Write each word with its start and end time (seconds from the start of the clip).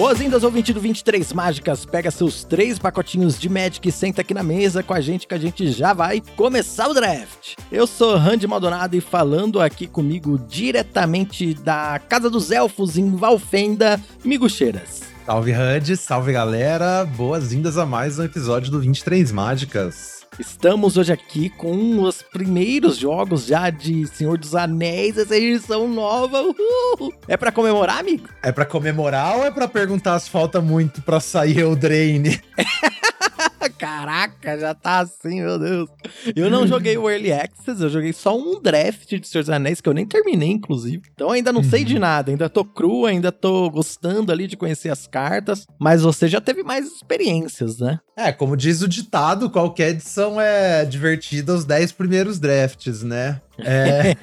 Boas-vindas, 0.00 0.44
ouvinte 0.44 0.72
do 0.72 0.80
23 0.80 1.30
Mágicas. 1.34 1.84
Pega 1.84 2.10
seus 2.10 2.42
três 2.42 2.78
pacotinhos 2.78 3.38
de 3.38 3.50
Magic 3.50 3.86
e 3.86 3.92
senta 3.92 4.22
aqui 4.22 4.32
na 4.32 4.42
mesa 4.42 4.82
com 4.82 4.94
a 4.94 5.00
gente 5.00 5.28
que 5.28 5.34
a 5.34 5.38
gente 5.38 5.70
já 5.70 5.92
vai 5.92 6.22
começar 6.36 6.88
o 6.88 6.94
draft. 6.94 7.56
Eu 7.70 7.86
sou 7.86 8.16
Randy 8.16 8.46
Maldonado 8.46 8.96
e 8.96 9.00
falando 9.02 9.60
aqui 9.60 9.86
comigo 9.86 10.38
diretamente 10.48 11.52
da 11.52 12.00
Casa 12.08 12.30
dos 12.30 12.50
Elfos 12.50 12.96
em 12.96 13.14
Valfenda, 13.14 14.00
Migucheiras. 14.24 15.02
Salve 15.26 15.52
Randy, 15.52 15.94
salve 15.98 16.32
galera, 16.32 17.04
boas-vindas 17.04 17.76
a 17.76 17.84
mais 17.84 18.18
um 18.18 18.24
episódio 18.24 18.70
do 18.70 18.80
23 18.80 19.30
Mágicas. 19.30 20.19
Estamos 20.38 20.96
hoje 20.96 21.12
aqui 21.12 21.50
com 21.50 22.02
os 22.02 22.22
primeiros 22.22 22.96
jogos 22.96 23.46
já 23.46 23.68
de 23.68 24.06
Senhor 24.06 24.38
dos 24.38 24.54
Anéis, 24.54 25.18
essa 25.18 25.36
edição 25.36 25.88
nova. 25.88 26.40
Uhul. 26.40 27.12
É 27.28 27.36
para 27.36 27.52
comemorar, 27.52 27.98
amigo? 27.98 28.28
É 28.42 28.52
para 28.52 28.64
comemorar 28.64 29.36
ou 29.36 29.44
é 29.44 29.50
para 29.50 29.68
perguntar 29.68 30.18
se 30.18 30.30
falta 30.30 30.60
muito 30.60 31.02
para 31.02 31.20
sair 31.20 31.64
o 31.64 31.74
Drain? 31.74 32.40
Caraca, 33.78 34.58
já 34.58 34.74
tá 34.74 35.00
assim, 35.00 35.42
meu 35.42 35.58
Deus. 35.58 35.88
Eu 36.34 36.50
não 36.50 36.66
joguei 36.66 36.96
o 36.96 37.08
Early 37.08 37.32
Access, 37.32 37.82
eu 37.82 37.90
joguei 37.90 38.12
só 38.12 38.36
um 38.36 38.60
draft 38.60 39.08
de 39.08 39.26
Senhor 39.26 39.42
dos 39.42 39.50
Anéis, 39.50 39.80
que 39.80 39.88
eu 39.88 39.94
nem 39.94 40.06
terminei, 40.06 40.50
inclusive. 40.50 41.02
Então 41.14 41.30
ainda 41.30 41.52
não 41.52 41.62
sei 41.62 41.84
de 41.84 41.94
uhum. 41.94 42.00
nada, 42.00 42.30
ainda 42.30 42.48
tô 42.48 42.64
cru, 42.64 43.06
ainda 43.06 43.30
tô 43.30 43.70
gostando 43.70 44.32
ali 44.32 44.46
de 44.46 44.56
conhecer 44.56 44.90
as 44.90 45.06
cartas. 45.06 45.66
Mas 45.78 46.02
você 46.02 46.28
já 46.28 46.40
teve 46.40 46.62
mais 46.62 46.86
experiências, 46.86 47.78
né? 47.78 47.98
É, 48.16 48.32
como 48.32 48.56
diz 48.56 48.82
o 48.82 48.88
ditado, 48.88 49.50
qualquer 49.50 49.90
edição 49.90 50.40
é 50.40 50.84
divertida 50.84 51.54
os 51.54 51.64
10 51.64 51.92
primeiros 51.92 52.38
drafts, 52.38 53.02
né? 53.02 53.40
É. 53.64 54.16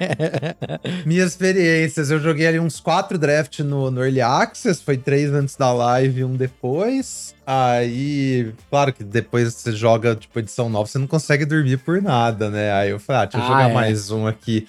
minhas 1.06 1.32
experiências, 1.32 2.10
eu 2.10 2.20
joguei 2.20 2.46
ali 2.46 2.60
uns 2.60 2.80
quatro 2.80 3.18
drafts 3.18 3.64
no, 3.64 3.90
no 3.90 4.02
Early 4.02 4.20
Access, 4.20 4.82
foi 4.82 4.96
três 4.96 5.32
antes 5.32 5.56
da 5.56 5.72
live 5.72 6.20
e 6.20 6.24
um 6.24 6.36
depois. 6.36 7.34
Aí, 7.46 8.52
claro 8.68 8.92
que 8.92 9.02
depois 9.02 9.54
você 9.54 9.72
joga, 9.72 10.14
tipo, 10.14 10.38
edição 10.38 10.68
nova, 10.68 10.86
você 10.86 10.98
não 10.98 11.06
consegue 11.06 11.44
dormir 11.44 11.78
por 11.78 12.02
nada, 12.02 12.50
né? 12.50 12.72
Aí 12.72 12.90
eu 12.90 13.00
falei, 13.00 13.22
ah, 13.22 13.24
deixa 13.24 13.38
eu 13.38 13.42
ah, 13.42 13.46
jogar 13.46 13.70
é. 13.70 13.72
mais 13.74 14.10
um 14.10 14.26
aqui. 14.26 14.66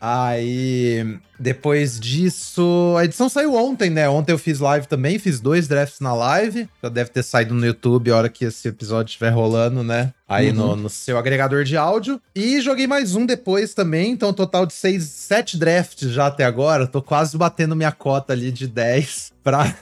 Aí, 0.00 1.18
depois 1.38 2.00
disso, 2.00 2.94
a 2.98 3.04
edição 3.04 3.28
saiu 3.28 3.54
ontem, 3.54 3.90
né? 3.90 4.08
Ontem 4.08 4.32
eu 4.32 4.38
fiz 4.38 4.58
live 4.58 4.86
também, 4.86 5.18
fiz 5.18 5.40
dois 5.40 5.68
drafts 5.68 6.00
na 6.00 6.14
live. 6.14 6.68
Já 6.82 6.88
deve 6.88 7.10
ter 7.10 7.22
saído 7.22 7.54
no 7.54 7.64
YouTube 7.64 8.10
a 8.10 8.16
hora 8.16 8.28
que 8.28 8.44
esse 8.44 8.66
episódio 8.66 9.10
estiver 9.10 9.30
rolando, 9.30 9.84
né? 9.84 10.12
Aí 10.28 10.50
uhum. 10.50 10.56
no, 10.56 10.76
no, 10.76 10.90
seu 10.90 11.16
agregador 11.16 11.64
de 11.64 11.74
áudio. 11.74 12.20
E 12.36 12.60
joguei 12.60 12.86
mais 12.86 13.14
um 13.14 13.24
depois 13.24 13.72
também, 13.72 14.12
então 14.12 14.30
total 14.30 14.66
de 14.66 14.74
seis, 14.74 15.04
sete 15.04 15.56
drafts 15.56 16.10
já 16.10 16.26
até 16.26 16.44
agora. 16.44 16.86
Tô 16.86 17.00
quase 17.00 17.36
batendo 17.38 17.74
minha 17.74 17.90
cota 17.90 18.34
ali 18.34 18.52
de 18.52 18.66
10 18.66 19.32
pra, 19.42 19.74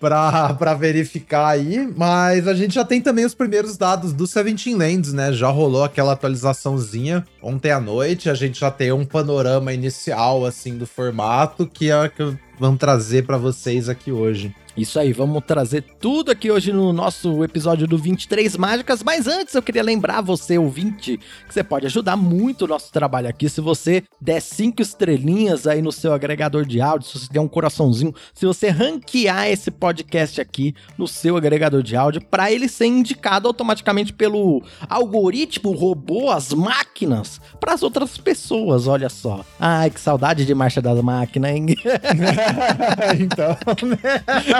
pra, 0.00 0.54
pra 0.54 0.72
verificar 0.72 1.48
aí. 1.48 1.86
Mas 1.94 2.48
a 2.48 2.54
gente 2.54 2.74
já 2.74 2.86
tem 2.86 3.02
também 3.02 3.26
os 3.26 3.34
primeiros 3.34 3.76
dados 3.76 4.14
do 4.14 4.26
Seventeen 4.26 4.76
Lands, 4.76 5.12
né? 5.12 5.30
Já 5.30 5.48
rolou 5.48 5.84
aquela 5.84 6.12
atualizaçãozinha 6.12 7.26
ontem 7.42 7.70
à 7.70 7.78
noite. 7.78 8.30
A 8.30 8.34
gente 8.34 8.60
já 8.60 8.70
tem 8.70 8.92
um 8.92 9.04
panorama 9.04 9.74
inicial, 9.74 10.46
assim, 10.46 10.59
do 10.68 10.86
formato 10.86 11.66
que 11.66 11.90
é 11.90 12.08
que 12.08 12.36
vamos 12.58 12.78
trazer 12.78 13.24
para 13.24 13.38
vocês 13.38 13.88
aqui 13.88 14.12
hoje. 14.12 14.54
Isso 14.76 15.00
aí, 15.00 15.12
vamos 15.12 15.42
trazer 15.44 15.82
tudo 16.00 16.30
aqui 16.30 16.50
hoje 16.50 16.72
no 16.72 16.92
nosso 16.92 17.42
episódio 17.42 17.88
do 17.88 17.98
23 17.98 18.56
Mágicas. 18.56 19.02
Mas 19.02 19.26
antes 19.26 19.54
eu 19.54 19.62
queria 19.62 19.82
lembrar 19.82 20.20
você, 20.20 20.58
ouvinte, 20.58 21.18
que 21.48 21.52
você 21.52 21.64
pode 21.64 21.86
ajudar 21.86 22.16
muito 22.16 22.64
o 22.64 22.68
nosso 22.68 22.92
trabalho 22.92 23.28
aqui. 23.28 23.48
Se 23.48 23.60
você 23.60 24.04
der 24.20 24.40
cinco 24.40 24.80
estrelinhas 24.80 25.66
aí 25.66 25.82
no 25.82 25.90
seu 25.90 26.12
agregador 26.12 26.64
de 26.64 26.80
áudio, 26.80 27.08
se 27.08 27.18
você 27.18 27.32
der 27.32 27.40
um 27.40 27.48
coraçãozinho, 27.48 28.14
se 28.32 28.46
você 28.46 28.68
ranquear 28.68 29.48
esse 29.48 29.72
podcast 29.72 30.40
aqui 30.40 30.74
no 30.96 31.08
seu 31.08 31.36
agregador 31.36 31.82
de 31.82 31.96
áudio, 31.96 32.24
para 32.24 32.52
ele 32.52 32.68
ser 32.68 32.86
indicado 32.86 33.48
automaticamente 33.48 34.12
pelo 34.12 34.62
algoritmo, 34.88 35.72
robô, 35.72 36.30
as 36.30 36.52
máquinas, 36.52 37.40
para 37.58 37.74
as 37.74 37.82
outras 37.82 38.16
pessoas. 38.16 38.86
Olha 38.86 39.08
só. 39.08 39.44
Ai, 39.58 39.90
que 39.90 40.00
saudade 40.00 40.46
de 40.46 40.54
Marcha 40.54 40.80
das 40.80 41.00
Máquinas, 41.02 41.50
hein? 41.50 41.66
então, 43.18 43.56
né? 43.88 44.59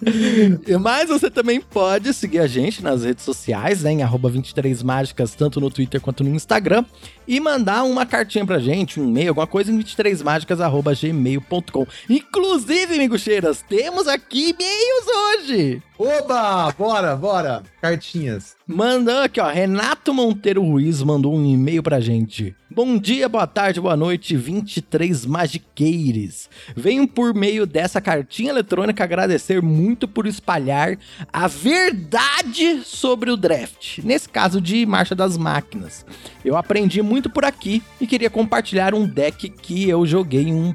Mas 0.80 1.08
você 1.08 1.30
também 1.30 1.60
pode 1.60 2.12
seguir 2.14 2.38
a 2.38 2.46
gente 2.46 2.80
nas 2.82 3.04
redes 3.04 3.24
sociais, 3.24 3.82
né, 3.82 3.90
em 3.92 3.98
23mágicas, 3.98 5.34
tanto 5.34 5.60
no 5.60 5.68
Twitter 5.70 6.00
quanto 6.00 6.24
no 6.24 6.34
Instagram, 6.34 6.84
e 7.26 7.38
mandar 7.40 7.82
uma 7.84 8.06
cartinha 8.06 8.46
pra 8.46 8.58
gente, 8.58 9.00
um 9.00 9.08
e-mail, 9.08 9.30
alguma 9.30 9.46
coisa 9.46 9.72
em 9.72 9.78
23mágicas.gmail.com. 9.78 11.86
Inclusive, 12.08 12.98
migucheiras, 12.98 13.64
temos 13.68 14.06
aqui 14.06 14.50
e-mails 14.50 15.06
hoje! 15.06 15.82
Oba! 15.98 16.72
Bora, 16.78 17.16
bora! 17.16 17.62
Cartinhas. 17.80 18.57
Mandando 18.70 19.22
aqui, 19.22 19.40
ó. 19.40 19.48
Renato 19.48 20.12
Monteiro 20.12 20.62
Ruiz 20.62 21.02
mandou 21.02 21.34
um 21.34 21.42
e-mail 21.42 21.82
pra 21.82 22.00
gente. 22.00 22.54
Bom 22.70 22.98
dia, 22.98 23.26
boa 23.26 23.46
tarde, 23.46 23.80
boa 23.80 23.96
noite, 23.96 24.36
23 24.36 25.24
magiqueires. 25.24 26.50
Venho 26.76 27.08
por 27.08 27.34
meio 27.34 27.64
dessa 27.66 27.98
cartinha 27.98 28.50
eletrônica 28.50 29.02
agradecer 29.02 29.62
muito 29.62 30.06
por 30.06 30.26
espalhar 30.26 30.98
a 31.32 31.48
verdade 31.48 32.82
sobre 32.84 33.30
o 33.30 33.38
draft. 33.38 34.00
Nesse 34.04 34.28
caso 34.28 34.60
de 34.60 34.84
Marcha 34.84 35.14
das 35.14 35.38
Máquinas. 35.38 36.04
Eu 36.44 36.54
aprendi 36.54 37.00
muito 37.00 37.30
por 37.30 37.46
aqui 37.46 37.82
e 37.98 38.06
queria 38.06 38.28
compartilhar 38.28 38.94
um 38.94 39.06
deck 39.06 39.48
que 39.48 39.88
eu 39.88 40.04
joguei 40.04 40.42
em 40.42 40.54
um 40.54 40.74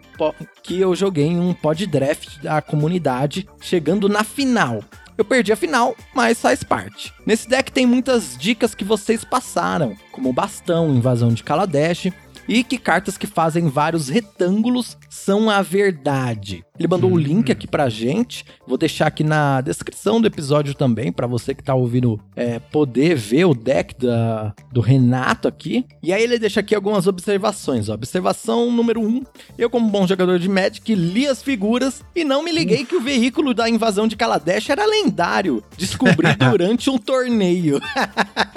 que 0.64 0.80
eu 0.80 0.96
joguei 0.96 1.26
em 1.28 1.40
um 1.40 1.54
pod 1.54 1.86
draft 1.86 2.42
da 2.42 2.60
comunidade, 2.60 3.48
chegando 3.62 4.10
na 4.10 4.24
final. 4.24 4.84
Eu 5.18 5.24
perdi 5.24 5.52
a 5.52 5.56
final, 5.56 5.96
mas 6.14 6.42
faz 6.42 6.64
parte. 6.64 7.14
Nesse 7.26 7.48
deck 7.48 7.72
tem 7.72 7.86
muitas 7.86 8.36
dicas 8.38 8.74
que 8.74 8.84
vocês 8.84 9.24
passaram, 9.24 9.96
como 10.12 10.34
bastão, 10.34 10.94
invasão 10.94 11.30
de 11.34 11.44
Kaladesh, 11.44 12.12
e 12.48 12.64
que 12.64 12.78
cartas 12.78 13.18
que 13.18 13.28
fazem 13.28 13.68
vários 13.68 14.10
retângulos 14.10 14.98
são 15.10 15.50
a 15.50 15.62
verdade. 15.62 16.64
Ele 16.78 16.88
mandou 16.88 17.12
o 17.12 17.18
link 17.18 17.52
aqui 17.52 17.68
pra 17.68 17.88
gente. 17.88 18.44
Vou 18.68 18.78
deixar 18.78 19.06
aqui 19.06 19.24
na 19.24 19.62
descrição 19.62 20.20
do 20.20 20.28
episódio 20.28 20.74
também, 20.74 21.12
para 21.12 21.28
você 21.28 21.54
que 21.54 21.64
tá 21.64 21.76
ouvindo 21.76 22.20
é, 22.36 22.58
poder 22.58 23.16
ver 23.16 23.46
o 23.46 23.54
deck 23.54 23.96
da, 23.96 24.54
do 24.72 24.82
Renato 24.82 25.48
aqui. 25.48 25.86
E 26.02 26.12
aí 26.12 26.24
ele 26.24 26.40
deixa 26.40 26.62
aqui 26.62 26.74
algumas 26.74 27.06
observações. 27.06 27.90
Observação 27.90 28.72
número 28.72 29.02
1. 29.02 29.06
Um, 29.06 29.24
eu, 29.58 29.70
como 29.70 29.88
bom 29.88 30.08
jogador 30.08 30.40
de 30.40 30.50
Magic, 30.50 30.96
li 30.96 31.28
as 31.28 31.44
figuras 31.44 32.04
e 32.16 32.24
não 32.24 32.44
me 32.44 32.52
liguei 32.52 32.84
que 32.86 32.96
o 32.96 33.02
veículo 33.02 33.54
da 33.54 33.70
invasão 33.70 34.08
de 34.08 34.16
Kaladesh 34.16 34.70
era 34.70 34.86
lendário. 34.86 35.64
Descobri 35.78 36.34
durante 36.50 36.90
um 36.90 36.98
torneio. 36.98 37.80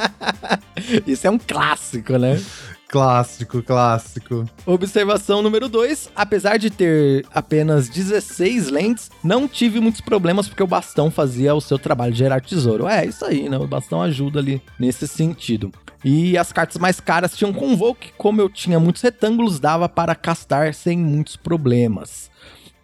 Isso 1.06 1.26
é 1.26 1.30
um 1.30 1.38
clássico, 1.38 2.16
né? 2.16 2.40
Clássico, 2.88 3.62
clássico. 3.62 4.44
Observação 4.64 5.42
número 5.42 5.68
2. 5.68 6.10
Apesar 6.14 6.56
de 6.56 6.70
ter 6.70 7.26
apenas 7.34 7.88
16 7.88 8.68
lentes, 8.68 9.10
não 9.22 9.48
tive 9.48 9.80
muitos 9.80 10.00
problemas 10.00 10.48
porque 10.48 10.62
o 10.62 10.66
bastão 10.68 11.10
fazia 11.10 11.54
o 11.54 11.60
seu 11.60 11.78
trabalho 11.78 12.12
de 12.12 12.18
gerar 12.18 12.40
tesouro. 12.40 12.86
É, 12.86 13.04
isso 13.04 13.24
aí, 13.24 13.48
né? 13.48 13.58
O 13.58 13.66
bastão 13.66 14.00
ajuda 14.00 14.38
ali 14.38 14.62
nesse 14.78 15.08
sentido. 15.08 15.72
E 16.04 16.38
as 16.38 16.52
cartas 16.52 16.78
mais 16.78 17.00
caras 17.00 17.36
tinham 17.36 17.52
Convoke, 17.52 18.12
como 18.16 18.40
eu 18.40 18.48
tinha 18.48 18.78
muitos 18.78 19.02
retângulos, 19.02 19.58
dava 19.58 19.88
para 19.88 20.14
castar 20.14 20.72
sem 20.72 20.96
muitos 20.96 21.34
problemas. 21.34 22.30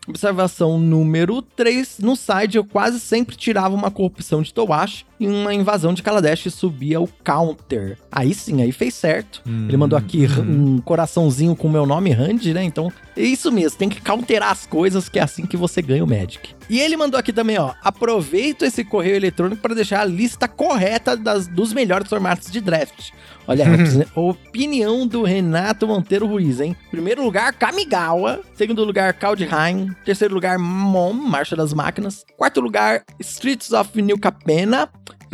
Observação 0.08 0.78
número 0.78 1.40
3. 1.40 1.98
No 2.00 2.16
side 2.16 2.56
eu 2.56 2.64
quase 2.64 2.98
sempre 2.98 3.36
tirava 3.36 3.74
uma 3.74 3.90
corrupção 3.90 4.42
de 4.42 4.52
Towashi 4.52 5.04
e 5.20 5.28
uma 5.28 5.54
invasão 5.54 5.94
de 5.94 6.02
Kaladesh 6.02 6.52
subia 6.52 7.00
o 7.00 7.08
counter. 7.24 7.96
Aí 8.10 8.34
sim, 8.34 8.60
aí 8.60 8.72
fez 8.72 8.94
certo. 8.94 9.40
Hum, 9.46 9.66
Ele 9.68 9.76
mandou 9.76 9.96
aqui 9.96 10.26
hum. 10.26 10.74
um 10.76 10.80
coraçãozinho 10.80 11.54
com 11.54 11.68
o 11.68 11.70
meu 11.70 11.86
nome, 11.86 12.10
Randy, 12.10 12.52
né? 12.52 12.64
Então, 12.64 12.92
é 13.16 13.22
isso 13.22 13.52
mesmo, 13.52 13.78
tem 13.78 13.88
que 13.88 14.00
counterar 14.00 14.50
as 14.50 14.66
coisas, 14.66 15.08
que 15.08 15.20
é 15.20 15.22
assim 15.22 15.46
que 15.46 15.56
você 15.56 15.80
ganha 15.80 16.02
o 16.02 16.08
Magic. 16.08 16.50
E 16.68 16.80
ele 16.80 16.96
mandou 16.96 17.20
aqui 17.20 17.32
também, 17.32 17.58
ó. 17.58 17.72
Aproveito 17.82 18.64
esse 18.64 18.82
correio 18.82 19.14
eletrônico 19.14 19.62
para 19.62 19.74
deixar 19.74 20.00
a 20.00 20.04
lista 20.04 20.48
correta 20.48 21.16
das, 21.16 21.46
dos 21.46 21.72
melhores 21.72 22.08
formatos 22.08 22.50
de 22.50 22.60
draft. 22.60 23.10
Olha, 23.46 23.66
opinião 24.14 25.06
do 25.06 25.22
Renato 25.22 25.86
Monteiro 25.86 26.26
Ruiz, 26.26 26.60
hein? 26.60 26.74
Primeiro 26.90 27.22
lugar, 27.22 27.52
Kamigawa. 27.52 28.40
Segundo 28.54 28.84
lugar, 28.84 29.12
Kaldheim. 29.14 29.91
Terceiro 30.04 30.34
lugar, 30.34 30.58
Mom, 30.58 31.12
Marcha 31.12 31.54
das 31.56 31.72
Máquinas. 31.72 32.24
Quarto 32.36 32.60
lugar, 32.60 33.02
Streets 33.20 33.72
of 33.72 34.00
New 34.00 34.18
Capena. 34.18 34.88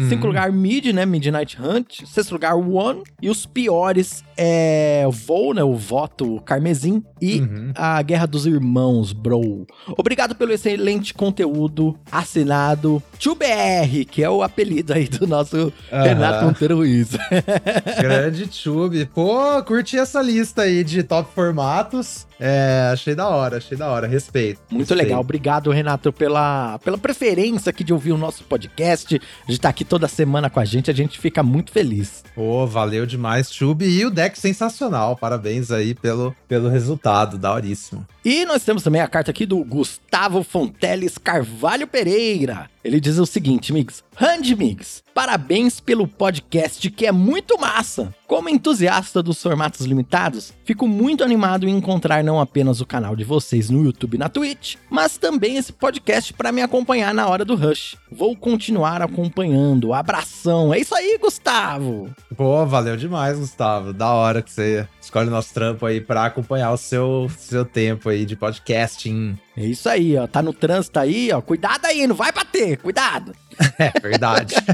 Cinco 0.08 0.22
Uhum. 0.22 0.28
lugar 0.28 0.52
Mid, 0.52 0.92
né? 0.92 1.04
Midnight 1.04 1.58
Hunt. 1.60 2.04
Sexto 2.06 2.32
lugar 2.32 2.54
One. 2.56 3.02
E 3.20 3.28
os 3.28 3.44
piores 3.46 4.22
é 4.40 5.04
Voo, 5.10 5.52
né? 5.52 5.62
O 5.64 5.74
voto 5.74 6.40
Carmesim. 6.42 7.02
E 7.20 7.40
Uhum. 7.40 7.72
a 7.74 8.00
Guerra 8.00 8.26
dos 8.26 8.46
Irmãos, 8.46 9.12
bro. 9.12 9.66
Obrigado 9.96 10.36
pelo 10.36 10.52
excelente 10.52 11.12
conteúdo 11.12 11.98
assinado 12.12 13.02
BR, 13.36 14.04
que 14.08 14.22
é 14.22 14.30
o 14.30 14.40
apelido 14.42 14.92
aí 14.94 15.08
do 15.08 15.26
nosso 15.26 15.72
Aham. 15.92 16.02
Renato 16.04 16.44
Monteiro 16.44 16.76
Ruiz. 16.76 17.08
Grande 18.00 18.46
Tube. 18.46 19.06
Pô, 19.06 19.62
curti 19.64 19.98
essa 19.98 20.22
lista 20.22 20.62
aí 20.62 20.84
de 20.84 21.02
top 21.02 21.28
formatos. 21.34 22.26
É, 22.40 22.90
achei 22.92 23.16
da 23.16 23.28
hora, 23.28 23.56
achei 23.56 23.76
da 23.76 23.88
hora. 23.88 24.06
Respeito. 24.06 24.60
Muito 24.70 24.88
Respeito. 24.90 25.02
legal. 25.02 25.20
Obrigado, 25.20 25.70
Renato, 25.72 26.12
pela, 26.12 26.78
pela 26.84 26.96
preferência 26.96 27.70
aqui 27.70 27.82
de 27.82 27.92
ouvir 27.92 28.12
o 28.12 28.18
nosso 28.18 28.44
podcast, 28.44 29.20
de 29.46 29.52
estar 29.52 29.68
aqui 29.68 29.84
toda 29.84 30.06
semana 30.06 30.48
com 30.48 30.60
a 30.60 30.64
gente. 30.64 30.88
A 30.90 30.94
gente 30.94 31.18
fica 31.18 31.42
muito 31.42 31.72
feliz. 31.72 32.22
Pô, 32.34 32.64
valeu 32.66 33.04
demais, 33.06 33.50
Tube. 33.50 33.84
E 33.86 34.06
o 34.06 34.10
deck 34.10 34.27
sensacional. 34.36 35.16
Parabéns 35.16 35.70
aí 35.70 35.94
pelo, 35.94 36.34
pelo 36.46 36.68
resultado. 36.68 37.38
Daoríssimo. 37.38 38.06
E 38.24 38.44
nós 38.44 38.64
temos 38.64 38.82
também 38.82 39.00
a 39.00 39.08
carta 39.08 39.30
aqui 39.30 39.46
do 39.46 39.64
Gustavo 39.64 40.42
Fonteles 40.42 41.16
Carvalho 41.16 41.86
Pereira. 41.86 42.68
Ele 42.84 43.00
diz 43.00 43.18
o 43.18 43.26
seguinte, 43.26 43.72
Mix. 43.72 44.04
Hand 44.20 44.56
Mix, 44.56 45.02
parabéns 45.14 45.80
pelo 45.80 46.06
podcast 46.06 46.90
que 46.90 47.06
é 47.06 47.12
muito 47.12 47.58
massa. 47.58 48.14
Como 48.26 48.48
entusiasta 48.48 49.22
dos 49.22 49.42
formatos 49.42 49.86
limitados, 49.86 50.52
fico 50.64 50.86
muito 50.86 51.24
animado 51.24 51.68
em 51.68 51.76
encontrar 51.76 52.22
não 52.22 52.40
apenas 52.40 52.80
o 52.80 52.86
canal 52.86 53.16
de 53.16 53.24
vocês 53.24 53.70
no 53.70 53.84
YouTube 53.84 54.14
e 54.14 54.18
na 54.18 54.28
Twitch, 54.28 54.76
mas 54.90 55.16
também 55.16 55.56
esse 55.56 55.72
podcast 55.72 56.32
para 56.32 56.52
me 56.52 56.62
acompanhar 56.62 57.14
na 57.14 57.26
hora 57.26 57.44
do 57.44 57.54
Rush. 57.56 57.96
Vou 58.10 58.36
continuar 58.36 59.02
acompanhando. 59.02 59.92
Abração. 59.94 60.74
É 60.74 60.78
isso 60.78 60.94
aí, 60.94 61.18
Gustavo. 61.20 62.10
Pô, 62.36 62.66
valeu 62.66 62.96
demais, 62.96 63.38
Gustavo. 63.38 63.92
Da 63.92 64.12
hora 64.12 64.42
que 64.42 64.50
você 64.50 64.86
escolhe 65.00 65.28
o 65.28 65.32
nosso 65.32 65.52
trampo 65.54 65.86
aí 65.86 66.00
pra 66.00 66.26
acompanhar 66.26 66.72
o 66.72 66.76
seu, 66.76 67.30
seu 67.38 67.64
tempo 67.64 68.08
aí 68.08 68.24
de 68.24 68.36
podcasting. 68.36 69.36
É 69.58 69.64
isso 69.66 69.88
aí, 69.88 70.16
ó. 70.16 70.28
Tá 70.28 70.40
no 70.40 70.52
trânsito 70.52 71.00
aí, 71.00 71.32
ó. 71.32 71.40
Cuidado 71.40 71.84
aí, 71.84 72.06
não 72.06 72.14
vai 72.14 72.30
bater. 72.30 72.78
Cuidado. 72.78 73.32
É 73.76 73.98
verdade. 74.00 74.54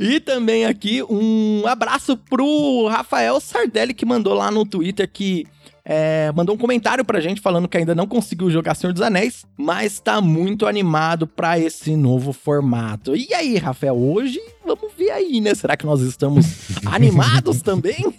E 0.00 0.20
também 0.20 0.64
aqui 0.64 1.02
um 1.02 1.66
abraço 1.66 2.16
pro 2.16 2.86
Rafael 2.88 3.38
Sardelli 3.40 3.92
que 3.92 4.06
mandou 4.06 4.32
lá 4.32 4.50
no 4.50 4.64
Twitter 4.64 5.06
que 5.12 5.46
é, 5.84 6.32
mandou 6.34 6.54
um 6.54 6.58
comentário 6.58 7.04
pra 7.04 7.20
gente 7.20 7.42
falando 7.42 7.68
que 7.68 7.76
ainda 7.76 7.94
não 7.94 8.06
conseguiu 8.06 8.50
jogar 8.50 8.74
Senhor 8.74 8.92
dos 8.92 9.02
Anéis, 9.02 9.44
mas 9.58 10.00
tá 10.00 10.18
muito 10.20 10.66
animado 10.66 11.26
pra 11.26 11.58
esse 11.58 11.94
novo 11.94 12.32
formato. 12.32 13.14
E 13.14 13.34
aí, 13.34 13.58
Rafael, 13.58 13.96
hoje 13.96 14.40
vamos 14.64 14.94
ver 14.96 15.10
aí, 15.10 15.40
né? 15.42 15.54
Será 15.54 15.76
que 15.76 15.84
nós 15.84 16.00
estamos 16.00 16.46
animados 16.86 17.60
também? 17.60 18.14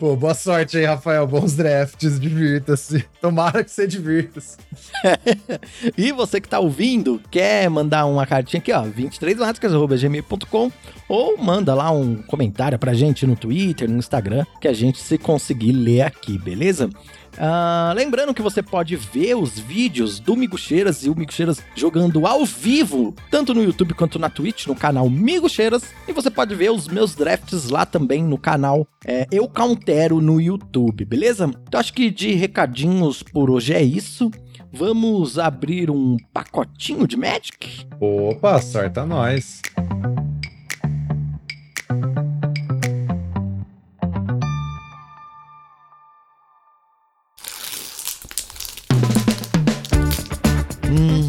Pô, 0.00 0.16
boa 0.16 0.32
sorte 0.32 0.78
aí, 0.78 0.86
Rafael. 0.86 1.26
Bons 1.26 1.54
drafts, 1.54 2.18
divirta-se. 2.18 3.04
Tomara 3.20 3.62
que 3.62 3.70
você 3.70 3.86
divirta-se. 3.86 4.56
E 5.96 6.10
você 6.10 6.40
que 6.40 6.48
tá 6.48 6.58
ouvindo, 6.58 7.20
quer 7.30 7.68
mandar 7.68 8.06
uma 8.06 8.26
cartinha 8.26 8.60
aqui, 8.60 8.72
ó, 8.72 8.82
23láticas.gmail.com 8.84 10.72
ou 11.06 11.36
manda 11.36 11.74
lá 11.74 11.90
um 11.90 12.16
comentário 12.22 12.78
pra 12.78 12.94
gente 12.94 13.26
no 13.26 13.36
Twitter, 13.36 13.88
no 13.90 13.98
Instagram, 13.98 14.46
que 14.58 14.68
a 14.68 14.72
gente 14.72 14.98
se 14.98 15.18
conseguir 15.18 15.72
ler 15.72 16.02
aqui, 16.02 16.38
beleza? 16.38 16.88
Ah, 17.38 17.92
lembrando 17.94 18.34
que 18.34 18.42
você 18.42 18.62
pode 18.62 18.96
ver 18.96 19.34
os 19.36 19.58
vídeos 19.58 20.20
do 20.20 20.36
Miguxeiras 20.36 21.04
e 21.04 21.10
o 21.10 21.16
Miguxeiras 21.16 21.62
jogando 21.74 22.26
ao 22.26 22.44
vivo, 22.44 23.14
tanto 23.30 23.54
no 23.54 23.62
YouTube 23.62 23.94
quanto 23.94 24.18
na 24.18 24.28
Twitch, 24.28 24.66
no 24.66 24.74
canal 24.74 25.08
Miguxeiras. 25.08 25.84
E 26.06 26.12
você 26.12 26.30
pode 26.30 26.54
ver 26.54 26.70
os 26.70 26.88
meus 26.88 27.14
drafts 27.14 27.68
lá 27.68 27.86
também 27.86 28.22
no 28.22 28.38
canal 28.38 28.86
é, 29.04 29.26
Eu 29.30 29.48
Countero 29.48 30.20
no 30.20 30.40
YouTube, 30.40 31.04
beleza? 31.04 31.50
Então 31.66 31.80
acho 31.80 31.92
que 31.92 32.10
de 32.10 32.34
recadinhos 32.34 33.22
por 33.22 33.50
hoje 33.50 33.74
é 33.74 33.82
isso. 33.82 34.30
Vamos 34.72 35.38
abrir 35.38 35.90
um 35.90 36.16
pacotinho 36.32 37.06
de 37.06 37.16
Magic? 37.16 37.86
Opa, 38.00 38.60
sorte 38.60 39.00
a 39.00 39.06
nós. 39.06 39.60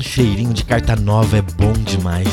Cheirinho 0.02 0.54
de 0.54 0.66
carta 0.66 0.96
nova 0.96 1.38
é 1.38 1.42
bom 1.42 1.74
demais. 1.74 2.28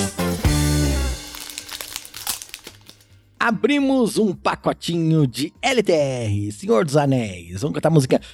Abrimos 3.38 4.18
um 4.18 4.34
pacotinho 4.34 5.26
de 5.26 5.52
LTR, 5.62 6.50
Senhor 6.52 6.84
dos 6.84 6.96
Anéis. 6.96 7.60
Vamos 7.60 7.74
cantar 7.74 7.88
a 7.88 7.92
música. 7.92 8.20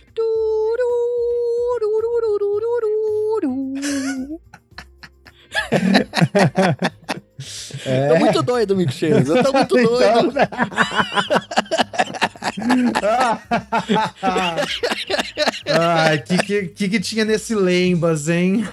Tô 8.08 8.19
muito 8.19 8.42
doido, 8.42 8.76
Mico 8.76 8.92
Cheiros. 8.92 9.28
Eu 9.28 9.42
tô 9.42 9.52
muito 9.52 9.75
doido. 9.76 10.34
Ai, 15.67 16.19
que, 16.23 16.38
que, 16.38 16.62
que 16.69 16.88
que 16.88 17.00
tinha 17.00 17.25
nesse 17.25 17.55
Lembas, 17.55 18.29
hein? 18.29 18.67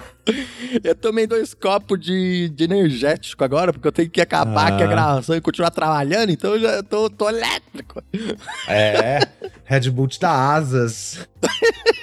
Eu 0.84 0.94
tomei 0.94 1.26
dois 1.26 1.52
copos 1.54 1.98
de, 1.98 2.48
de 2.50 2.64
energético 2.64 3.42
agora, 3.42 3.72
porque 3.72 3.88
eu 3.88 3.92
tenho 3.92 4.10
que 4.10 4.20
acabar 4.20 4.70
Ah. 4.72 4.74
aqui 4.74 4.82
a 4.82 4.86
gravação 4.86 5.34
e 5.36 5.40
continuar 5.40 5.70
trabalhando, 5.70 6.30
então 6.30 6.54
eu 6.54 6.60
já 6.60 6.82
tô, 6.82 7.08
tô 7.10 7.28
elétrico. 7.28 8.02
É, 8.68 9.20
Red 9.64 9.90
Bull 9.90 10.08
te 10.08 10.20
dá 10.20 10.54
asas. 10.54 11.26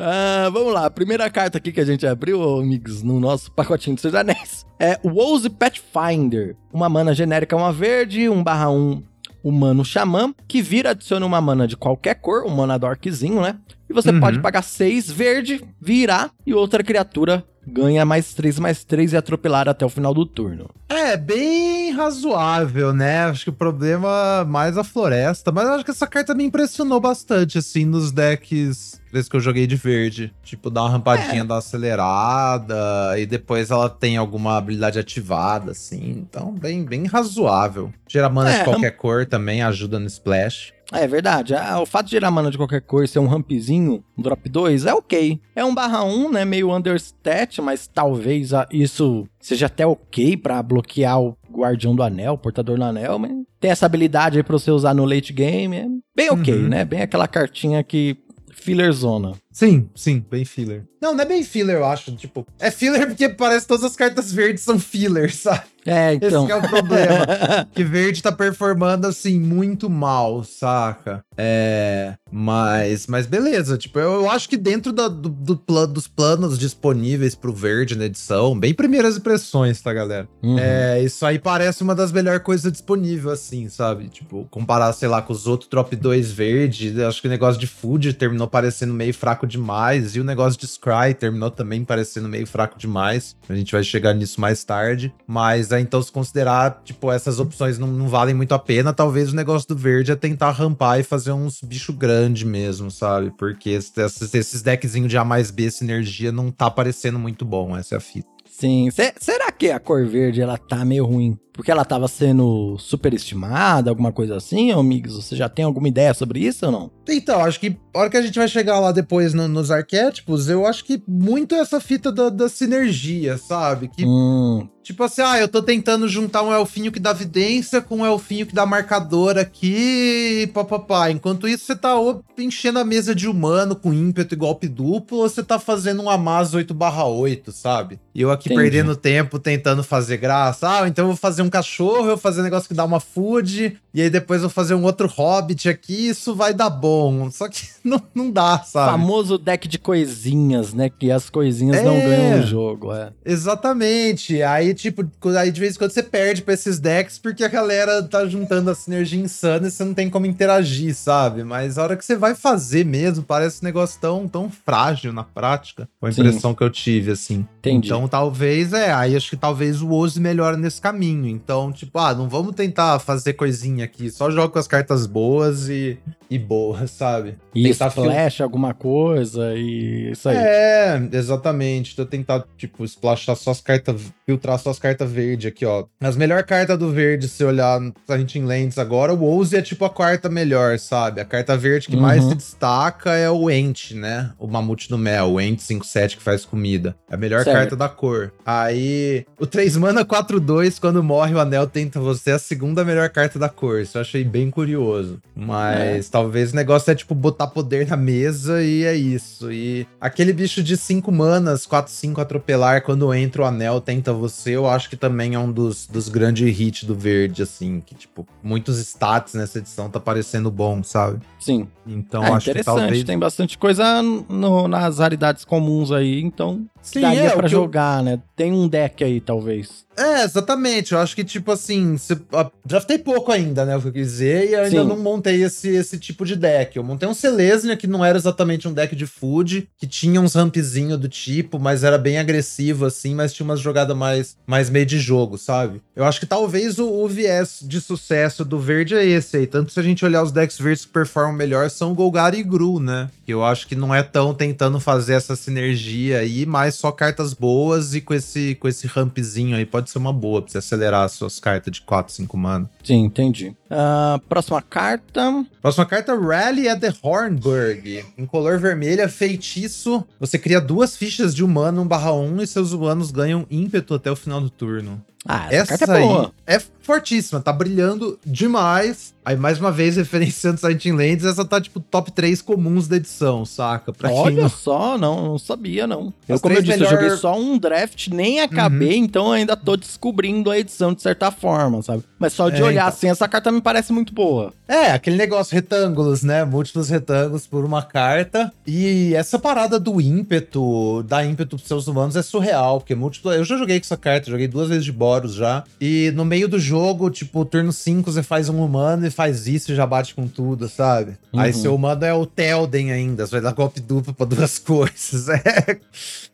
Ah, 0.00 0.48
vamos 0.52 0.72
lá, 0.72 0.86
a 0.86 0.90
primeira 0.90 1.28
carta 1.28 1.58
aqui 1.58 1.72
que 1.72 1.80
a 1.80 1.84
gente 1.84 2.06
abriu, 2.06 2.40
amigos, 2.60 3.02
no 3.02 3.18
nosso 3.18 3.50
pacotinho 3.50 3.96
de 3.96 4.02
Seus 4.02 4.14
Anéis, 4.14 4.64
é 4.78 4.96
o 5.02 5.08
Woze 5.08 5.50
Pathfinder. 5.50 6.54
Uma 6.72 6.88
mana 6.88 7.12
genérica, 7.12 7.56
uma 7.56 7.72
verde, 7.72 8.28
1 8.28 8.40
barra 8.44 8.70
1 8.70 9.02
humano 9.48 9.84
xamã, 9.84 10.34
que 10.46 10.60
vira, 10.62 10.90
adiciona 10.90 11.24
uma 11.26 11.40
mana 11.40 11.66
de 11.66 11.76
qualquer 11.76 12.14
cor, 12.16 12.44
um 12.44 12.54
mana 12.54 12.78
dorkzinho, 12.78 13.40
né? 13.40 13.56
E 13.88 13.92
você 13.92 14.10
Uhum. 14.10 14.20
pode 14.20 14.40
pagar 14.40 14.62
6 14.62 15.10
verde, 15.10 15.64
virar, 15.80 16.30
e 16.46 16.52
outra 16.54 16.82
criatura 16.84 17.42
ganha 17.68 18.04
mais 18.04 18.34
3, 18.34 18.58
mais 18.58 18.84
3 18.84 19.12
e 19.12 19.16
atropelar 19.16 19.68
até 19.68 19.84
o 19.84 19.88
final 19.88 20.14
do 20.14 20.24
turno. 20.26 20.70
É, 20.88 21.16
bem 21.16 21.92
razoável, 21.92 22.92
né? 22.92 23.24
Acho 23.24 23.44
que 23.44 23.50
o 23.50 23.52
problema 23.52 24.44
mais 24.44 24.76
a 24.78 24.84
floresta, 24.84 25.52
mas 25.52 25.68
acho 25.68 25.84
que 25.84 25.90
essa 25.90 26.06
carta 26.06 26.34
me 26.34 26.44
impressionou 26.44 27.00
bastante, 27.00 27.58
assim, 27.58 27.84
nos 27.84 28.10
decks 28.10 29.00
desde 29.12 29.30
que 29.30 29.36
eu 29.36 29.40
joguei 29.40 29.66
de 29.66 29.76
verde. 29.76 30.32
Tipo, 30.42 30.70
dá 30.70 30.82
uma 30.82 30.90
rampadinha, 30.90 31.44
dá 31.44 31.54
uma 31.54 31.58
acelerada, 31.58 33.18
e 33.18 33.26
depois 33.26 33.70
ela 33.70 33.88
tem 33.88 34.16
alguma 34.16 34.56
habilidade 34.56 34.98
ativada, 34.98 35.72
assim. 35.72 36.10
Então, 36.18 36.52
bem, 36.52 36.84
bem 36.84 37.06
razoável. 37.06 37.92
Gera 38.08 38.28
mana 38.28 38.50
É, 38.50 38.58
de 38.58 38.64
qualquer 38.64 38.90
cor 38.92 39.26
também 39.26 39.62
ajuda 39.62 39.98
no 39.98 40.06
splash. 40.06 40.72
É 40.92 41.06
verdade. 41.06 41.54
Ah, 41.54 41.80
o 41.80 41.86
fato 41.86 42.06
de 42.06 42.12
gerar 42.12 42.30
mana 42.30 42.50
de 42.50 42.56
qualquer 42.56 42.80
cor 42.80 43.06
ser 43.06 43.18
um 43.18 43.26
rampzinho, 43.26 44.02
um 44.16 44.22
drop 44.22 44.48
2, 44.48 44.86
é 44.86 44.94
ok. 44.94 45.38
É 45.54 45.64
um 45.64 45.74
barra 45.74 46.02
1, 46.04 46.30
né? 46.32 46.44
Meio 46.44 46.74
understat, 46.74 47.60
mas 47.60 47.86
talvez 47.86 48.50
isso 48.72 49.26
seja 49.40 49.66
até 49.66 49.86
ok 49.86 50.36
pra 50.36 50.62
bloquear 50.62 51.20
o 51.20 51.36
Guardião 51.52 51.94
do 51.94 52.02
Anel, 52.02 52.34
o 52.34 52.38
Portador 52.38 52.76
do 52.78 52.84
Anel, 52.84 53.18
mas 53.18 53.32
tem 53.60 53.70
essa 53.70 53.84
habilidade 53.86 54.38
aí 54.38 54.42
pra 54.42 54.58
você 54.58 54.70
usar 54.70 54.94
no 54.94 55.04
late 55.04 55.32
game. 55.32 55.76
É 55.76 55.86
bem 56.16 56.30
ok, 56.30 56.54
Uhum. 56.54 56.68
né? 56.68 56.84
Bem 56.84 57.02
aquela 57.02 57.28
cartinha 57.28 57.82
que. 57.84 58.16
Filler 58.60 58.90
zona. 58.92 59.34
Sim, 59.52 59.88
sim, 59.94 60.24
bem 60.28 60.44
filler. 60.44 60.84
Não, 61.00 61.14
não 61.14 61.22
é 61.22 61.24
bem 61.24 61.44
filler, 61.44 61.76
eu 61.76 61.84
acho. 61.84 62.10
Tipo, 62.16 62.44
é 62.58 62.72
filler 62.72 63.06
porque 63.06 63.28
parece 63.28 63.60
que 63.60 63.68
todas 63.68 63.84
as 63.84 63.94
cartas 63.94 64.32
verdes 64.32 64.64
são 64.64 64.80
filler, 64.80 65.30
sabe? 65.36 65.62
É, 65.88 66.14
então. 66.14 66.28
Esse 66.28 66.46
que 66.46 66.52
é 66.52 66.56
o 66.56 66.68
problema. 66.68 67.26
que 67.74 67.84
verde 67.84 68.22
tá 68.22 68.32
performando 68.32 69.06
assim 69.06 69.38
muito 69.40 69.88
mal, 69.88 70.44
saca? 70.44 71.24
É, 71.36 72.14
mas, 72.30 73.06
mas 73.06 73.26
beleza, 73.26 73.76
tipo, 73.78 73.98
eu, 73.98 74.12
eu 74.22 74.30
acho 74.30 74.48
que 74.48 74.56
dentro 74.56 74.92
da- 74.92 75.08
do, 75.08 75.28
do 75.28 75.56
pla- 75.56 75.86
dos 75.86 76.06
planos 76.06 76.58
disponíveis 76.58 77.34
pro 77.34 77.52
verde 77.52 77.96
na 77.96 78.04
edição, 78.06 78.58
bem 78.58 78.74
primeiras 78.74 79.16
impressões, 79.16 79.80
tá, 79.80 79.92
galera? 79.92 80.28
Uhum. 80.42 80.58
É, 80.58 81.02
isso 81.02 81.24
aí 81.24 81.38
parece 81.38 81.82
uma 81.82 81.94
das 81.94 82.12
melhores 82.12 82.42
coisas 82.42 82.70
disponíveis, 82.70 83.26
assim, 83.32 83.68
sabe? 83.68 84.08
Tipo, 84.08 84.46
comparar, 84.50 84.92
sei 84.92 85.08
lá, 85.08 85.22
com 85.22 85.32
os 85.32 85.46
outros 85.46 85.68
drop 85.70 85.94
2 85.96 86.30
verde, 86.30 87.02
acho 87.02 87.20
que 87.20 87.26
o 87.28 87.30
negócio 87.30 87.60
de 87.60 87.66
food 87.66 88.12
terminou 88.14 88.46
parecendo 88.48 88.92
meio 88.92 89.14
fraco 89.14 89.46
demais, 89.46 90.14
e 90.16 90.20
o 90.20 90.24
negócio 90.24 90.58
de 90.58 90.66
Scry 90.66 91.14
terminou 91.18 91.50
também 91.50 91.84
parecendo 91.84 92.28
meio 92.28 92.46
fraco 92.46 92.78
demais. 92.78 93.36
A 93.48 93.54
gente 93.54 93.72
vai 93.72 93.82
chegar 93.82 94.12
nisso 94.14 94.40
mais 94.40 94.64
tarde. 94.64 95.12
Mas 95.26 95.72
aí, 95.72 95.82
então, 95.82 96.02
se 96.02 96.10
considerar, 96.12 96.82
tipo, 96.84 97.10
essas 97.10 97.38
opções 97.40 97.78
não, 97.78 97.86
não 97.88 98.08
valem 98.08 98.34
muito 98.34 98.52
a 98.54 98.58
pena, 98.58 98.92
talvez 98.92 99.32
o 99.32 99.36
negócio 99.36 99.66
do 99.68 99.76
verde 99.76 100.12
é 100.12 100.16
tentar 100.16 100.50
rampar 100.50 101.00
e 101.00 101.02
fazer 101.02 101.32
uns 101.32 101.60
bicho 101.62 101.92
grande 101.92 102.17
mesmo, 102.46 102.90
sabe? 102.90 103.32
Porque 103.36 103.70
esses, 103.70 104.34
esses 104.34 104.62
deckzinhos 104.62 105.10
de 105.10 105.16
A 105.18 105.24
mais 105.24 105.50
B, 105.50 105.70
sinergia, 105.70 106.32
não 106.32 106.50
tá 106.50 106.70
parecendo 106.70 107.18
muito 107.18 107.44
bom, 107.44 107.76
essa 107.76 107.94
é 107.94 107.98
a 107.98 108.00
fita. 108.00 108.28
Sim. 108.50 108.90
Cê- 108.90 109.14
será 109.20 109.52
que 109.52 109.70
a 109.70 109.78
cor 109.78 110.04
verde 110.04 110.40
ela 110.40 110.58
tá 110.58 110.84
meio 110.84 111.04
ruim? 111.06 111.38
Porque 111.52 111.70
ela 111.70 111.84
tava 111.84 112.08
sendo 112.08 112.76
superestimada, 112.78 113.88
alguma 113.90 114.10
coisa 114.12 114.36
assim, 114.36 114.72
ô 114.72 114.82
Migs? 114.82 115.12
Você 115.14 115.36
já 115.36 115.48
tem 115.48 115.64
alguma 115.64 115.86
ideia 115.88 116.12
sobre 116.12 116.40
isso 116.40 116.66
ou 116.66 116.72
não? 116.72 116.90
Então, 117.08 117.40
acho 117.44 117.60
que 117.60 117.76
a 117.94 117.98
hora 118.00 118.10
que 118.10 118.16
a 118.16 118.22
gente 118.22 118.38
vai 118.38 118.48
chegar 118.48 118.80
lá 118.80 118.90
depois 118.92 119.32
no- 119.32 119.46
nos 119.48 119.70
arquétipos, 119.70 120.48
eu 120.48 120.66
acho 120.66 120.84
que 120.84 121.00
muito 121.06 121.54
essa 121.54 121.80
fita 121.80 122.10
da, 122.10 122.28
da 122.30 122.48
sinergia, 122.48 123.38
sabe? 123.38 123.88
Que, 123.88 124.04
Hum, 124.04 124.68
tipo 124.82 125.02
assim, 125.04 125.22
ah, 125.22 125.38
eu 125.38 125.48
tô 125.48 125.62
tentando 125.62 126.08
juntar 126.08 126.42
um 126.42 126.52
elfinho 126.52 126.90
que 126.90 127.00
dá 127.00 127.12
vidência 127.12 127.80
com 127.80 127.98
um 127.98 128.06
elfinho 128.06 128.46
que 128.46 128.54
dá 128.54 128.64
marcador 128.64 129.36
aqui, 129.36 130.50
papapá. 130.54 131.10
Enquanto 131.10 131.46
isso, 131.48 131.64
você 131.64 131.76
tá 131.76 131.94
ou 131.94 132.24
enchendo 132.38 132.78
a 132.78 132.84
mesa 132.84 133.14
de 133.14 133.28
humano 133.28 133.76
com 133.76 133.92
ímpeto 133.92 134.34
e 134.34 134.36
golpe 134.36 134.68
duplo, 134.68 135.18
ou 135.18 135.28
você 135.28 135.42
tá 135.42 135.58
fazendo 135.58 136.02
um 136.02 136.10
Amaz 136.10 136.54
8/8, 136.54 137.52
sabe? 137.52 137.98
E 138.14 138.22
eu 138.22 138.30
aqui 138.30 138.48
Entendi. 138.48 138.62
perdendo 138.62 138.96
tempo 138.96 139.38
tentando 139.38 139.82
fazer 139.82 140.16
graça. 140.16 140.68
Ah, 140.68 140.88
então 140.88 141.04
eu 141.04 141.08
vou 141.08 141.16
fazer 141.16 141.42
um 141.42 141.50
cachorro, 141.50 142.04
eu 142.04 142.06
vou 142.06 142.18
fazer 142.18 142.40
um 142.40 142.44
negócio 142.44 142.68
que 142.68 142.74
dá 142.74 142.84
uma 142.84 143.00
food, 143.00 143.76
e 143.92 144.02
aí 144.02 144.10
depois 144.10 144.42
eu 144.42 144.48
vou 144.48 144.54
fazer 144.54 144.74
um 144.74 144.84
outro 144.84 145.08
hobbit 145.08 145.68
aqui, 145.68 146.08
isso 146.08 146.34
vai 146.34 146.54
dar 146.54 146.70
bom. 146.70 147.30
Só 147.30 147.48
que 147.48 147.66
não, 147.88 148.02
não 148.14 148.30
dá, 148.30 148.58
sabe? 148.60 148.92
famoso 148.92 149.38
deck 149.38 149.66
de 149.66 149.78
coisinhas, 149.78 150.72
né? 150.74 150.88
Que 150.88 151.10
as 151.10 151.28
coisinhas 151.30 151.82
não 151.82 151.94
É. 151.96 152.00
ganham 152.04 152.40
o 152.40 152.46
jogo, 152.46 152.92
é. 152.92 153.10
Exatamente. 153.24 154.42
Aí, 154.42 154.74
tipo, 154.74 155.04
aí 155.38 155.50
de 155.50 155.60
vez 155.60 155.74
em 155.74 155.78
quando 155.78 155.90
você 155.90 156.02
perde 156.02 156.42
pra 156.42 156.54
esses 156.54 156.78
decks 156.78 157.18
porque 157.18 157.42
a 157.44 157.48
galera 157.48 158.02
tá 158.02 158.26
juntando 158.26 158.70
a 158.70 158.74
sinergia 158.74 159.20
insana 159.20 159.68
e 159.68 159.70
você 159.70 159.84
não 159.84 159.94
tem 159.94 160.08
como 160.10 160.26
interagir, 160.26 160.94
sabe? 160.94 161.42
Mas 161.44 161.78
a 161.78 161.82
hora 161.82 161.96
que 161.96 162.04
você 162.04 162.16
vai 162.16 162.34
fazer 162.34 162.84
mesmo, 162.84 163.24
parece 163.24 163.62
um 163.62 163.64
negócio 163.64 164.00
tão, 164.00 164.28
tão 164.28 164.50
frágil 164.50 165.12
na 165.12 165.24
prática. 165.24 165.88
Foi 165.98 166.10
a 166.10 166.12
Sim. 166.12 166.20
impressão 166.20 166.54
que 166.54 166.62
eu 166.62 166.70
tive, 166.70 167.12
assim. 167.12 167.46
Entendi. 167.58 167.88
Então, 167.88 168.06
talvez, 168.06 168.72
é, 168.72 168.92
aí 168.92 169.16
acho 169.16 169.30
que 169.30 169.36
talvez 169.36 169.82
o 169.82 169.90
Oze 169.90 170.20
melhore 170.20 170.56
nesse 170.56 170.80
caminho. 170.80 171.26
Então, 171.26 171.72
tipo, 171.72 171.98
ah, 171.98 172.14
não 172.14 172.28
vamos 172.28 172.54
tentar 172.54 172.98
fazer 172.98 173.32
coisinha 173.34 173.84
aqui, 173.84 174.10
só 174.10 174.30
joga 174.30 174.48
com 174.48 174.58
as 174.58 174.66
cartas 174.68 175.06
boas 175.06 175.68
e, 175.68 175.98
e 176.30 176.38
boas, 176.38 176.90
sabe? 176.90 177.36
E 177.54 177.62
tentar 177.64 177.90
fil- 177.90 178.44
alguma 178.44 178.74
coisa 178.74 179.54
e 179.56 180.10
isso 180.12 180.28
aí. 180.28 180.36
É, 180.36 181.08
exatamente. 181.12 181.92
Então 181.92 182.04
tentar, 182.06 182.44
tipo, 182.56 182.84
splashar 182.84 183.34
só 183.36 183.50
as 183.50 183.60
cartas, 183.60 184.00
filtrar 184.26 184.58
só 184.58 184.70
as 184.70 184.78
cartas 184.78 185.10
verdes 185.10 185.46
aqui, 185.50 185.64
ó. 185.64 185.84
As 186.00 186.16
melhor 186.16 186.42
carta 186.44 186.76
do 186.76 186.90
verde, 186.92 187.28
se 187.28 187.42
olhar 187.44 187.80
a 188.08 188.18
gente 188.18 188.38
em 188.38 188.44
lentes 188.44 188.78
agora, 188.78 189.12
o 189.14 189.22
Ouse 189.22 189.56
é 189.56 189.62
tipo 189.62 189.84
a 189.84 189.90
quarta 189.90 190.28
melhor, 190.28 190.78
sabe? 190.78 191.20
A 191.20 191.24
carta 191.24 191.56
verde 191.56 191.88
que 191.88 191.96
Uhum. 191.96 192.02
mais 192.02 192.24
se 192.24 192.34
destaca 192.34 193.12
é 193.14 193.30
o 193.30 193.50
Ent, 193.50 193.92
né? 193.92 194.30
O 194.38 194.46
Mamute 194.46 194.88
do 194.88 194.98
Mel, 194.98 195.32
o 195.32 195.40
Ent 195.40 195.60
5-7 195.60 196.16
que 196.16 196.22
faz 196.22 196.44
comida. 196.44 196.94
É 197.10 197.14
a 197.14 197.18
melhor 197.18 197.44
carta 197.44 197.74
da 197.76 197.88
cor. 197.88 198.32
Aí, 198.44 199.24
o 199.40 199.46
3 199.46 199.76
mana 199.76 200.04
4-2, 200.04 200.78
quando 200.78 201.02
morre 201.02 201.34
o 201.34 201.40
anel, 201.40 201.66
tenta 201.66 201.98
você 202.00 202.30
é 202.30 202.34
a 202.34 202.38
segunda 202.38 202.84
melhor 202.84 203.08
carta 203.10 203.38
da 203.38 203.48
cor. 203.48 203.80
Isso 203.80 203.96
eu 203.98 204.02
achei 204.02 204.24
bem 204.24 204.50
curioso. 204.50 205.20
Mas 205.34 206.08
talvez 206.18 206.52
o 206.52 206.56
negócio 206.56 206.90
é, 206.90 206.94
tipo, 206.96 207.14
botar 207.14 207.46
poder 207.46 207.86
na 207.86 207.96
mesa 207.96 208.60
e 208.62 208.82
é 208.84 208.94
isso. 208.94 209.52
E 209.52 209.86
aquele 210.00 210.32
bicho 210.32 210.62
de 210.62 210.76
5 210.76 211.12
manas, 211.12 211.64
4-5 211.64 212.18
atropelar, 212.20 212.82
quando 212.82 213.12
entra 213.14 213.42
o 213.42 213.44
anel, 213.44 213.80
tenta 213.80 214.12
você, 214.12 214.50
eu 214.56 214.68
acho 214.68 214.90
que 214.90 214.96
também 214.96 215.34
é 215.34 215.38
um 215.38 215.50
dos, 215.52 215.86
dos 215.86 216.08
grandes 216.08 216.58
hits 216.58 216.82
do 216.84 216.94
verde, 216.94 217.42
assim. 217.42 217.80
Que, 217.86 217.94
tipo, 217.94 218.26
muitos 218.42 218.78
stats 218.78 219.34
nessa 219.34 219.58
edição 219.58 219.88
tá 219.88 220.00
parecendo 220.00 220.50
bom, 220.50 220.82
sabe? 220.82 221.20
Sim. 221.38 221.68
Então, 221.86 222.22
é 222.24 222.32
acho 222.32 222.44
que 222.46 222.50
interessante, 222.50 222.76
talvez... 222.80 223.04
tem 223.04 223.18
bastante 223.18 223.56
coisa 223.56 224.02
no- 224.02 224.66
nas 224.68 224.98
raridades 224.98 225.44
comuns 225.44 225.90
aí, 225.90 226.20
então 226.20 226.66
Sim, 226.82 227.00
daria 227.00 227.20
é, 227.22 227.30
pra 227.30 227.46
eu- 227.46 227.50
jogar, 227.50 228.02
né? 228.02 228.20
Tem 228.36 228.52
um 228.52 228.68
deck 228.68 229.02
aí, 229.02 229.20
talvez. 229.20 229.86
É, 229.96 230.22
exatamente. 230.22 230.92
Eu 230.92 230.98
acho 231.00 231.16
que, 231.16 231.24
tipo 231.24 231.50
assim, 231.50 231.96
se- 231.96 232.20
draftei 232.64 232.98
pouco 232.98 233.32
ainda, 233.32 233.64
né? 233.64 233.76
O 233.76 233.80
que 233.80 233.88
eu 233.88 233.92
quis 233.92 234.06
dizer, 234.08 234.50
e 234.50 234.54
ainda 234.54 234.82
Sim. 234.82 234.86
não 234.88 234.98
montei 234.98 235.42
esse, 235.42 235.68
esse 235.70 235.98
tipo 236.08 236.24
de 236.24 236.36
deck. 236.36 236.76
Eu 236.76 236.84
montei 236.84 237.08
um 237.08 237.14
Selesnya, 237.14 237.76
que 237.76 237.86
não 237.86 238.04
era 238.04 238.16
exatamente 238.16 238.66
um 238.66 238.72
deck 238.72 238.94
de 238.96 239.06
food, 239.06 239.68
que 239.78 239.86
tinha 239.86 240.20
uns 240.20 240.34
rampzinho 240.34 240.96
do 240.96 241.08
tipo, 241.08 241.58
mas 241.58 241.84
era 241.84 241.98
bem 241.98 242.18
agressivo, 242.18 242.86
assim, 242.86 243.14
mas 243.14 243.32
tinha 243.32 243.44
umas 243.44 243.60
jogadas 243.60 243.96
mais, 243.96 244.36
mais 244.46 244.70
meio 244.70 244.86
de 244.86 244.98
jogo, 244.98 245.36
sabe? 245.36 245.82
Eu 245.94 246.04
acho 246.04 246.20
que 246.20 246.26
talvez 246.26 246.78
o, 246.78 246.88
o 246.88 247.08
viés 247.08 247.60
de 247.62 247.80
sucesso 247.80 248.44
do 248.44 248.58
verde 248.58 248.94
é 248.94 249.04
esse 249.04 249.36
aí. 249.36 249.46
Tanto 249.46 249.72
se 249.72 249.80
a 249.80 249.82
gente 249.82 250.04
olhar 250.04 250.22
os 250.22 250.32
decks 250.32 250.58
verdes 250.58 250.84
que 250.84 250.92
performam 250.92 251.32
melhor, 251.32 251.68
são 251.70 251.94
Golgari 251.94 252.38
e 252.38 252.42
Gru, 252.42 252.80
né? 252.80 253.08
Eu 253.32 253.44
acho 253.44 253.66
que 253.66 253.74
não 253.74 253.94
é 253.94 254.02
tão 254.02 254.32
tentando 254.34 254.80
fazer 254.80 255.14
essa 255.14 255.36
sinergia 255.36 256.18
aí, 256.18 256.46
mas 256.46 256.74
só 256.74 256.90
cartas 256.90 257.32
boas 257.34 257.94
e 257.94 258.00
com 258.00 258.14
esse, 258.14 258.54
com 258.56 258.66
esse 258.68 258.86
rampzinho 258.86 259.56
aí 259.56 259.66
pode 259.66 259.90
ser 259.90 259.98
uma 259.98 260.12
boa 260.12 260.40
pra 260.42 260.50
você 260.50 260.58
acelerar 260.58 261.02
as 261.04 261.12
suas 261.12 261.38
cartas 261.38 261.72
de 261.72 261.80
4, 261.82 262.12
5 262.12 262.36
mana. 262.36 262.68
Sim, 262.82 263.04
entendi. 263.04 263.54
Ah, 263.70 264.20
próxima 264.28 264.62
carta. 264.62 265.44
Próxima 265.60 265.84
carta, 265.86 266.18
Rally 266.18 266.68
at 266.68 266.80
the 266.80 266.92
Hornburg. 267.02 268.04
Em 268.16 268.26
color 268.26 268.58
vermelha, 268.58 269.08
feitiço. 269.08 270.04
Você 270.18 270.38
cria 270.38 270.60
duas 270.60 270.96
fichas 270.96 271.34
de 271.34 271.44
humano 271.44 271.84
1/1 271.84 272.42
e 272.42 272.46
seus 272.46 272.72
humanos 272.72 273.10
ganham 273.10 273.46
ímpeto 273.50 273.94
até 273.94 274.10
o 274.10 274.16
final 274.16 274.40
do 274.40 274.50
turno. 274.50 275.02
Ah, 275.26 275.46
essa, 275.50 275.74
Essa, 275.74 275.86
carta 275.86 275.98
é 275.98 276.02
boa. 276.02 276.32
é 276.46 276.60
fortíssima, 276.92 277.38
tá 277.40 277.52
brilhando 277.52 278.18
demais. 278.24 279.12
Aí, 279.24 279.36
mais 279.36 279.60
uma 279.60 279.70
vez, 279.70 279.96
referenciando 279.98 280.58
Silent 280.58 280.86
Lands, 280.86 281.24
essa 281.26 281.44
tá, 281.44 281.60
tipo, 281.60 281.80
top 281.80 282.10
3 282.12 282.40
comuns 282.40 282.88
da 282.88 282.96
edição, 282.96 283.44
saca? 283.44 283.92
Pra 283.92 284.08
quem 284.08 284.18
Olha 284.18 284.42
não- 284.44 284.48
só, 284.48 284.96
não, 284.96 285.26
não 285.26 285.38
sabia, 285.38 285.86
não. 285.86 286.12
Eu, 286.26 286.40
como 286.40 286.54
eu 286.54 286.62
disse, 286.62 286.72
eu 286.78 286.78
melhor- 286.78 286.94
Uhum. 286.94 287.00
joguei 287.02 287.16
só 287.18 287.38
um 287.38 287.58
draft, 287.58 288.08
nem 288.08 288.40
acabei, 288.40 288.96
então 288.96 289.30
ainda 289.30 289.54
tô 289.54 289.76
descobrindo 289.76 290.50
a 290.50 290.58
edição 290.58 290.94
de 290.94 291.02
certa 291.02 291.30
forma, 291.30 291.82
sabe? 291.82 292.02
Mas 292.18 292.32
só 292.32 292.48
de 292.48 292.62
É, 292.62 292.64
olhar 292.64 292.86
então. 292.86 292.88
assim, 292.88 293.08
essa 293.08 293.28
carta 293.28 293.52
me 293.52 293.60
parece 293.60 293.92
muito 293.92 294.14
boa. 294.14 294.50
É, 294.66 294.92
aquele 294.92 295.16
negócio, 295.16 295.54
retângulos, 295.54 296.22
né? 296.22 296.44
Múltiplos 296.46 296.88
retângulos 296.88 297.46
por 297.46 297.64
uma 297.66 297.82
carta. 297.82 298.50
E 298.66 299.14
essa 299.14 299.38
parada 299.38 299.78
do 299.78 300.00
ímpeto, 300.00 301.02
dar 301.06 301.24
ímpeto 301.24 301.56
pros 301.56 301.68
seus 301.68 301.86
humanos 301.86 302.16
é 302.16 302.22
surreal, 302.22 302.80
porque 302.80 302.94
múltiplo. 302.94 303.32
Eu 303.32 303.44
já 303.44 303.56
joguei 303.58 303.78
com 303.78 303.84
essa 303.84 303.96
carta, 303.96 304.30
joguei 304.30 304.48
duas 304.48 304.68
vezes 304.70 304.84
de 304.84 304.92
Boros 304.92 305.34
já. 305.34 305.64
E 305.80 306.10
no 306.14 306.24
meio 306.24 306.48
do 306.48 306.58
jogo, 306.58 306.77
tipo, 307.10 307.44
turno 307.44 307.72
5, 307.72 308.10
você 308.12 308.22
faz 308.22 308.48
um 308.48 308.62
humano 308.64 309.06
e 309.06 309.10
faz 309.10 309.46
isso 309.46 309.72
e 309.72 309.74
já 309.74 309.86
bate 309.86 310.14
com 310.14 310.26
tudo, 310.28 310.68
sabe? 310.68 311.16
Aí 311.36 311.52
Uhum. 311.52 311.60
seu 311.60 311.74
humano 311.74 312.04
é 312.04 312.12
o 312.14 312.24
Telden 312.26 312.92
ainda, 312.92 313.26
você 313.26 313.32
vai 313.32 313.40
dar 313.40 313.52
golpe 313.52 313.80
duplo 313.80 314.12
pra 314.14 314.24
duas 314.26 314.58
coisas. 314.58 315.28
É. 315.28 315.78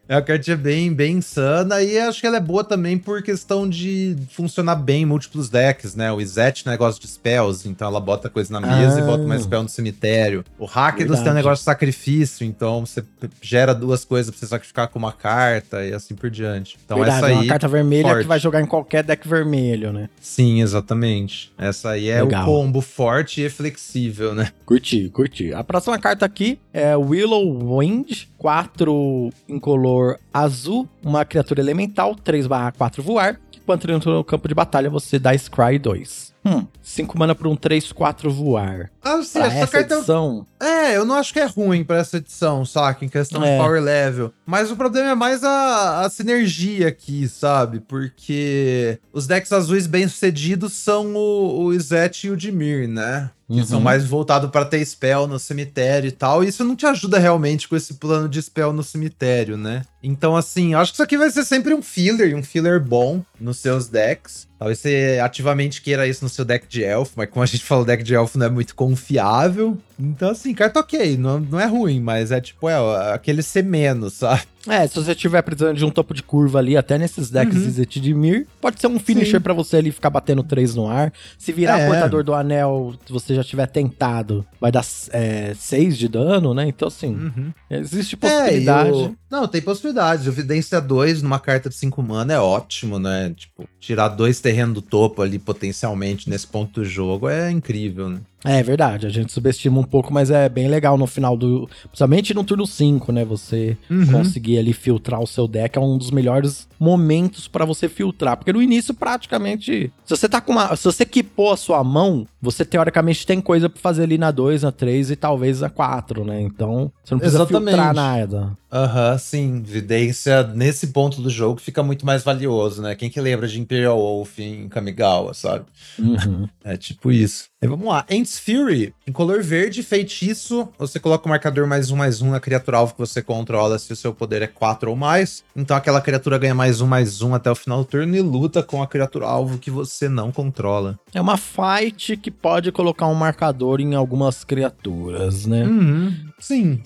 É 0.07 0.17
uma 0.17 0.21
cartinha 0.23 0.55
bem, 0.55 0.93
bem 0.93 1.17
insana 1.17 1.81
e 1.83 1.99
acho 1.99 2.21
que 2.21 2.27
ela 2.27 2.37
é 2.37 2.41
boa 2.41 2.63
também 2.63 2.99
por 2.99 3.23
questão 3.23 3.67
de 3.67 4.15
funcionar 4.33 4.75
bem 4.77 5.01
em 5.03 5.07
múltiplos 5.07 5.49
decks, 5.49 5.95
né? 5.95 6.13
O 6.13 6.21
Izet 6.21 6.67
negócio 6.67 7.01
de 7.01 7.09
spells, 7.09 7.67
então 7.67 7.89
ela 7.89 8.01
bota 8.01 8.29
coisa 8.29 8.53
na 8.53 8.61
mesa 8.61 8.99
Ah. 8.99 9.01
e 9.01 9.03
bota 9.03 9.25
mais 9.27 9.45
spell 9.45 9.63
no 9.63 9.69
cemitério. 9.71 10.45
O 10.59 10.67
Rakdos 10.67 11.21
tem 11.21 11.31
um 11.33 11.35
negócio 11.35 11.63
de 11.63 11.65
sacrifício, 11.65 12.45
então 12.47 12.85
você 12.85 13.03
gera 13.41 13.75
duas 13.75 14.05
coisas 14.05 14.31
pra 14.31 14.39
você 14.39 14.47
sacrificar 14.47 14.89
com 14.89 14.99
uma 14.99 15.11
carta 15.13 15.83
e 15.87 15.95
assim 15.95 16.15
por 16.15 16.29
diante. 16.29 16.77
Então 16.85 16.99
Verdade, 16.99 17.17
essa 17.25 17.27
é 17.27 17.31
aí, 17.31 17.37
uma 17.39 17.47
carta 17.47 17.67
vermelha 17.69 18.09
forte. 18.09 18.23
que 18.23 18.29
vai 18.29 18.39
jogar 18.39 18.61
em 18.61 18.67
qualquer 18.67 19.05
deck 19.05 19.27
vermelho, 19.27 19.91
né? 19.91 20.11
Sim, 20.35 20.61
exatamente. 20.61 21.53
Essa 21.57 21.91
aí 21.91 22.09
é 22.09 22.23
Legal. 22.23 22.43
o 22.43 22.47
combo 22.47 22.81
forte 22.81 23.45
e 23.45 23.49
flexível, 23.49 24.35
né? 24.35 24.51
Curti, 24.67 25.09
curti. 25.11 25.53
A 25.53 25.63
próxima 25.63 25.99
carta 25.99 26.27
aqui 26.27 26.59
é 26.73 26.97
Willow 26.97 27.79
Wind, 27.79 28.27
4 28.37 29.31
em 29.49 29.59
color 29.59 30.19
azul, 30.33 30.89
uma 31.03 31.25
criatura 31.25 31.61
elemental, 31.61 32.17
3/4 32.17 33.03
voar. 33.03 33.41
que 33.51 33.61
Quando 33.61 33.91
entra 33.91 34.13
no 34.13 34.25
campo 34.25 34.49
de 34.49 34.55
batalha, 34.55 34.91
você 34.91 35.19
dá 35.19 35.33
Scry 35.37 35.79
2. 35.79 36.34
Hum, 36.45 36.67
5 36.83 37.19
mana 37.19 37.35
por 37.35 37.47
um 37.47 37.57
3/4 37.57 38.31
voar. 38.31 38.91
Assim, 39.03 39.39
Pra 39.39 39.47
essa, 39.47 39.57
essa 39.59 39.67
carta 39.67 39.95
edição, 39.95 40.47
É, 40.61 40.97
eu 40.97 41.05
não 41.05 41.15
acho 41.17 41.33
que 41.33 41.41
é 41.41 41.47
ruim 41.47 41.83
pra 41.85 41.97
essa 41.99 42.19
edição, 42.19 42.65
saca? 42.67 43.05
Em 43.05 43.09
questão 43.09 43.43
É. 43.43 43.53
de 43.57 43.63
power 43.63 43.83
level. 43.83 44.33
Mas 44.45 44.71
o 44.71 44.77
problema 44.77 45.11
é 45.11 45.15
mais 45.15 45.43
a, 45.43 46.01
a 46.05 46.11
sinergia 46.11 46.89
aqui, 46.89 47.27
sabe? 47.29 47.81
Porque 47.81 48.99
os 49.13 49.27
decks 49.27 49.53
azuis 49.53 49.87
bem-sucedidos 49.87 50.75
são 50.75 51.15
o, 51.15 51.65
o 51.65 51.73
Izet 51.73 52.27
e 52.27 52.31
o 52.31 52.37
Dimir, 52.37 52.89
né? 52.89 53.31
Que 53.47 53.59
Uhum. 53.61 53.67
são 53.67 53.81
mais 53.81 54.07
voltados 54.07 54.51
pra 54.51 54.65
ter 54.65 54.83
spell 54.87 55.27
no 55.27 55.39
cemitério 55.39 56.09
e 56.09 56.13
tal. 56.13 56.43
E 56.43 56.49
isso 56.49 56.65
não 56.65 56.75
te 56.75 56.87
ajuda 56.87 57.19
realmente 57.19 57.69
com 57.69 57.77
esse 57.77 57.95
plano 57.95 58.27
de 58.29 58.41
spell 58.41 58.73
no 58.73 58.83
cemitério, 58.83 59.57
né? 59.59 59.83
Então, 60.03 60.35
assim, 60.35 60.75
acho 60.75 60.93
que 60.93 60.97
isso 60.97 61.03
aqui 61.03 61.19
vai 61.19 61.31
ser 61.31 61.45
sempre 61.45 61.75
um 61.75 61.83
filler, 61.83 62.31
e 62.31 62.35
um 62.35 62.43
filler 62.43 62.81
bom 62.81 63.23
nos 63.39 63.59
seus 63.59 63.87
decks. 63.89 64.47
Talvez 64.59 64.79
você 64.79 65.19
ativamente 65.23 65.83
queira 65.83 66.07
isso 66.07 66.25
no 66.25 66.29
seu 66.31 66.45
deck 66.45 66.67
de 66.67 66.83
elfo, 66.83 67.13
mas 67.17 67.29
como 67.29 67.43
a 67.43 67.47
gente 67.47 67.65
falou, 67.65 67.85
o 67.85 67.87
deck 67.87 68.03
de 68.03 68.15
elfo 68.15 68.39
não 68.39 68.47
é 68.47 68.51
muito 68.51 68.75
confiável. 68.75 69.77
Então, 69.99 70.31
assim, 70.31 70.55
carta 70.55 70.81
ok, 70.81 71.17
não, 71.19 71.39
não 71.39 71.61
é 71.61 71.67
ruim, 71.67 72.01
mas 72.01 72.31
é 72.33 72.41
tipo, 72.41 72.69
é 72.69 73.13
aquele 73.13 73.43
C 73.43 73.61
menos, 73.63 74.15
sabe? 74.19 74.43
É, 74.67 74.87
se 74.87 74.95
você 74.95 75.15
tiver 75.15 75.43
precisando 75.43 75.77
de 75.77 75.85
um 75.85 75.91
topo 75.91 76.15
de 76.15 76.23
curva 76.23 76.59
ali, 76.59 76.77
até 76.77 76.97
nesses 76.97 77.29
decks 77.31 77.77
Uhum. 77.79 77.85
De 77.85 78.15
Mir, 78.15 78.47
pode 78.61 78.81
ser 78.81 78.87
um 78.87 78.99
finisher 78.99 79.41
pra 79.41 79.53
você 79.53 79.77
ali 79.77 79.93
ficar 79.93 80.09
batendo 80.11 80.43
três 80.43 80.75
no 80.75 80.89
ar. 80.89 81.13
Se 81.39 81.53
virar 81.53 81.81
É. 81.81 81.87
portador 81.87 82.25
do 82.25 82.33
anel, 82.35 82.95
se 83.07 83.13
você 83.13 83.35
já 83.35 83.45
tiver 83.45 83.67
tentado, 83.67 84.45
vai 84.61 84.73
dar 84.73 84.85
é, 85.11 85.55
seis 85.59 85.99
de 85.99 86.09
dano, 86.09 86.55
né? 86.55 86.67
Então, 86.67 86.89
assim, 86.89 87.15
Uhum. 87.15 87.53
existe 87.71 88.15
É, 88.15 88.19
possibilidade. 88.19 88.89
e 88.91 89.03
o- 89.07 89.17
Não, 89.31 89.47
tem 89.49 89.61
possibilidades. 89.61 90.27
O 90.27 90.33
Vidência 90.33 90.81
2 90.81 91.21
numa 91.21 91.39
carta 91.41 91.69
de 91.69 91.75
5 91.75 92.03
mana 92.03 92.33
é 92.35 92.39
ótimo, 92.39 92.99
né? 92.99 93.33
Tipo, 93.37 93.69
tirar 93.81 94.09
dois 94.09 94.41
terrenos 94.41 94.75
do 94.75 94.83
topo 94.83 95.21
ali 95.23 95.39
potencialmente 95.39 96.31
nesse 96.31 96.47
ponto 96.47 96.81
do 96.81 96.85
jogo 96.87 97.29
é 97.29 97.51
incrível, 97.51 98.09
né? 98.09 98.21
É 98.45 98.63
verdade, 98.63 99.07
a 99.07 99.11
gente 99.11 99.33
subestima 99.33 99.81
um 99.81 99.85
pouco, 99.85 100.13
mas 100.13 100.31
é 100.31 100.49
bem 100.51 100.69
legal 100.69 100.99
no 100.99 101.07
final 101.07 101.35
do. 101.35 101.67
Principalmente 101.89 102.35
no 102.35 102.45
turno 102.45 102.67
5, 102.67 103.11
né? 103.11 103.25
Você 103.25 103.77
Uhum. 103.91 104.07
conseguir 104.13 104.59
ali 104.59 104.75
filtrar 104.75 105.21
o 105.23 105.27
seu 105.27 105.49
deck 105.49 105.79
é 105.79 105.81
um 105.81 105.97
dos 105.97 106.11
melhores 106.11 106.69
momentos 106.79 107.49
pra 107.49 107.65
você 107.65 107.89
filtrar. 107.89 108.37
Porque 108.37 108.53
no 108.53 108.61
início, 108.61 108.93
praticamente. 108.93 109.91
Se 110.05 110.11
você 110.17 110.29
tá 110.29 110.41
com 110.43 110.53
uma. 110.53 110.77
Se 110.77 110.85
você 110.85 111.05
equipou 111.05 111.53
a 111.53 111.57
sua 111.57 111.83
mão, 111.83 112.27
você 112.45 112.65
teoricamente 112.65 113.27
tem 113.27 113.41
coisa 113.41 113.69
pra 113.69 113.81
fazer 113.81 114.05
ali 114.05 114.19
na 114.19 114.31
2, 114.31 114.63
na 114.63 114.71
3 114.71 115.11
e 115.11 115.17
talvez 115.17 115.61
na 115.61 115.71
4, 115.71 116.25
né? 116.25 116.41
Então, 116.43 116.93
você 117.03 117.15
não 117.15 117.19
precisa 117.19 117.43
Exatamente. 117.43 117.75
filtrar 117.77 117.95
nada. 117.95 118.57
Aham, 118.71 119.17
sim. 119.19 119.63
Vidência 119.63 120.43
nesse 120.43 120.89
ponto 120.89 121.23
do 121.23 121.31
jogo 121.31 121.61
fica 121.61 121.83
muito 121.83 122.05
mais 122.05 122.23
valioso, 122.23 122.83
né? 122.83 122.95
Quem 122.95 123.09
que 123.09 123.21
lembra 123.21 123.49
de 123.49 123.61
Imperial 123.61 123.97
Wolf 123.97 124.39
em 124.39 124.69
Kamigawa, 124.69 125.33
sabe? 125.33 125.65
Uhum. 125.99 126.49
É 126.67 126.79
tipo 126.79 127.13
isso. 127.13 127.45
E 127.61 127.67
vamos 127.67 127.87
lá. 127.87 128.07
Ents 128.09 128.39
Fury, 128.39 128.95
em 129.07 129.13
color 129.13 129.43
verde, 129.43 129.83
feitiço. 129.83 130.67
Você 130.79 130.99
coloca 130.99 131.27
o 131.27 131.29
marcador 131.29 131.67
mais 131.67 131.91
um, 131.91 131.97
mais 131.97 132.23
um 132.23 132.31
na 132.31 132.41
criatura 132.41 132.79
alvo 132.79 132.95
que 132.95 133.01
você 133.01 133.21
controla 133.21 133.79
se 133.79 133.93
o 133.93 133.97
seu 133.97 134.15
poder 134.15 134.41
é 134.41 134.47
4 134.47 134.89
ou 134.89 134.97
mais. 134.97 135.45
Então 135.55 135.77
aquela 135.77 136.01
criatura 136.01 136.39
ganha 136.39 136.55
mais 136.55 136.81
um, 136.81 136.87
mais 136.87 137.21
um 137.21 137.35
até 137.35 137.51
o 137.51 137.55
final 137.55 137.79
do 137.79 137.85
turno 137.85 138.17
e 138.17 138.21
luta 138.23 138.63
com 138.63 138.83
a 138.83 138.87
criatura 138.87 139.27
alvo 139.27 139.59
que 139.59 139.71
você 139.71 140.09
não 140.09 140.33
controla. 140.33 140.99
É 141.13 141.21
uma 141.21 141.37
fight 141.37 142.17
que 142.17 142.31
pode 142.41 142.71
colocar 142.73 143.07
um 143.07 143.15
marcador 143.15 143.81
em 143.81 143.95
algumas 143.95 144.45
criaturas, 144.45 145.47
né? 145.47 145.65
Uhum. 145.65 146.15
Sim. 146.39 146.83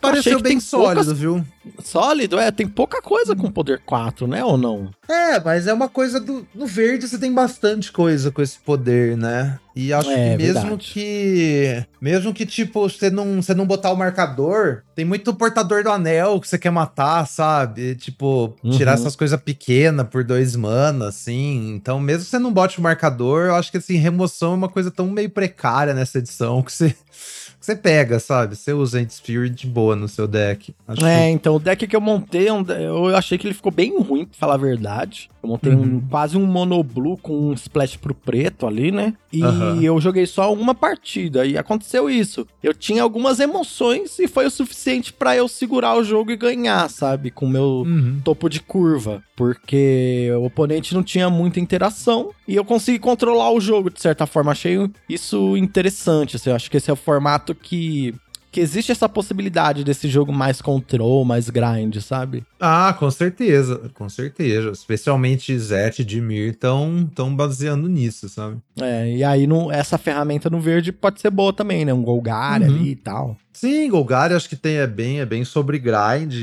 Pareceu 0.00 0.38
que 0.38 0.42
bem 0.42 0.58
sólido, 0.60 0.94
poucas- 1.04 1.18
viu? 1.18 1.44
Sólido, 1.84 2.38
é, 2.38 2.50
tem 2.50 2.66
pouca 2.66 3.00
coisa 3.02 3.36
com 3.36 3.50
poder 3.50 3.80
4, 3.84 4.26
né? 4.26 4.44
Ou 4.44 4.56
não? 4.56 4.90
É, 5.08 5.38
mas 5.40 5.66
é 5.66 5.72
uma 5.72 5.88
coisa 5.88 6.18
do. 6.18 6.46
No 6.54 6.66
verde 6.66 7.06
você 7.06 7.18
tem 7.18 7.32
bastante 7.32 7.92
coisa 7.92 8.30
com 8.32 8.42
esse 8.42 8.58
poder, 8.58 9.16
né? 9.16 9.58
E 9.74 9.92
acho 9.92 10.10
É, 10.10 10.14
que 10.32 10.36
mesmo 10.42 10.60
verdade. 10.62 10.92
que. 10.92 11.84
Mesmo 12.00 12.34
que, 12.34 12.44
tipo, 12.44 12.88
você 12.88 13.08
não, 13.10 13.40
você 13.40 13.54
não 13.54 13.66
botar 13.66 13.90
o 13.90 13.96
marcador, 13.96 14.82
tem 14.94 15.04
muito 15.04 15.32
portador 15.34 15.82
do 15.82 15.90
anel 15.90 16.38
que 16.40 16.48
você 16.48 16.58
quer 16.58 16.70
matar, 16.70 17.26
sabe? 17.26 17.94
Tipo, 17.94 18.54
tirar 18.72 18.92
Uhum. 18.92 19.00
essas 19.00 19.16
coisas 19.16 19.40
pequenas 19.40 20.06
por 20.08 20.24
dois 20.24 20.54
mana, 20.56 21.08
assim. 21.08 21.72
Então, 21.74 21.98
mesmo 22.00 22.24
que 22.24 22.30
você 22.30 22.38
não 22.38 22.52
bote 22.52 22.78
o 22.78 22.82
marcador, 22.82 23.46
eu 23.46 23.54
acho 23.54 23.70
que 23.70 23.78
assim, 23.78 23.96
remoção 23.96 24.52
é 24.52 24.56
uma 24.56 24.68
coisa 24.68 24.90
tão 24.90 25.08
meio 25.10 25.30
precária 25.30 25.94
nessa 25.94 26.18
edição 26.18 26.60
que 26.62 26.72
você. 26.72 26.94
Você 27.62 27.76
pega, 27.76 28.18
sabe? 28.18 28.56
Você 28.56 28.72
usa 28.72 28.98
Ant 28.98 29.10
Spirit 29.10 29.54
de 29.54 29.66
boa 29.68 29.94
no 29.94 30.08
seu 30.08 30.26
deck. 30.26 30.74
Acho 30.88 31.06
É, 31.06 31.30
então 31.30 31.54
o 31.54 31.58
deck 31.60 31.86
que 31.86 31.94
eu 31.94 32.00
montei, 32.00 32.48
é 32.48 32.52
um 32.52 32.62
eu 32.68 33.16
achei 33.16 33.38
que 33.38 33.46
ele 33.46 33.54
ficou 33.54 33.70
bem 33.70 33.96
ruim, 34.00 34.24
pra 34.26 34.36
falar 34.36 34.54
a 34.54 34.58
verdade. 34.58 35.30
Eu 35.42 35.48
montei 35.48 35.72
um, 35.72 35.80
Uhum. 35.80 36.02
quase 36.10 36.36
um 36.36 36.44
monoblue 36.46 37.16
com 37.18 37.50
um 37.50 37.52
splash 37.52 37.96
pro 37.96 38.14
preto 38.14 38.66
ali, 38.66 38.90
né? 38.92 39.14
E 39.32 39.44
Aham. 39.44 39.80
eu 39.82 40.00
joguei 40.00 40.26
só 40.26 40.52
uma 40.52 40.74
partida 40.74 41.46
e 41.46 41.56
aconteceu 41.56 42.10
isso. 42.10 42.46
Eu 42.62 42.74
tinha 42.74 43.02
algumas 43.02 43.38
emoções 43.40 44.18
e 44.18 44.26
foi 44.28 44.46
o 44.46 44.50
suficiente 44.50 45.12
pra 45.12 45.34
eu 45.36 45.48
segurar 45.48 45.96
o 45.96 46.04
jogo 46.04 46.30
e 46.32 46.36
ganhar, 46.36 46.88
sabe? 46.90 47.30
Com 47.30 47.46
o 47.46 47.50
meu 47.50 47.64
Uhum. 47.86 48.20
topo 48.24 48.48
de 48.48 48.60
curva, 48.60 49.22
porque 49.36 50.28
o 50.36 50.44
oponente 50.44 50.94
não 50.94 51.02
tinha 51.02 51.28
muita 51.30 51.58
interação 51.60 52.30
e 52.46 52.54
eu 52.56 52.64
consegui 52.64 52.98
controlar 52.98 53.50
o 53.52 53.60
jogo 53.60 53.90
de 53.90 54.00
certa 54.00 54.26
forma. 54.26 54.52
Achei 54.52 54.78
isso 55.08 55.56
interessante, 55.56 56.36
assim, 56.36 56.50
eu 56.50 56.56
acho 56.56 56.70
que 56.70 56.76
esse 56.76 56.90
é 56.90 56.92
o 56.92 56.96
formato 56.96 57.51
que 57.54 58.14
que 58.50 58.60
existe 58.60 58.92
essa 58.92 59.08
possibilidade 59.08 59.82
desse 59.82 60.10
jogo 60.10 60.30
mais 60.30 60.60
control, 60.60 61.24
mais 61.24 61.48
grind, 61.48 61.96
sabe? 62.02 62.44
Ah, 62.60 62.94
com 62.98 63.10
certeza, 63.10 63.90
com 63.94 64.10
certeza. 64.10 64.68
Especialmente 64.72 65.58
Zet 65.58 66.02
e 66.02 66.04
Dimir 66.04 66.50
estão 66.50 67.10
tão 67.14 67.34
baseando 67.34 67.88
nisso, 67.88 68.28
sabe? 68.28 68.58
É, 68.78 69.10
e 69.10 69.24
aí 69.24 69.46
no, 69.46 69.72
essa 69.72 69.96
ferramenta 69.96 70.50
no 70.50 70.60
verde 70.60 70.92
pode 70.92 71.18
ser 71.18 71.30
boa 71.30 71.50
também, 71.50 71.86
né? 71.86 71.94
Um 71.94 72.02
Golgari 72.02 72.64
Uhum. 72.64 72.70
ali 72.74 72.90
e 72.90 72.96
tal. 72.96 73.38
Sim, 73.54 73.88
Golgari 73.88 74.34
acho 74.34 74.50
que 74.50 74.56
tem, 74.56 74.76
é, 74.76 74.86
bem, 74.86 75.20
é 75.20 75.24
bem 75.24 75.46
sobre 75.46 75.78
grind, 75.78 76.34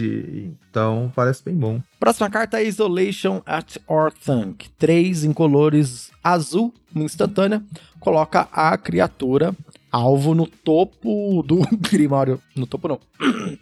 então 0.71 1.11
parece 1.15 1.43
bem 1.43 1.53
bom. 1.53 1.79
Próxima 1.99 2.29
carta 2.29 2.59
é 2.59 2.65
Isolation 2.65 3.41
at 3.45 3.77
Orthanc. 3.87 4.67
Três 4.79 5.23
incolores 5.23 6.09
azul, 6.23 6.73
uma 6.93 7.03
instantânea. 7.03 7.61
Coloca 7.99 8.47
a 8.51 8.75
criatura 8.77 9.53
alvo 9.91 10.33
no 10.35 10.45
topo 10.47 11.43
do 11.45 11.59
Grimório. 11.91 12.39
No 12.55 12.65
topo 12.67 12.87
não. 12.87 12.99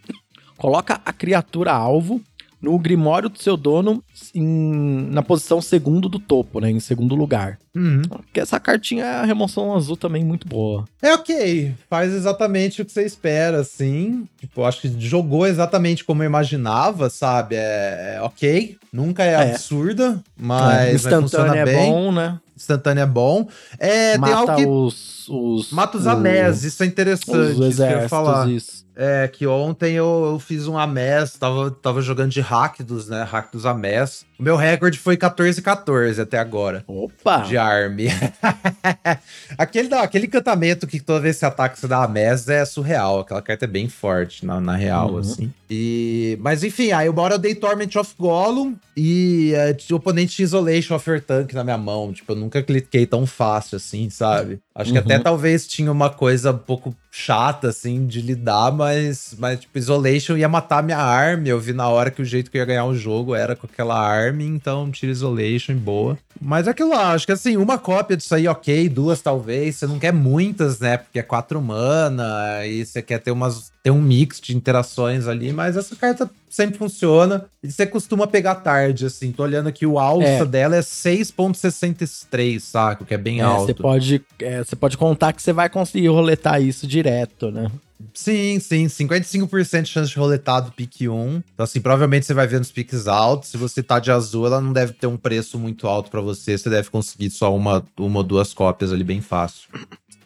Coloca 0.58 1.00
a 1.06 1.14
criatura 1.14 1.72
alvo 1.72 2.20
no 2.60 2.78
Grimório 2.80 3.30
do 3.30 3.38
seu 3.40 3.56
dono 3.56 4.04
em- 4.34 5.08
na 5.12 5.22
posição 5.22 5.62
segundo 5.62 6.10
do 6.10 6.18
topo, 6.18 6.60
né? 6.60 6.72
Em 6.72 6.80
segundo 6.80 7.14
lugar. 7.14 7.60
Uhum. 7.76 8.02
Porque 8.02 8.40
essa 8.40 8.60
cartinha 8.60 9.06
é 9.06 9.16
a 9.18 9.24
remoção 9.24 9.76
azul 9.76 9.96
também 9.96 10.26
muito 10.26 10.48
boa. 10.48 10.86
É 11.00 11.14
ok, 11.14 11.76
faz 11.88 12.12
exatamente 12.12 12.82
o 12.82 12.86
que 12.86 12.92
você 12.92 13.06
espera, 13.06 13.60
assim. 13.60 14.28
Tipo, 14.40 14.64
acho 14.64 14.82
que 14.82 15.00
jogou 15.00 15.46
exatamente 15.46 16.04
como 16.04 16.24
eu 16.24 16.26
imaginava, 16.26 17.12
sabe? 17.12 17.54
É, 17.56 18.16
é 18.18 18.22
ok, 18.24 18.76
nunca 18.92 19.24
é, 19.24 19.34
É. 19.34 19.52
absurda, 19.52 20.20
mas, 20.36 21.06
mas 21.06 21.34
é 21.36 21.66
bem. 21.66 21.92
bom, 21.92 22.12
né? 22.12 22.40
Instantâneo 22.58 23.04
é 23.04 23.06
bom. 23.06 23.48
É, 23.80 24.18
tem 24.18 24.34
algo 24.34 24.48
Mata 24.48 24.56
que 24.62 24.66
os, 24.68 25.30
os. 25.30 25.72
mata 25.72 25.98
os 25.98 26.08
Amés, 26.08 26.64
isso 26.64 26.84
é 26.84 26.86
interessante, 26.86 27.38
Os 27.38 27.52
isso 27.52 27.64
exércitos, 27.64 28.10
falar. 28.10 28.50
isso. 28.50 28.86
É, 29.00 29.28
que 29.28 29.46
ontem 29.46 29.94
eu, 29.94 30.24
eu 30.32 30.40
fiz 30.40 30.66
um 30.68 30.76
Amés, 30.76 31.34
tava, 31.38 31.70
tava 31.70 32.02
jogando 32.02 32.32
de 32.32 32.42
Rakdos, 32.42 33.08
né? 33.08 33.22
Rakdos 33.22 33.64
Amés. 33.64 34.26
O 34.40 34.44
meu 34.44 34.56
recorde 34.56 34.98
foi 34.98 35.16
14-14 35.16 36.20
até 36.20 36.40
agora. 36.40 36.84
Opa! 36.88 37.42
De 37.42 37.56
arme. 37.60 38.08
aquele, 39.58 39.88
não, 39.88 40.00
aquele 40.00 40.26
encantamento 40.26 40.88
que 40.88 41.00
toda 41.00 41.20
vez 41.20 41.36
que 41.36 41.40
você 41.42 41.46
ataca 41.46 41.76
você 41.76 41.88
dá 41.88 42.04
Amés 42.04 42.48
é 42.50 42.66
surreal. 42.66 43.20
Aquela 43.20 43.42
carta 43.42 43.66
é 43.66 43.68
bem 43.68 43.88
forte, 43.88 44.44
na, 44.46 44.60
na 44.60 44.76
real, 44.76 45.12
Uhum. 45.12 45.18
assim. 45.20 45.54
E, 45.70 46.38
mas 46.40 46.64
enfim, 46.64 46.92
aí 46.92 47.10
uma 47.10 47.22
hora 47.22 47.36
eu 47.36 47.40
dei 47.40 47.54
Torment 47.54 47.90
of 47.98 48.14
Gollum 48.18 48.76
e 48.96 49.54
o 49.92 49.96
oponente 49.96 50.42
Isolation 50.42 50.96
of 50.96 51.10
Your 51.10 51.22
Tank 51.22 51.54
na 51.54 51.64
minha 51.64 51.78
mão. 51.78 52.14
Tipo, 52.14 52.32
eu 52.32 52.36
nunca 52.38 52.64
cliquei 52.64 53.06
tão 53.06 53.26
fácil 53.26 53.76
assim, 53.76 54.10
sabe? 54.10 54.60
Acho 54.74 54.92
que 54.94 54.98
Uhum. 54.98 55.04
até 55.04 55.20
talvez 55.20 55.68
tinha 55.68 55.92
uma 55.92 56.10
coisa 56.10 56.52
um 56.52 56.58
pouco 56.58 56.96
chata, 57.18 57.70
assim, 57.70 58.06
de 58.06 58.22
lidar, 58.22 58.72
mas, 58.72 59.36
mas 59.40 59.60
tipo, 59.60 59.78
Isolation 59.78 60.38
ia 60.38 60.48
matar 60.48 60.84
minha 60.84 61.00
arma. 61.00 61.48
Eu 61.48 61.60
vi 61.60 61.74
na 61.74 61.90
hora 61.90 62.12
que 62.12 62.22
o 62.22 62.26
jeito 62.26 62.52
que 62.52 62.58
eu 62.58 62.60
ia 62.60 62.66
ganhar 62.66 62.86
o 62.86 62.96
jogo 62.96 63.34
era 63.34 63.56
com 63.56 63.66
aquela 63.66 64.00
arma, 64.00 64.44
então 64.44 64.92
tira 64.92 65.12
Isolation, 65.12 65.76
boa. 65.76 66.18
Mas 66.40 66.68
é 66.68 66.72
aquilo 66.72 66.90
lá, 66.90 67.14
acho 67.14 67.26
que 67.26 67.32
assim, 67.32 67.58
uma 67.58 67.80
cópia 67.80 68.16
disso 68.16 68.36
aí, 68.36 68.48
ok, 68.48 68.88
duas 68.88 69.20
talvez. 69.22 69.76
Você 69.76 69.88
não 69.88 69.98
quer 69.98 70.14
muitas, 70.14 70.80
né? 70.80 70.98
Porque 70.98 71.18
é 71.18 71.24
quatro 71.24 71.60
mana 71.60 72.66
e 72.66 72.86
você 72.86 73.02
quer 73.02 73.20
ter 73.20 73.32
umas. 73.32 73.72
ter 73.82 73.90
um 73.90 74.02
mix 74.02 74.40
de 74.40 74.56
interações 74.56 75.28
ali, 75.28 75.52
mas 75.52 75.76
essa 75.76 75.96
carta 75.96 76.30
sempre 76.50 76.78
funciona. 76.78 77.46
E 77.62 77.72
você 77.72 77.86
costuma 77.86 78.26
pegar 78.28 78.56
tarde, 78.56 79.06
assim. 79.06 79.32
Tô 79.32 79.44
olhando 79.44 79.68
aqui, 79.68 79.86
o 79.86 80.00
alça 80.00 80.28
É. 80.28 80.46
dela 80.46 80.76
é 80.76 80.82
6,63, 80.82 82.60
saco? 82.64 83.06
Que 83.06 83.14
é 83.14 83.18
bem 83.18 83.40
É, 83.40 83.44
alto. 83.44 83.66
Você 83.68 83.74
pode, 83.74 84.22
é, 84.40 84.64
você 84.64 84.76
pode 84.76 84.98
contar 84.98 85.34
que 85.34 85.42
você 85.42 85.54
vai 85.54 85.70
conseguir 85.70 86.08
roletar 86.08 86.62
isso 86.62 86.88
direto, 86.88 87.52
né? 87.52 87.70
Sim, 88.14 88.60
sim, 88.60 88.88
55% 88.88 89.82
de 89.86 89.90
chance 89.90 90.12
de 90.12 90.18
roletar 90.20 90.62
do 90.64 90.72
pique 90.72 91.10
1. 91.10 91.42
Então, 91.54 91.64
assim, 91.64 91.82
provavelmente 91.82 92.26
você 92.28 92.34
vai 92.34 92.46
ver 92.46 92.60
nos 92.60 92.72
piques 92.72 93.08
altos. 93.08 93.50
Se 93.50 93.58
você 93.58 93.82
tá 93.82 94.00
de 94.00 94.12
azul, 94.12 94.46
ela 94.46 94.62
não 94.62 94.72
deve 94.72 94.94
ter 94.94 95.08
um 95.08 95.18
preço 95.18 95.58
muito 95.58 95.88
alto 95.88 96.12
pra 96.12 96.22
você. 96.22 96.58
Você 96.58 96.70
deve 96.70 96.90
conseguir 96.92 97.32
só 97.32 97.56
uma, 97.56 97.84
uma 97.98 98.20
ou 98.20 98.24
duas 98.24 98.54
cópias 98.54 98.94
ali 98.94 99.04
bem 99.04 99.20
fácil. 99.20 99.68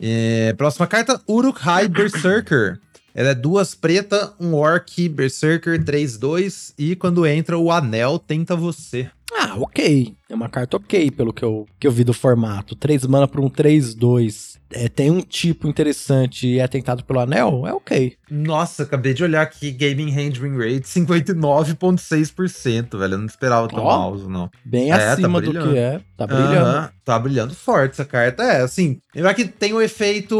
É, 0.02 0.54
próxima 0.54 0.86
carta, 0.86 1.22
Uruk-hai 1.28 1.88
Berserker. 1.88 2.78
Ela 3.13 3.30
é 3.30 3.36
duas 3.36 3.76
preta, 3.76 4.34
um 4.39 4.54
orc 4.54 5.10
Berserker 5.10 5.84
3-2 5.84 6.74
e 6.78 6.95
quando 6.95 7.26
entra 7.26 7.58
o 7.58 7.71
anel 7.71 8.17
tenta 8.17 8.56
você. 8.56 9.10
Ah, 9.34 9.56
ok. 9.58 10.13
É 10.30 10.36
uma 10.36 10.50
carta 10.50 10.78
ok, 10.78 11.12
pelo 11.12 11.34
que 11.34 11.43
eu, 11.43 11.65
que 11.80 11.88
eu 11.88 11.91
vi 11.91 12.04
do 12.04 12.13
formato. 12.13 12.76
3 12.76 13.06
mana 13.06 13.28
pra 13.28 13.41
um 13.41 13.50
3-2. 13.50 14.51
É, 14.74 14.88
tem 14.90 15.12
um 15.12 15.22
tipo 15.22 15.68
interessante 15.68 16.48
e 16.48 16.60
é 16.60 16.68
tentado 16.68 17.04
pelo 17.04 17.20
anel, 17.20 17.66
é 17.68 17.74
ok. 17.74 18.14
Nossa, 18.30 18.84
acabei 18.84 19.14
de 19.14 19.24
olhar 19.24 19.42
aqui, 19.42 19.72
Gaming 19.72 20.12
Handling 20.12 20.58
Rate 20.58 20.88
59,6%, 20.88 22.98
velho. 22.98 23.14
Eu 23.14 23.18
não 23.20 23.26
esperava 23.26 23.68
tão 23.68 23.84
Ó, 23.84 23.90
alto, 23.92 24.30
não. 24.30 24.50
Bem 24.64 24.92
É, 24.92 24.98
tá 24.98 25.14
acima 25.14 25.42
do 25.42 25.50
brilhando. 25.52 25.72
que 25.74 25.78
é. 25.78 26.02
Tá 26.18 26.28
brilhando. 26.28 26.90
Tá 27.04 27.20
brilhando 27.20 27.54
forte 27.56 27.94
essa 27.94 28.06
carta. 28.06 28.44
É, 28.44 28.62
assim, 28.62 29.00
lembrar 29.14 29.34
que 29.34 29.46
tem 29.46 29.74
o 29.74 29.82
efeito 29.82 30.38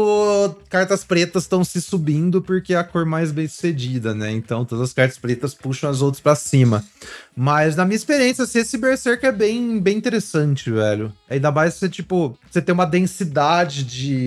cartas 0.70 1.02
pretas 1.04 1.42
estão 1.42 1.64
se 1.64 1.82
subindo 1.82 2.40
porque 2.40 2.72
é 2.72 2.76
a 2.76 2.84
cor 2.84 3.04
mais 3.04 3.32
bem 3.32 3.48
sucedida, 3.48 4.14
né? 4.14 4.30
Então 4.30 4.64
todas 4.64 4.88
as 4.88 4.94
cartas 4.94 5.18
pretas 5.18 5.54
puxam 5.54 5.90
as 5.90 6.00
outras 6.00 6.20
pra 6.20 6.36
cima. 6.36 6.82
Mas 7.36 7.74
na 7.76 7.84
minha 7.84 7.96
experiência, 7.96 8.44
assim, 8.44 8.60
esse 8.60 8.78
Berserk 8.78 9.26
é 9.26 9.32
bem, 9.32 9.80
bem 9.80 9.96
interessante, 9.96 10.70
velho. 10.70 11.12
Ainda 11.28 11.50
mais 11.50 11.74
você, 11.74 11.88
tipo, 11.88 12.38
você 12.50 12.62
tem 12.62 12.72
uma 12.72 12.86
densidade 12.86 13.82
de, 13.84 14.21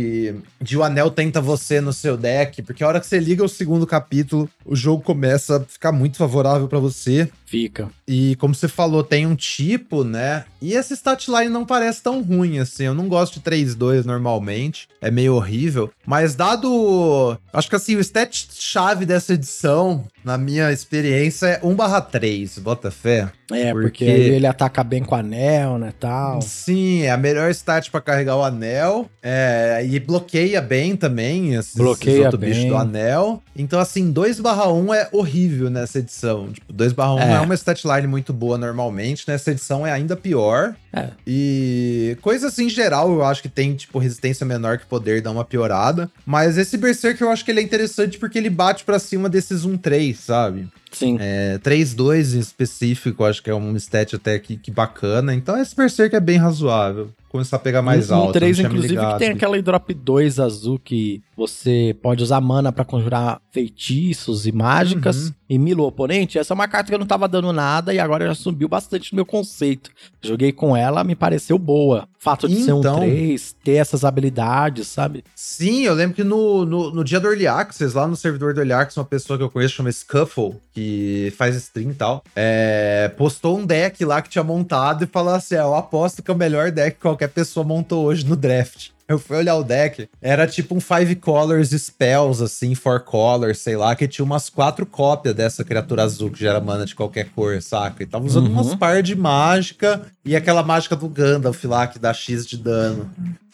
de 0.61 0.77
o 0.77 0.83
anel 0.83 1.11
tenta 1.11 1.39
você 1.41 1.79
no 1.81 1.93
seu 1.93 2.17
deck, 2.17 2.61
porque 2.61 2.83
a 2.83 2.87
hora 2.87 2.99
que 2.99 3.07
você 3.07 3.19
liga 3.19 3.43
o 3.43 3.49
segundo 3.49 3.85
capítulo, 3.85 4.49
o 4.65 4.75
jogo 4.75 5.03
começa 5.03 5.57
a 5.57 5.59
ficar 5.61 5.91
muito 5.91 6.17
favorável 6.17 6.67
pra 6.67 6.79
você. 6.79 7.29
Fica. 7.45 7.87
E 8.07 8.35
como 8.37 8.53
você 8.55 8.67
falou, 8.67 9.03
tem 9.03 9.25
um 9.25 9.35
tipo, 9.35 10.03
né? 10.03 10.45
E 10.61 10.73
esse 10.73 10.93
statline 10.95 11.49
não 11.49 11.65
parece 11.65 12.01
tão 12.01 12.21
ruim 12.21 12.57
assim. 12.59 12.83
Eu 12.85 12.93
não 12.95 13.07
gosto 13.07 13.35
de 13.35 13.39
3-2 13.41 14.03
normalmente. 14.03 14.87
É 15.01 15.11
meio 15.11 15.35
horrível. 15.35 15.91
Mas 16.05 16.35
dado. 16.35 17.37
Acho 17.53 17.69
que 17.69 17.75
assim, 17.75 17.95
o 17.95 17.99
stat-chave 17.99 19.05
dessa 19.05 19.33
edição, 19.33 20.03
na 20.23 20.37
minha 20.37 20.71
experiência, 20.71 21.47
é 21.47 21.59
1/3. 21.61 22.59
Bota 22.59 22.89
fé. 22.91 23.31
É, 23.51 23.71
porque, 23.71 23.83
Porque- 23.83 24.03
ele 24.05 24.47
ataca 24.47 24.83
bem 24.83 25.03
com 25.03 25.13
o 25.13 25.17
anel, 25.19 25.77
né, 25.77 25.93
tal. 25.99 26.41
Sim, 26.41 27.03
é 27.03 27.11
a 27.11 27.17
melhor 27.17 27.51
stat 27.51 27.91
pra 27.91 28.01
carregar 28.01 28.35
o 28.35 28.43
anel. 28.43 29.07
É, 29.21 29.85
e 29.87 29.99
bloqueia 29.99 30.59
bem 30.61 30.95
também 30.95 31.53
esses, 31.53 31.75
Bloqueia 31.75 32.13
esses 32.15 32.25
outros 32.25 32.39
bem. 32.41 32.49
bichos 32.49 32.65
do 32.65 32.75
anel. 32.75 33.43
Então, 33.55 33.79
assim, 33.79 34.11
2/1 34.11 34.91
é 34.95 35.07
horrível 35.11 35.69
nessa 35.69 35.99
edição. 35.99 36.51
Tipo, 36.51 36.73
2/1 36.73 37.19
É. 37.19 37.34
não 37.35 37.43
é 37.43 37.45
uma 37.45 37.55
statline 37.55 38.07
muito 38.07 38.33
boa 38.33 38.57
normalmente. 38.57 39.25
Nessa 39.27 39.51
edição 39.51 39.85
é 39.85 39.91
ainda 39.91 40.15
pior. 40.15 40.75
É. 40.93 41.09
E 41.27 42.17
coisas 42.21 42.57
em 42.59 42.69
geral, 42.69 43.11
eu 43.11 43.23
acho 43.23 43.41
que 43.41 43.49
tem, 43.49 43.75
tipo, 43.75 43.99
resistência 43.99 44.45
menor 44.45 44.77
que 44.77 44.85
poder 44.85 45.21
dar 45.21 45.31
uma 45.31 45.45
piorada. 45.45 46.09
Mas 46.25 46.57
esse 46.57 46.77
Berserk 46.77 47.21
eu 47.21 47.29
acho 47.29 47.43
que 47.43 47.51
ele 47.51 47.59
é 47.59 47.63
interessante 47.63 48.17
porque 48.17 48.37
ele 48.37 48.49
bate 48.49 48.83
pra 48.83 48.99
cima 48.99 49.27
desses 49.29 49.65
1-3, 49.65 50.15
sabe? 50.15 50.67
Sim. 50.91 51.17
É, 51.19 51.59
3-2 51.61 52.35
em 52.35 52.39
específico, 52.39 53.25
acho 53.25 53.43
que 53.43 53.49
é 53.49 53.55
um 53.55 53.75
stat 53.75 54.15
até 54.15 54.39
que, 54.39 54.55
que 54.55 54.71
bacana. 54.71 55.33
Então 55.33 55.59
esse 55.59 55.75
Berserk 55.75 56.15
é 56.15 56.19
bem 56.21 56.37
razoável. 56.37 57.09
Começar 57.27 57.57
a 57.57 57.59
pegar 57.59 57.81
mais 57.81 58.09
um, 58.09 58.15
alto. 58.15 58.29
Um 58.29 58.31
3, 58.31 58.57
não 58.57 58.61
tinha 58.61 58.69
me 58.69 58.75
inclusive, 58.77 59.05
que 59.11 59.19
tem 59.19 59.29
aquela 59.31 59.61
drop 59.61 59.93
2 59.93 60.39
azul 60.39 60.79
que 60.79 61.21
você 61.35 61.93
pode 62.01 62.23
usar 62.23 62.39
mana 62.39 62.71
pra 62.71 62.85
conjurar 62.85 63.41
feitiços 63.51 64.47
e 64.47 64.53
mágicas 64.53 65.27
Uhum. 65.27 65.33
E 65.49 65.57
mila 65.57 65.83
o 65.83 65.87
oponente. 65.87 66.37
Essa 66.37 66.53
é 66.53 66.55
uma 66.55 66.67
carta 66.67 66.89
que 66.89 66.95
eu 66.95 66.99
não 66.99 67.05
tava 67.05 67.27
dando 67.27 67.51
nada 67.53 67.93
e 67.93 67.99
agora 67.99 68.27
já 68.27 68.35
subiu 68.35 68.67
bastante 68.67 69.13
no 69.13 69.17
meu 69.17 69.25
conceito. 69.25 69.91
Joguei 70.21 70.51
com 70.51 70.75
ela, 70.75 71.03
me 71.03 71.15
pareceu 71.15 71.57
boa. 71.57 72.07
Fato 72.17 72.47
de 72.47 72.63
ser 72.63 72.73
um 72.73 72.79
Então. 72.79 72.99
3, 72.99 73.55
ter 73.63 73.73
essas 73.73 74.03
habilidades, 74.03 74.87
sabe? 74.87 75.23
Sim, 75.35 75.83
eu 75.83 75.93
lembro 75.93 76.15
que 76.15 76.23
no, 76.23 76.65
no, 76.65 76.91
no 76.91 77.03
dia 77.03 77.19
do 77.19 77.27
Early 77.27 77.45
Access, 77.47 77.95
lá 77.95 78.07
no 78.07 78.15
servidor 78.15 78.53
do 78.53 78.59
Early 78.59 78.73
Access, 78.73 78.99
uma 78.99 79.05
pessoa 79.05 79.37
que 79.37 79.43
eu 79.43 79.49
conheço 79.49 79.75
chama 79.75 79.91
Scuffle, 79.91 80.55
que 80.73 81.31
faz 81.37 81.55
stream 81.55 81.91
e 81.91 81.93
tal, 81.93 82.23
é, 82.35 83.11
postou 83.15 83.59
um 83.59 83.65
deck 83.65 84.03
lá 84.03 84.21
que 84.21 84.29
tinha 84.29 84.43
montado 84.43 85.03
e 85.03 85.07
falou 85.07 85.33
assim: 85.35 85.55
"É, 85.55 85.59
eu 85.59 85.75
aposto 85.75 86.23
que 86.23 86.31
é 86.31 86.33
o 86.33 86.37
melhor 86.37 86.71
deck 86.71 86.95
que 86.95 87.01
qualquer 87.01 87.27
pessoa 87.29 87.63
montou 87.63 88.05
hoje 88.05 88.25
no 88.25 88.35
draft. 88.35 88.94
Eu 89.07 89.19
fui 89.19 89.37
olhar 89.37 89.55
o 89.55 89.63
deck, 89.63 90.09
era 90.19 90.47
tipo 90.47 90.73
um 90.75 90.79
Five 90.79 91.15
Colors 91.17 91.69
Spells, 91.69 92.41
assim, 92.43 92.73
Four 92.73 93.01
Colors, 93.01 93.59
sei 93.59 93.75
lá, 93.77 93.95
que 93.95 94.07
tinha 94.07 94.25
umas 94.25 94.49
quatro 94.49 94.83
cópias 94.85 95.35
dessa 95.35 95.63
criatura 95.63 96.01
azul 96.03 96.31
que 96.31 96.39
gera 96.39 96.59
mana 96.59 96.85
de 96.87 96.95
qualquer 96.95 97.29
cor, 97.35 97.61
saca? 97.61 98.01
E 98.01 98.05
tava 98.07 98.25
usando 98.25 98.47
Uhum. 98.47 98.53
umas 98.53 98.73
par 98.75 99.03
de 99.03 99.15
mágica 99.15 100.01
e 100.23 100.35
aquela 100.35 100.63
mágica 100.63 100.95
do 100.95 101.07
Gandalf 101.07 101.63
lá 101.65 101.85
que 101.85 101.99
dá 101.99 102.11
X 102.13 102.47
de 102.47 102.57
dano. 102.57 103.09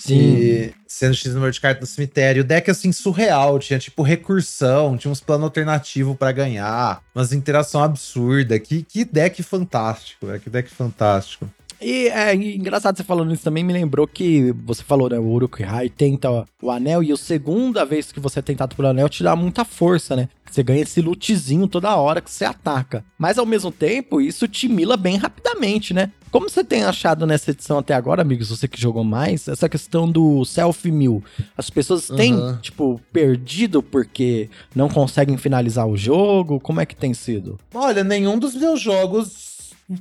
E 0.10 0.74
sendo 0.88 1.14
X 1.14 1.34
número 1.34 1.52
de 1.52 1.62
cartas 1.62 1.82
no 1.90 1.96
cemitério. 1.96 2.42
O 2.42 2.46
deck, 2.46 2.72
assim, 2.72 2.92
surreal. 2.92 3.60
Tinha, 3.60 3.78
tipo, 3.78 4.02
recursão, 4.02 4.98
tinha 4.98 5.12
uns 5.12 5.20
planos 5.22 5.44
alternativos 5.44 6.18
pra 6.18 6.32
ganhar, 6.32 7.02
umas 7.14 7.32
interação 7.34 7.84
absurda. 7.84 8.58
Que, 8.60 8.82
que 8.84 9.06
deck 9.06 9.44
fantástico, 9.44 10.26
velho. 10.28 10.40
Que 10.40 10.50
deck 10.50 10.70
fantástico. 10.70 11.48
E 11.82 12.10
é 12.10 12.36
engraçado 12.36 12.96
você 12.96 13.04
falando 13.04 13.34
isso 13.34 13.44
também, 13.44 13.64
me 13.64 13.74
lembrou 13.74 14.06
que 14.06 14.52
você 14.64 14.84
falou, 14.84 15.10
né? 15.10 15.18
O 15.18 15.24
Uruk-hai 15.24 15.90
tenta 15.90 16.46
o 16.62 16.70
anel 16.70 17.02
e 17.02 17.12
a 17.12 17.18
segunda 17.18 17.84
vez 17.84 18.12
que 18.12 18.20
você 18.20 18.38
é 18.40 18.42
tentado 18.44 18.76
pelo 18.76 18.88
anel 18.90 19.10
te 19.10 19.24
dá 19.24 19.36
muita 19.36 19.66
força, 19.66 20.16
né? 20.16 20.30
Você 20.50 20.62
ganha 20.62 20.82
esse 20.82 21.02
lootzinho 21.02 21.68
toda 21.68 21.96
hora 21.96 22.22
que 22.22 22.30
você 22.30 22.44
ataca. 22.46 23.04
Mas 23.18 23.38
ao 23.38 23.46
mesmo 23.46 23.72
tempo, 23.72 24.20
isso 24.22 24.48
te 24.48 24.68
mila 24.68 24.96
bem 24.98 25.16
rapidamente, 25.18 25.94
né? 25.94 26.12
Como 26.30 26.50
você 26.50 26.64
tem 26.64 26.84
achado 26.84 27.26
nessa 27.26 27.52
edição 27.52 27.78
até 27.80 27.94
agora, 27.94 28.22
amigos, 28.22 28.50
você 28.50 28.68
que 28.68 28.80
jogou 28.80 29.04
mais, 29.04 29.48
essa 29.48 29.68
questão 29.68 30.10
do 30.10 30.46
self-mill? 30.46 31.24
As 31.58 31.70
pessoas 31.70 32.08
têm, 32.08 32.36
Uhum. 32.36 32.58
tipo, 32.58 33.02
perdido 33.12 33.82
porque 33.82 34.50
não 34.76 34.88
conseguem 34.88 35.36
finalizar 35.38 35.88
o 35.88 35.98
jogo? 35.98 36.60
Como 36.60 36.80
é 36.80 36.86
que 36.86 36.96
tem 36.96 37.14
sido? 37.14 37.58
Olha, 37.74 38.04
nenhum 38.04 38.38
dos 38.38 38.54
meus 38.56 38.80
jogos 38.80 39.51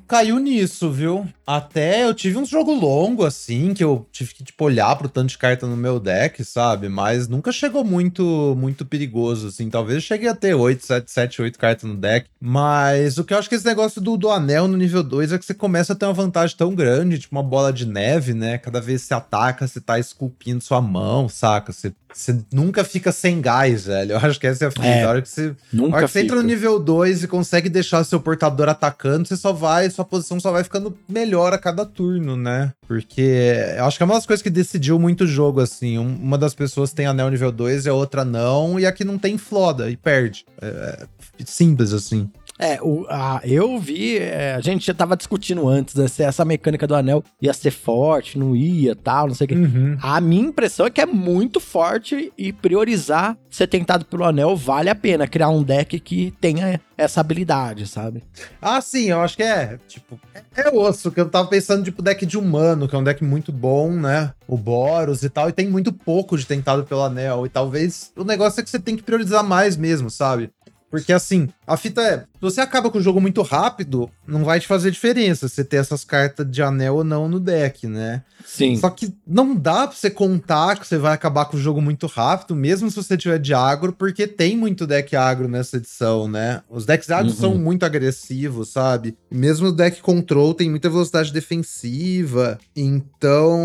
caiu 0.07 0.39
nisso, 0.39 0.91
viu? 0.91 1.27
Até 1.47 2.05
eu 2.05 2.15
tive 2.15 2.39
um 2.39 2.45
jogo 2.45 2.73
longo, 2.73 3.25
assim, 3.25 3.75
que 3.75 3.83
eu 3.83 4.07
tive 4.13 4.35
que, 4.35 4.45
tipo, 4.45 4.65
olhar 4.65 4.95
pro 4.97 5.09
tanto 5.09 5.31
de 5.31 5.39
carta 5.39 5.67
no 5.67 5.77
meu 5.77 5.99
deck, 5.99 6.45
sabe? 6.45 6.89
Mas 6.89 7.29
nunca 7.29 7.53
chegou 7.53 7.85
muito, 7.85 8.55
muito 8.59 8.85
perigoso, 8.85 9.49
assim. 9.49 9.69
Talvez 9.69 10.03
cheguei 10.03 10.29
a 10.29 10.35
ter 10.35 10.55
8, 10.55 10.85
7, 10.87 11.11
7, 11.11 11.43
8 11.43 11.59
cartas 11.59 11.89
no 11.89 11.97
deck. 11.97 12.29
Mas 12.41 13.19
o 13.19 13.25
que 13.25 13.35
eu 13.35 13.39
acho 13.39 13.49
que 13.49 13.55
esse 13.55 13.67
negócio 13.67 14.01
do, 14.01 14.17
do 14.17 14.31
anel 14.31 14.69
no 14.69 14.77
nível 14.77 15.03
2 15.03 15.33
é 15.33 15.39
que 15.39 15.45
você 15.45 15.55
começa 15.55 15.93
a 15.93 15.97
ter 15.97 16.07
uma 16.07 16.13
vantagem 16.13 16.57
tão 16.57 16.75
grande, 16.75 17.19
tipo 17.19 17.35
uma 17.35 17.43
bola 17.43 17.73
de 17.73 17.87
neve, 17.87 18.35
né? 18.35 18.59
Cada 18.59 18.81
vez 18.81 19.03
que 19.03 19.09
você 19.09 19.15
ataca, 19.15 19.67
você 19.67 19.81
tá 19.81 19.99
esculpindo 19.99 20.63
sua 20.63 20.81
mão, 20.81 21.29
saca? 21.29 21.73
Você, 21.73 21.93
você 22.13 22.37
nunca 22.53 22.83
fica 22.85 23.13
sem 23.13 23.41
gás, 23.41 23.87
velho. 23.87 24.13
Eu 24.13 24.19
acho 24.19 24.39
que 24.41 24.47
essa 24.47 24.65
é 24.65 24.69
a 24.69 24.71
fita. 24.71 24.87
É, 24.87 25.05
A 25.05 25.09
hora 25.09 25.23
que 25.23 25.29
você 25.29 25.55
Nunca 25.73 25.97
hora 25.97 26.07
que 26.07 26.13
você 26.13 26.21
entra 26.23 26.37
no 26.37 26.43
nível 26.43 26.79
2 26.79 27.25
e 27.25 27.29
consegue 27.29 27.69
deixar 27.69 28.03
seu 28.05 28.21
portador 28.21 28.69
atacando, 28.69 29.27
você 29.29 29.37
só 29.37 29.53
vai, 29.53 29.89
sua 29.91 30.05
posição 30.05 30.39
só 30.41 30.51
vai 30.51 30.65
ficando 30.65 30.97
melhor 31.09 31.53
a 31.53 31.59
cada 31.59 31.85
turno, 31.87 32.37
né? 32.37 32.73
Porque 32.87 33.55
eu 33.77 33.85
acho 33.85 33.97
que 33.97 34.03
é 34.03 34.07
uma 34.07 34.15
das 34.15 34.27
coisas 34.27 34.43
que 34.43 34.51
decidiu 34.51 34.99
muito 34.99 35.25
o 35.25 35.27
jogo, 35.27 35.61
assim. 35.61 35.99
Um- 35.99 36.17
uma 36.21 36.37
das 36.37 36.55
pessoas 36.55 36.93
tem 36.93 37.07
anel 37.07 37.31
nível 37.31 37.53
2 37.53 37.87
e 37.87 37.89
a 37.89 37.95
outra 37.95 38.25
não, 38.25 38.79
e 38.81 38.85
a 38.87 38.93
que 38.93 39.05
não 39.05 39.17
tem 39.17 39.39
floda 39.39 39.89
e 39.91 39.97
perde. 39.97 40.45
É, 40.61 41.07
é 41.41 41.45
simples, 41.47 41.93
assim. 41.93 42.29
É, 42.61 42.79
o, 42.83 43.07
a, 43.09 43.41
eu 43.43 43.79
vi, 43.79 44.19
é, 44.19 44.55
a 44.55 44.61
gente 44.61 44.87
já 44.87 44.93
tava 44.93 45.17
discutindo 45.17 45.67
antes, 45.67 45.95
né, 45.95 46.07
se 46.07 46.23
essa 46.23 46.45
mecânica 46.45 46.87
do 46.87 46.95
anel 46.95 47.25
ia 47.41 47.55
ser 47.55 47.71
forte, 47.71 48.39
não 48.39 48.55
ia, 48.55 48.95
tal, 48.95 49.29
não 49.29 49.35
sei 49.35 49.47
o 49.47 49.49
quê. 49.49 49.55
Uhum. 49.55 49.97
A 50.03 50.21
minha 50.21 50.49
impressão 50.49 50.85
é 50.85 50.91
que 50.91 51.01
é 51.01 51.07
muito 51.07 51.59
forte 51.59 52.31
e 52.37 52.53
priorizar 52.53 53.39
ser 53.51 53.67
tentado 53.67 54.05
pelo 54.05 54.25
anel 54.25 54.55
vale 54.57 54.91
a 54.91 54.95
pena. 54.95 55.27
Criar 55.27 55.49
um 55.49 55.63
deck 55.63 55.99
que 56.01 56.33
tenha 56.39 56.81
essa 56.97 57.21
habilidade, 57.21 57.87
sabe? 57.87 58.23
Ah, 58.61 58.81
sim, 58.81 59.07
eu 59.11 59.21
acho 59.21 59.37
que 59.37 59.43
é, 59.43 59.79
tipo, 59.89 60.21
é, 60.35 60.61
é 60.61 60.69
osso, 60.69 61.11
que 61.11 61.21
eu 61.21 61.29
tava 61.29 61.49
pensando, 61.49 61.83
tipo, 61.83 62.03
deck 62.03 62.27
de 62.27 62.37
humano, 62.37 62.87
que 62.87 62.95
é 62.95 62.99
um 62.99 63.05
deck 63.05 63.25
muito 63.25 63.51
bom, 63.51 63.91
né? 63.91 64.33
O 64.47 64.57
Boros 64.57 65.23
e 65.23 65.31
tal, 65.31 65.49
e 65.49 65.53
tem 65.53 65.67
muito 65.67 65.93
pouco 65.93 66.37
de 66.37 66.47
tentado 66.47 66.85
pelo 66.85 67.03
anel, 67.03 67.47
e 67.47 67.49
talvez 67.49 68.13
o 68.17 68.25
negócio 68.25 68.61
é 68.61 68.63
que 68.63 68.69
você 68.69 68.79
tem 68.79 68.97
que 68.97 69.03
priorizar 69.03 69.43
mais 69.43 69.77
mesmo, 69.77 70.11
sabe? 70.11 70.51
Porque 70.91 71.13
assim, 71.13 71.49
a 71.67 71.77
fita 71.77 72.03
é, 72.03 72.19
se 72.19 72.27
você 72.41 72.61
acaba 72.61 72.91
com 72.91 72.99
o 72.99 73.03
jogo 73.03 73.21
muito 73.21 73.43
rápido, 73.43 74.11
não 74.27 74.45
vai 74.45 74.59
te 74.59 74.67
fazer 74.67 74.91
diferença 74.91 75.49
você 75.49 75.63
ter 75.65 75.77
essas 75.77 76.05
cartas 76.05 76.51
de 76.51 76.61
anel 76.63 76.97
ou 76.97 77.05
não 77.05 77.29
no 77.29 77.39
deck, 77.39 77.87
né? 77.87 78.23
Sim. 78.45 78.77
Só 78.77 78.91
que 78.91 79.15
não 79.27 79.55
dá 79.55 79.87
pra 79.87 79.97
você 79.97 80.11
contar 80.11 80.79
que 80.79 80.87
você 80.87 80.99
vai 80.99 81.13
acabar 81.13 81.45
com 81.45 81.57
o 81.57 81.61
jogo 81.61 81.81
muito 81.81 82.07
rápido, 82.07 82.57
mesmo 82.57 82.91
se 82.91 82.97
você 82.97 83.17
tiver 83.17 83.39
de 83.39 83.55
agro, 83.55 83.93
porque 83.93 84.27
tem 84.27 84.57
muito 84.57 84.87
deck 84.87 85.15
agro 85.15 85.47
nessa 85.47 85.77
edição, 85.77 86.27
né? 86.27 86.63
Os 86.69 86.85
decks 86.85 87.11
agro 87.11 87.31
Uhum. 87.31 87.37
são 87.37 87.55
muito 87.57 87.85
agressivos, 87.85 88.71
sabe? 88.71 89.17
Mesmo 89.31 89.69
o 89.69 89.73
deck 89.73 90.01
control 90.01 90.55
tem 90.55 90.69
muita 90.71 90.89
velocidade 90.91 91.33
defensiva. 91.33 92.59
Então, 92.75 93.61